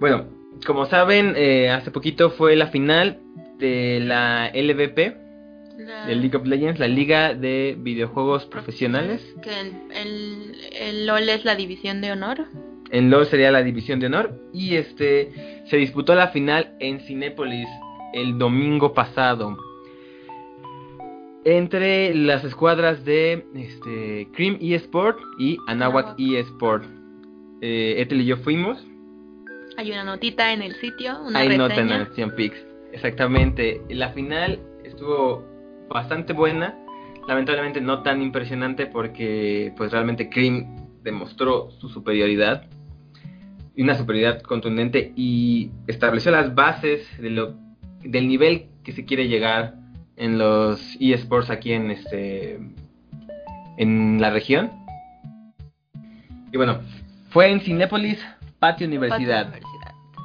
[0.00, 0.24] Bueno,
[0.66, 3.20] como saben, eh, hace poquito fue la final
[3.64, 5.16] de la LVP,
[5.78, 9.20] La- de League of Legends, la Liga de Videojuegos Profesionales.
[9.42, 9.50] Que
[10.88, 12.44] el LOL es la división de honor.
[12.90, 14.38] En LoL sería la división de honor.
[14.52, 17.68] Y este se disputó la final en Cinépolis
[18.12, 19.56] el domingo pasado.
[21.46, 26.84] Entre las escuadras de este, Cream eSport y Anahuac eSport.
[27.60, 28.78] Eh, Ethel y yo fuimos.
[29.76, 32.04] Hay una notita en el sitio, una Hay nota en reseña.
[32.08, 32.54] Nation Pix.
[32.94, 33.82] Exactamente.
[33.88, 35.44] La final estuvo
[35.90, 36.78] bastante buena.
[37.26, 42.68] Lamentablemente no tan impresionante porque pues realmente Cream demostró su superioridad.
[43.76, 47.56] Una superioridad contundente y estableció las bases de lo,
[48.04, 49.74] del nivel que se quiere llegar
[50.16, 52.60] en los eSports aquí en este
[53.76, 54.70] en la región.
[56.52, 56.78] Y bueno,
[57.30, 58.24] fue en Cinépolis,
[58.60, 59.52] Patio Universidad.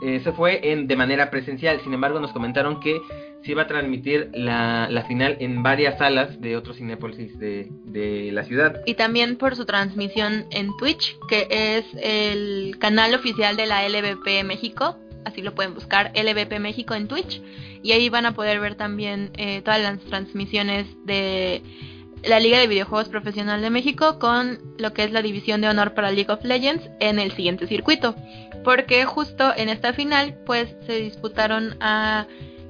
[0.01, 1.79] Eh, se fue en, de manera presencial.
[1.83, 2.99] Sin embargo, nos comentaron que
[3.43, 8.31] se iba a transmitir la, la final en varias salas de otros Cinépolis de, de
[8.31, 8.81] la ciudad.
[8.85, 14.43] Y también por su transmisión en Twitch, que es el canal oficial de la LVP
[14.43, 14.97] México.
[15.25, 17.41] Así lo pueden buscar, LVP México en Twitch.
[17.81, 21.61] Y ahí van a poder ver también eh, todas las transmisiones de
[22.23, 25.93] la Liga de Videojuegos Profesional de México con lo que es la división de honor
[25.93, 28.15] para League of Legends en el siguiente circuito.
[28.63, 32.27] Porque justo en esta final, pues se disputaron a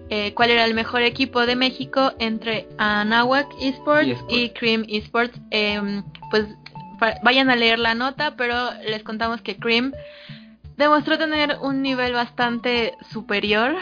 [0.09, 4.33] eh, cuál era el mejor equipo de México entre Anahuac Esports eSports.
[4.33, 5.39] y Cream Esports.
[5.51, 6.47] Em, pues
[7.23, 8.55] vayan a leer la nota, pero
[8.87, 9.93] les contamos que Cream
[10.77, 13.75] demostró tener un nivel bastante superior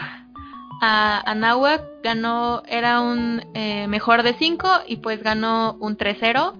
[0.82, 1.82] a Anahuac.
[2.02, 6.54] Ganó, era un eh, mejor de 5 y pues ganó un 3-0.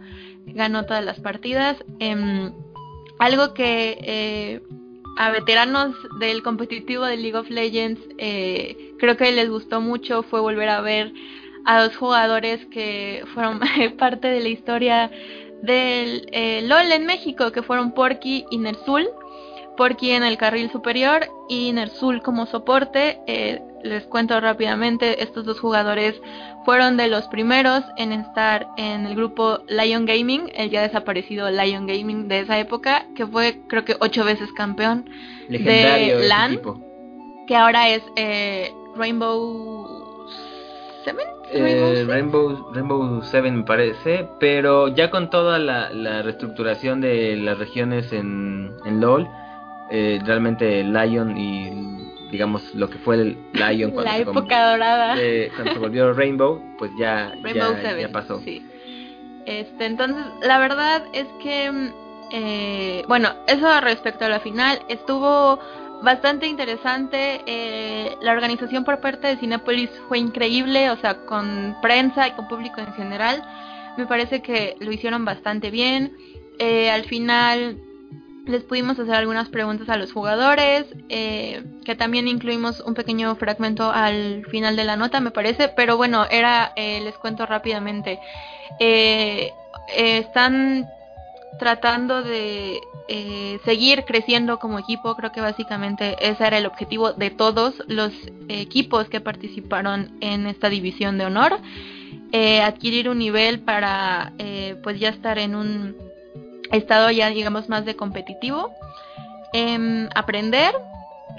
[0.47, 1.77] Ganó todas las partidas.
[1.99, 2.53] Em,
[3.19, 4.63] algo que eh,
[5.19, 10.41] a veteranos del competitivo de League of Legends eh, creo que les gustó mucho fue
[10.41, 11.13] volver a ver
[11.65, 13.61] a dos jugadores que fueron
[13.99, 15.11] parte de la historia
[15.61, 19.09] del eh, LOL en México, que fueron Porky y Nersul.
[19.77, 23.21] Porky en el carril superior y Nersul como soporte.
[23.27, 26.15] Eh, les cuento rápidamente, estos dos jugadores
[26.69, 31.87] fueron de los primeros en estar en el grupo Lion Gaming, el ya desaparecido Lion
[31.87, 35.09] Gaming de esa época, que fue creo que ocho veces campeón,
[35.49, 36.53] Legendario ese LAN.
[36.53, 36.79] equipo.
[37.47, 40.27] que ahora es eh, Rainbow
[41.07, 41.27] Seven.
[41.53, 42.07] Eh, Seven?
[42.07, 48.13] Rainbow, Rainbow Seven me parece, pero ya con toda la, la reestructuración de las regiones
[48.13, 49.27] en, en LOL,
[49.91, 55.15] eh, realmente Lion y digamos lo que fue el Lion cuando, la se, dorada.
[55.19, 58.07] eh, cuando se volvió Rainbow, pues ya, Rainbow ya, Seven.
[58.07, 58.41] ya pasó.
[58.41, 58.65] Sí.
[59.47, 61.91] Este, entonces, la verdad es que,
[62.33, 65.59] eh, bueno, eso respecto a la final, estuvo
[66.03, 67.41] bastante interesante.
[67.47, 72.47] eh, la organización por parte de Cinepolis fue increíble, o sea, con prensa y con
[72.49, 73.43] público en general.
[73.97, 76.13] Me parece que lo hicieron bastante bien.
[76.59, 77.79] Eh, al final
[78.49, 83.91] les pudimos hacer algunas preguntas a los jugadores, eh, que también incluimos un pequeño fragmento
[83.91, 88.19] al final de la nota, me parece, pero bueno, era, eh, les cuento rápidamente,
[88.81, 89.53] eh,
[89.89, 90.89] eh, están
[91.59, 97.31] tratando de eh, seguir creciendo como equipo, creo que básicamente ese era el objetivo de
[97.31, 98.13] todos los
[98.49, 101.59] equipos que participaron en esta división de honor,
[102.33, 104.33] eh, adquirir un nivel para
[104.83, 106.08] pues ya estar en un
[106.77, 108.71] estado ya digamos más de competitivo,
[109.53, 110.75] em, aprender,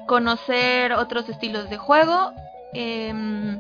[0.08, 2.32] conocer otros estilos de juego
[2.74, 3.60] em,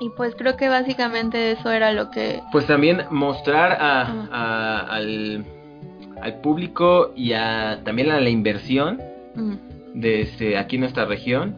[0.00, 4.02] y pues creo que básicamente eso era lo que Pues también mostrar a,
[4.32, 5.44] a- al,
[6.20, 9.00] al público y a, también a la inversión
[9.34, 9.54] mm,
[9.94, 11.56] de este, aquí en nuestra región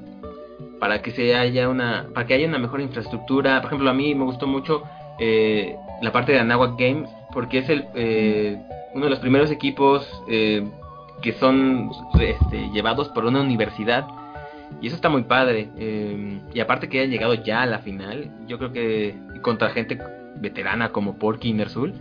[0.81, 3.61] para que se haya una para que haya una mejor infraestructura.
[3.63, 4.83] Por ejemplo a mí me gustó mucho
[5.19, 8.57] eh, la parte de Anahuac Games, porque es el eh,
[8.95, 10.67] uno de los primeros equipos eh,
[11.21, 11.91] que son
[12.21, 14.07] este, llevados por una universidad.
[14.81, 15.69] Y eso está muy padre.
[15.77, 19.99] eh, y aparte que hayan llegado ya a la final, yo creo que contra gente
[20.37, 21.95] veterana como Porky y Nersul,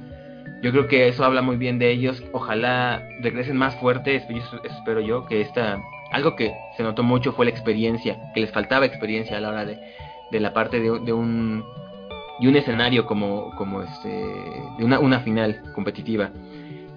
[0.62, 2.24] yo creo que eso habla muy bien de ellos.
[2.32, 4.24] Ojalá regresen más fuertes,
[4.64, 5.80] espero yo, que esta...
[6.12, 9.66] Algo que se notó mucho fue la experiencia, que les faltaba experiencia a la hora
[9.66, 9.80] de,
[10.32, 11.66] de la parte de, de un
[12.40, 14.10] y un escenario como, como este
[14.78, 16.32] de una, una final competitiva.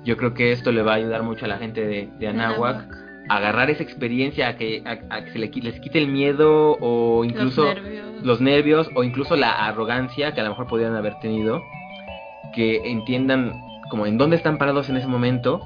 [0.04, 2.86] Yo creo que esto le va a ayudar mucho a la gente de, de Anáhuac
[3.28, 6.76] a agarrar esa experiencia, a que, a, a que se le, les quite el miedo
[6.80, 8.22] o incluso los nervios.
[8.22, 11.60] los nervios o incluso la arrogancia que a lo mejor podrían haber tenido,
[12.54, 13.52] que entiendan
[13.90, 15.60] como en dónde están parados en ese momento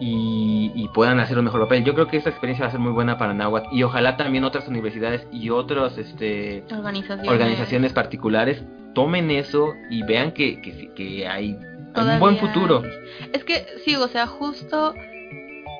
[0.00, 1.84] y, y puedan hacer un mejor papel.
[1.84, 4.44] Yo creo que esta experiencia va a ser muy buena para Nahuatl y ojalá también
[4.44, 8.62] otras universidades y otros este, organizaciones, organizaciones particulares
[9.02, 11.56] tomen eso y vean que, que, que hay
[11.94, 12.82] un buen futuro.
[12.84, 13.28] hay.
[13.32, 14.94] Es que sí, o sea, justo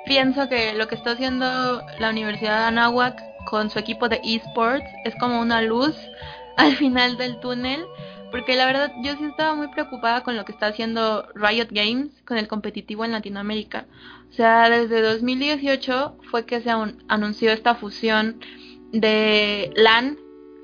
[0.07, 4.87] pienso que lo que está haciendo la Universidad de Anáhuac con su equipo de esports
[5.05, 5.95] es como una luz
[6.57, 7.85] al final del túnel,
[8.31, 12.11] porque la verdad yo sí estaba muy preocupada con lo que está haciendo Riot Games
[12.27, 13.87] con el competitivo en Latinoamérica.
[14.31, 18.39] O sea, desde 2018 fue que se an- anunció esta fusión
[18.93, 20.19] de LAN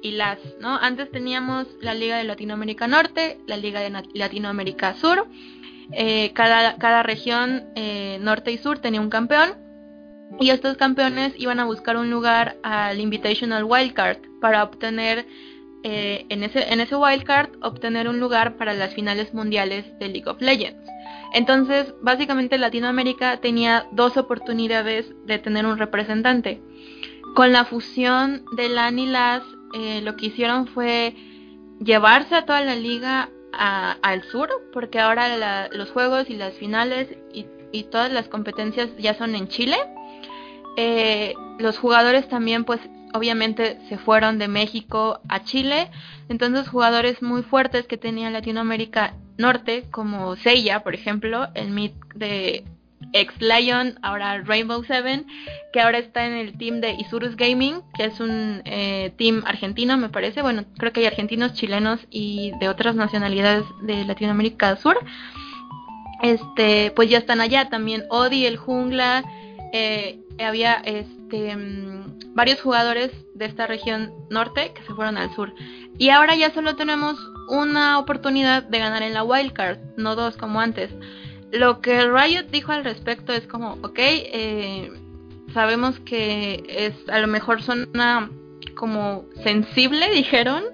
[0.05, 0.77] y LAS, ¿no?
[0.77, 5.27] Antes teníamos la Liga de Latinoamérica Norte, la Liga de Latinoamérica Sur,
[5.93, 9.55] eh, cada, cada región eh, norte y sur tenía un campeón
[10.41, 15.27] y estos campeones iban a buscar un lugar al Invitational Wildcard para obtener
[15.83, 20.29] eh, en ese en ese wildcard obtener un lugar para las finales mundiales de League
[20.29, 20.89] of Legends.
[21.35, 26.63] Entonces, básicamente Latinoamérica tenía dos oportunidades de tener un representante.
[27.35, 29.43] Con la fusión de LAN y LAS,
[29.75, 31.15] eh, lo que hicieron fue
[31.81, 37.09] llevarse a toda la liga al sur, porque ahora la- los juegos y las finales
[37.33, 39.77] y, y todas las competencias ya son en Chile.
[40.77, 42.81] Eh, los jugadores también, pues,
[43.13, 45.89] obviamente se fueron de México a Chile.
[46.29, 52.65] Entonces, jugadores muy fuertes que tenía Latinoamérica Norte, como Seiya, por ejemplo, el mid de
[53.15, 55.27] ex Lion, ahora Rainbow Seven,
[55.73, 59.97] que ahora está en el team de Isurus Gaming, que es un eh, team argentino,
[59.97, 60.43] me parece.
[60.43, 64.99] Bueno, creo que hay argentinos, chilenos y de otras nacionalidades de Latinoamérica Sur.
[66.23, 69.25] Este, pues ya están allá también Odi, el jungla,
[69.73, 75.55] eh, había este mm, varios jugadores de esta región norte que se fueron al sur.
[75.99, 77.17] Y ahora ya solo tenemos
[77.49, 80.91] una oportunidad de ganar en la wildcard, no dos como antes.
[81.53, 84.93] Lo que Riot dijo al respecto es como, ok, eh,
[85.53, 88.31] sabemos que es a lo mejor zona
[88.75, 90.65] como sensible, dijeron,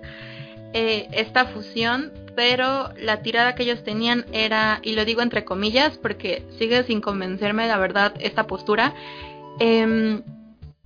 [0.72, 5.98] eh, esta fusión, pero la tirada que ellos tenían era, y lo digo entre comillas
[5.98, 8.94] porque sigue sin convencerme la verdad esta postura,
[9.58, 10.22] em,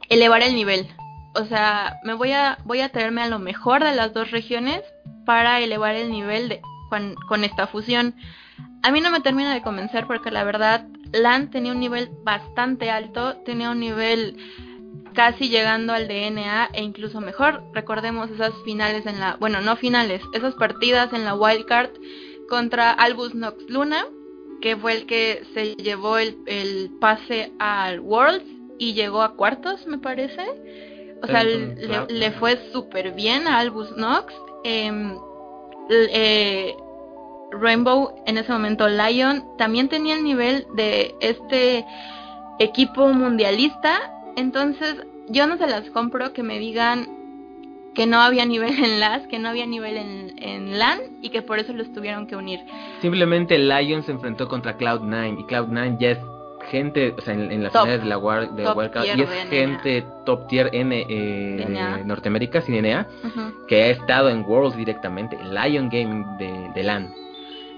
[0.09, 0.89] elevar el nivel.
[1.35, 4.82] O sea, me voy a, voy a traerme a lo mejor de las dos regiones
[5.27, 6.62] para elevar el nivel de,
[7.28, 8.15] con esta fusión.
[8.82, 12.90] A mí no me termina de convencer porque la verdad LAN tenía un nivel bastante
[12.90, 14.36] alto, tenía un nivel
[15.14, 17.62] casi llegando al DNA e incluso mejor.
[17.72, 21.90] Recordemos esas finales en la, bueno, no finales, esas partidas en la wildcard
[22.48, 24.06] contra Albus Nox Luna,
[24.60, 28.44] que fue el que se llevó el, el pase al Worlds
[28.78, 30.43] y llegó a cuartos, me parece.
[31.22, 34.35] O sea, le, fue súper bien a Albus Nox.
[34.62, 35.16] Em,
[35.89, 36.74] eh,
[37.60, 41.85] Rainbow, en ese momento Lion, también tenía el nivel de este
[42.59, 44.12] equipo mundialista.
[44.36, 44.97] Entonces,
[45.28, 47.09] yo no se las compro que me digan
[47.94, 51.43] que no había nivel en LAS, que no había nivel en, en LAN y que
[51.43, 52.60] por eso los tuvieron que unir.
[53.01, 56.18] Simplemente Lion se enfrentó contra Cloud9 y Cloud9 ya es
[56.70, 59.51] gente, o sea, en, en las finales de la War, de y es NA.
[59.51, 63.66] gente top tier N eh, de Norteamérica, sin NA, Ujú.
[63.68, 67.23] que ha estado en Worlds directamente, Lion Gaming de, de LAN.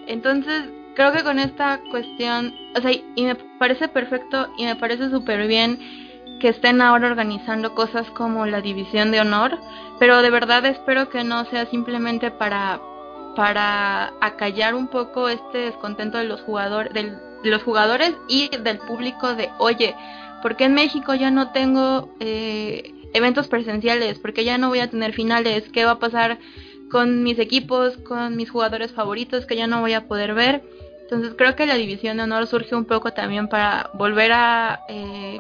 [0.07, 0.65] Entonces,
[0.95, 5.47] creo que con esta cuestión, o sea, y me parece perfecto y me parece súper
[5.47, 5.79] bien
[6.41, 9.59] que estén ahora organizando cosas como la división de honor,
[9.99, 12.81] pero de verdad espero que no sea simplemente para
[13.35, 18.79] para acallar un poco este descontento de los jugadores del, de los jugadores y del
[18.79, 19.95] público de oye
[20.43, 24.19] ¿por qué en México ya no tengo eh, eventos presenciales?
[24.19, 25.65] ¿por qué ya no voy a tener finales?
[25.71, 26.39] ¿qué va a pasar
[26.91, 30.63] con mis equipos, con mis jugadores favoritos que ya no voy a poder ver.
[31.03, 35.39] Entonces creo que la división de honor surge un poco también para volver a eh,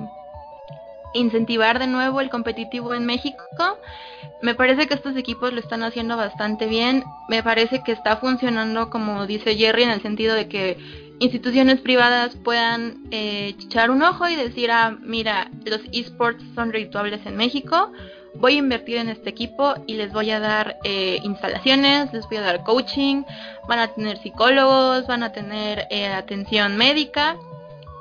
[1.14, 3.78] incentivar de nuevo el competitivo en México.
[4.42, 7.02] Me parece que estos equipos lo están haciendo bastante bien.
[7.28, 10.78] Me parece que está funcionando como dice Jerry en el sentido de que
[11.18, 17.24] instituciones privadas puedan eh, echar un ojo y decir, ah, mira, los esports son redituables
[17.24, 17.92] en México,
[18.38, 22.38] voy a invertir en este equipo y les voy a dar eh, instalaciones, les voy
[22.38, 23.24] a dar coaching,
[23.68, 27.36] van a tener psicólogos, van a tener eh, atención médica,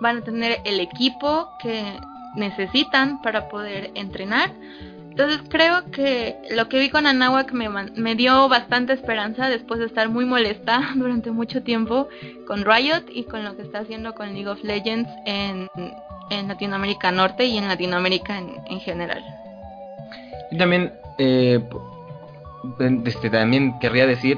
[0.02, 1.84] van a tener el equipo que
[2.36, 4.52] necesitan para poder entrenar.
[5.10, 9.86] Entonces creo que lo que vi con Anáhuac me, me dio bastante esperanza después de
[9.86, 12.10] estar muy molesta durante mucho tiempo
[12.46, 15.70] con Riot y con lo que está haciendo con League of Legends en,
[16.30, 19.24] en Latinoamérica Norte y en Latinoamérica en, en general.
[20.52, 21.60] Y también, eh,
[23.06, 24.38] este, también querría decir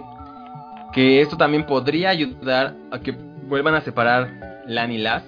[0.93, 5.23] que esto también podría ayudar a que vuelvan a separar LAN y LAS.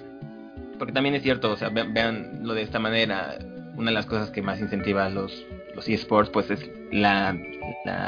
[0.78, 3.38] Porque también es cierto, o sea, vean, de esta manera.
[3.76, 5.32] Una de las cosas que más incentiva los,
[5.74, 7.34] los eSports, pues es la,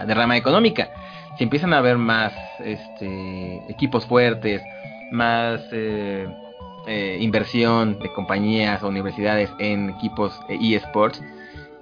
[0.07, 0.91] derrama económica.
[1.39, 2.33] Si empiezan a haber más
[2.63, 4.61] este, equipos fuertes,
[5.13, 6.27] más eh,
[6.87, 11.23] eh, inversión de compañías o universidades en equipos eSports,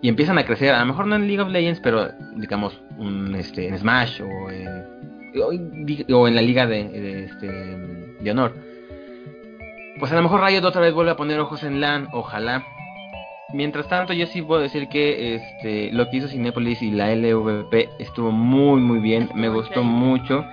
[0.02, 3.34] y empiezan a crecer, a lo mejor no en League of Legends, pero digamos un,
[3.34, 4.86] este, en Smash o en,
[6.12, 8.54] o en la liga de, este, de honor.
[9.98, 12.64] Pues a lo mejor Riot otra vez vuelve a poner ojos en LAN, ojalá.
[13.52, 17.90] Mientras tanto, yo sí puedo decir que este, lo que hizo Cinepolis y la LVP
[17.98, 20.44] estuvo muy muy bien, me gustó mucho.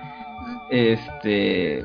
[0.70, 1.84] Este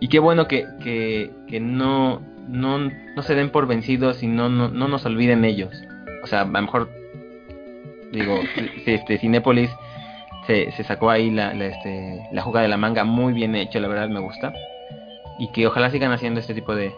[0.00, 4.48] y qué bueno que, que, que no, no, no se den por vencidos y no,
[4.48, 5.70] no, no nos olviden ellos.
[6.22, 6.90] O sea, a lo mejor,
[8.12, 8.40] digo,
[8.86, 9.70] este, Cinépolis
[10.46, 13.80] se, se sacó ahí la, la, este, la jugada de la manga muy bien hecho,
[13.80, 14.52] la verdad me gusta.
[15.38, 16.92] Y que ojalá sigan haciendo este tipo de,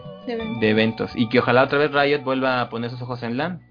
[0.59, 1.11] de eventos.
[1.15, 3.61] Y que ojalá otra vez Riot vuelva a poner sus ojos en LAN.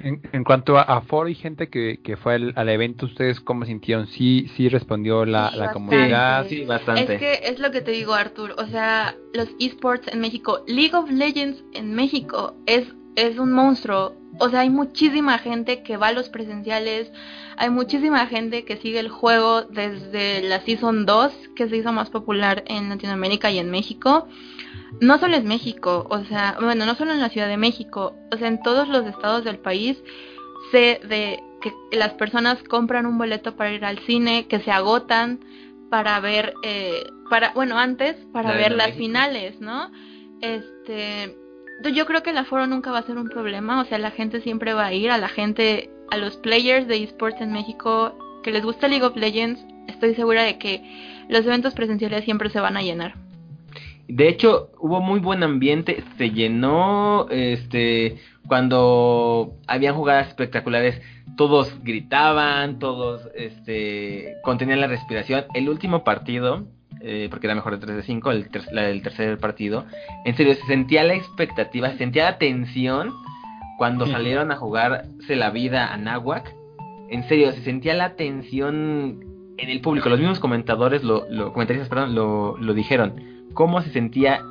[0.00, 3.64] En, en, cuanto a, a foro y gente que, que fue al, evento, ¿ustedes cómo
[3.64, 4.06] sintieron?
[4.06, 6.46] ¿Sí, sí respondió la, la comunidad?
[6.46, 7.14] Sí, bastante.
[7.14, 8.54] Es que es lo que te digo, Artur.
[8.58, 14.14] O sea, los esports en México, League of Legends en México es es un monstruo.
[14.38, 17.10] O sea, hay muchísima gente que va a los presenciales,
[17.56, 22.10] hay muchísima gente que sigue el juego desde la Season 2, que se hizo más
[22.10, 24.28] popular en Latinoamérica y en México.
[25.00, 28.36] No solo en México, o sea, bueno, no solo en la Ciudad de México, o
[28.36, 29.98] sea, en todos los estados del país
[30.70, 35.40] sé de que las personas compran un boleto para ir al cine, que se agotan
[35.90, 39.90] para ver, eh, para, bueno, antes, para ver las finales, ¿no?
[40.40, 41.36] Este,
[41.94, 44.40] yo creo que el aforo nunca va a ser un problema, o sea, la gente
[44.40, 48.50] siempre va a ir, a la gente, a los players de esports en México que
[48.50, 50.82] les gusta League of Legends, estoy segura de que
[51.28, 53.14] los eventos presenciales siempre se van a llenar.
[54.08, 61.02] De hecho, hubo muy buen ambiente, se llenó, este, cuando habían jugadas espectaculares,
[61.36, 65.44] todos gritaban, todos, este, contenían la respiración.
[65.52, 66.66] El último partido,
[67.00, 68.50] eh, porque era mejor de 3 de 5, el,
[69.02, 69.84] tercer partido.
[70.24, 73.12] En serio, se sentía la expectativa, se sentía la tensión
[73.76, 76.54] cuando salieron a jugarse la vida a Nahuac.
[77.10, 79.24] En serio, se sentía la tensión
[79.56, 80.08] en el público.
[80.08, 83.14] Los mismos comentadores, lo, lo comentaristas, perdón, lo, lo dijeron.
[83.54, 84.42] Cómo se sentía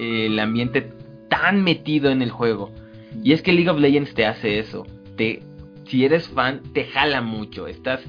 [0.00, 0.90] eh, el ambiente
[1.28, 2.70] tan metido en el juego.
[3.22, 4.86] Y es que League of Legends te hace eso.
[5.16, 5.42] Te,
[5.86, 7.66] si eres fan, te jala mucho.
[7.66, 8.00] Estás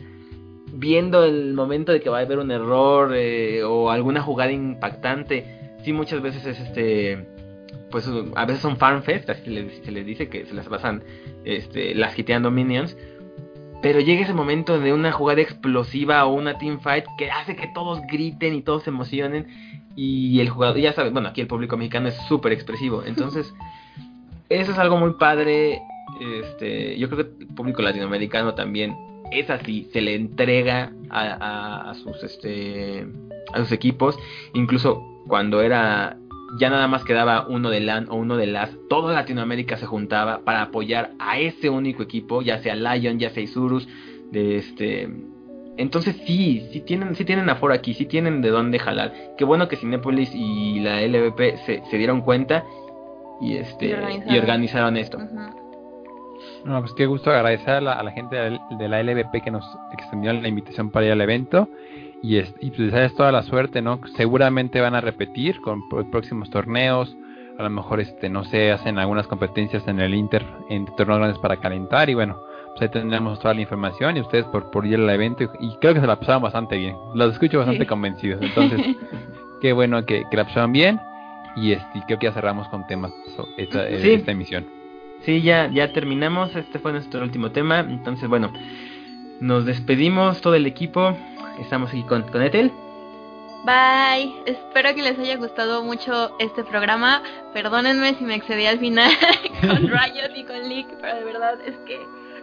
[0.73, 5.73] viendo el momento de que va a haber un error eh, o alguna jugada impactante.
[5.83, 7.27] Sí, muchas veces es este.
[7.89, 9.43] Pues a veces son fanfest, así
[9.83, 11.03] se les, dice que se las pasan
[11.43, 12.95] este, las hiteando minions.
[13.81, 17.67] Pero llega ese momento de una jugada explosiva o una team fight que hace que
[17.73, 19.47] todos griten y todos se emocionen.
[19.95, 23.03] Y el jugador, ya sabes, bueno, aquí el público mexicano es súper expresivo.
[23.05, 23.53] Entonces,
[24.47, 25.81] eso es algo muy padre.
[26.21, 28.95] Este, yo creo que el público latinoamericano también
[29.31, 33.07] es así, se le entrega a, sus este
[33.53, 34.17] a sus equipos,
[34.53, 36.17] incluso cuando era
[36.59, 40.43] ya nada más quedaba uno de LAN o uno de LAS, toda Latinoamérica se juntaba
[40.43, 43.87] para apoyar a ese único equipo, ya sea Lion, ya sea Isurus,
[44.31, 45.09] de este
[45.77, 49.13] entonces sí, sí tienen, sí tienen aforo aquí, sí tienen de dónde jalar.
[49.37, 52.65] Qué bueno que Cinepolis y la LVP se, se dieron cuenta
[53.41, 53.87] y este
[54.27, 55.17] y organizaron, esto.
[56.65, 60.47] No, pues qué gusto agradecer a la, gente de la LVP que nos extendió la
[60.47, 61.67] invitación para ir al evento
[62.21, 63.99] y, es, y pues desearles toda la suerte, ¿no?
[64.15, 65.81] Seguramente van a repetir con
[66.11, 67.15] próximos torneos,
[67.57, 71.39] a lo mejor este no sé, hacen algunas competencias en el Inter en torneos grandes
[71.39, 72.37] para calentar y bueno,
[72.69, 75.93] pues ahí tendremos toda la información y ustedes por, por ir al evento y, creo
[75.93, 76.95] que se la pasaron bastante bien.
[77.15, 78.79] Los escucho bastante convencidos, entonces
[79.61, 80.99] qué bueno que, que la pasaron bien
[81.55, 83.11] Y este, creo que ya cerramos con temas
[83.57, 84.13] esta, sí.
[84.13, 84.80] esta emisión.
[85.25, 86.55] Sí, ya, ya terminamos.
[86.55, 87.79] Este fue nuestro último tema.
[87.79, 88.51] Entonces, bueno,
[89.39, 91.15] nos despedimos todo el equipo.
[91.59, 92.71] Estamos aquí con, con Ethel.
[93.63, 94.33] Bye.
[94.47, 97.21] Espero que les haya gustado mucho este programa.
[97.53, 99.11] Perdónenme si me excedí al final
[99.61, 101.99] con Riot y con Leak, pero de verdad es que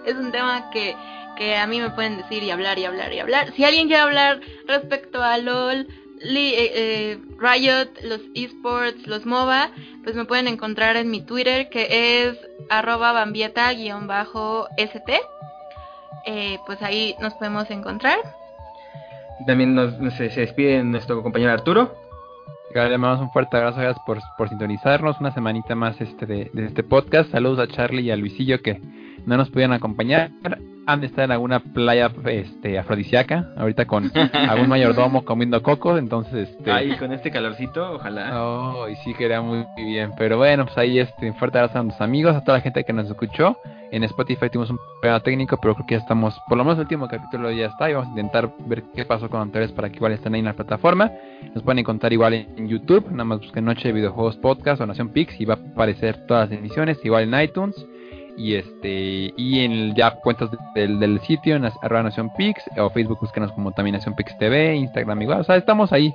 [0.06, 0.94] es un tema que,
[1.36, 3.52] que a mí me pueden decir y hablar y hablar y hablar.
[3.54, 5.88] Si alguien quiere hablar respecto a LOL,
[6.22, 9.70] eh, eh, Riot, los esports, los MOBA,
[10.04, 12.38] pues me pueden encontrar en mi Twitter que es
[12.70, 15.20] arroba bambieta-st.
[16.26, 18.18] Eh, pues ahí nos podemos encontrar.
[19.46, 21.94] También nos, se, despide nuestro compañero Arturo.
[22.74, 26.66] Le mandamos un fuerte abrazo, gracias por, por sintonizarnos una semanita más este de, de,
[26.66, 27.30] este podcast.
[27.30, 28.80] Saludos a Charlie y a Luisillo que
[29.24, 30.30] no nos pudieron acompañar
[30.88, 36.48] han de estar en alguna playa este afrodisíaca, ahorita con algún mayordomo comiendo coco, entonces
[36.48, 38.42] este Ay, con este calorcito, ojalá.
[38.42, 42.02] Oh, y sí quedaría muy bien, pero bueno, pues ahí este fuerte abrazo a nuestros
[42.02, 43.58] amigos, a toda la gente que nos escuchó.
[43.90, 46.84] En Spotify tuvimos un problema técnico, pero creo que ya estamos, por lo menos el
[46.84, 49.96] último capítulo ya está, y vamos a intentar ver qué pasó con anteriores para que
[49.96, 51.12] igual estén ahí en la plataforma.
[51.54, 55.10] Nos pueden encontrar igual en YouTube, nada más busquen Noche de Videojuegos Podcast o Nación
[55.10, 57.76] Pix y va a aparecer todas las emisiones, igual en iTunes
[58.38, 63.18] y este y en ya cuentas del, del sitio en arroba Nación Pix o Facebook
[63.20, 66.14] búsquenos como también Nación Pix TV, Instagram igual, o sea, estamos ahí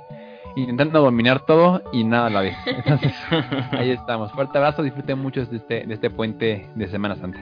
[0.56, 2.56] intentando dominar todo y nada a la vez.
[2.66, 3.12] Entonces,
[3.72, 4.32] ahí estamos.
[4.32, 7.40] Fuerte abrazo, disfruten mucho de este, de este puente de Semana Santa.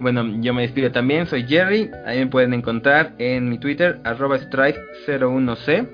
[0.00, 4.38] Bueno, yo me despido también, soy Jerry, ahí me pueden encontrar en mi Twitter, arroba
[4.38, 5.88] strife01c,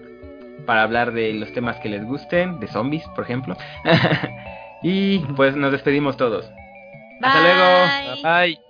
[0.67, 3.57] para hablar de los temas que les gusten, de zombies, por ejemplo.
[4.83, 6.51] y pues nos despedimos todos.
[7.21, 7.29] Bye.
[7.29, 8.23] Hasta luego.
[8.23, 8.70] Bye.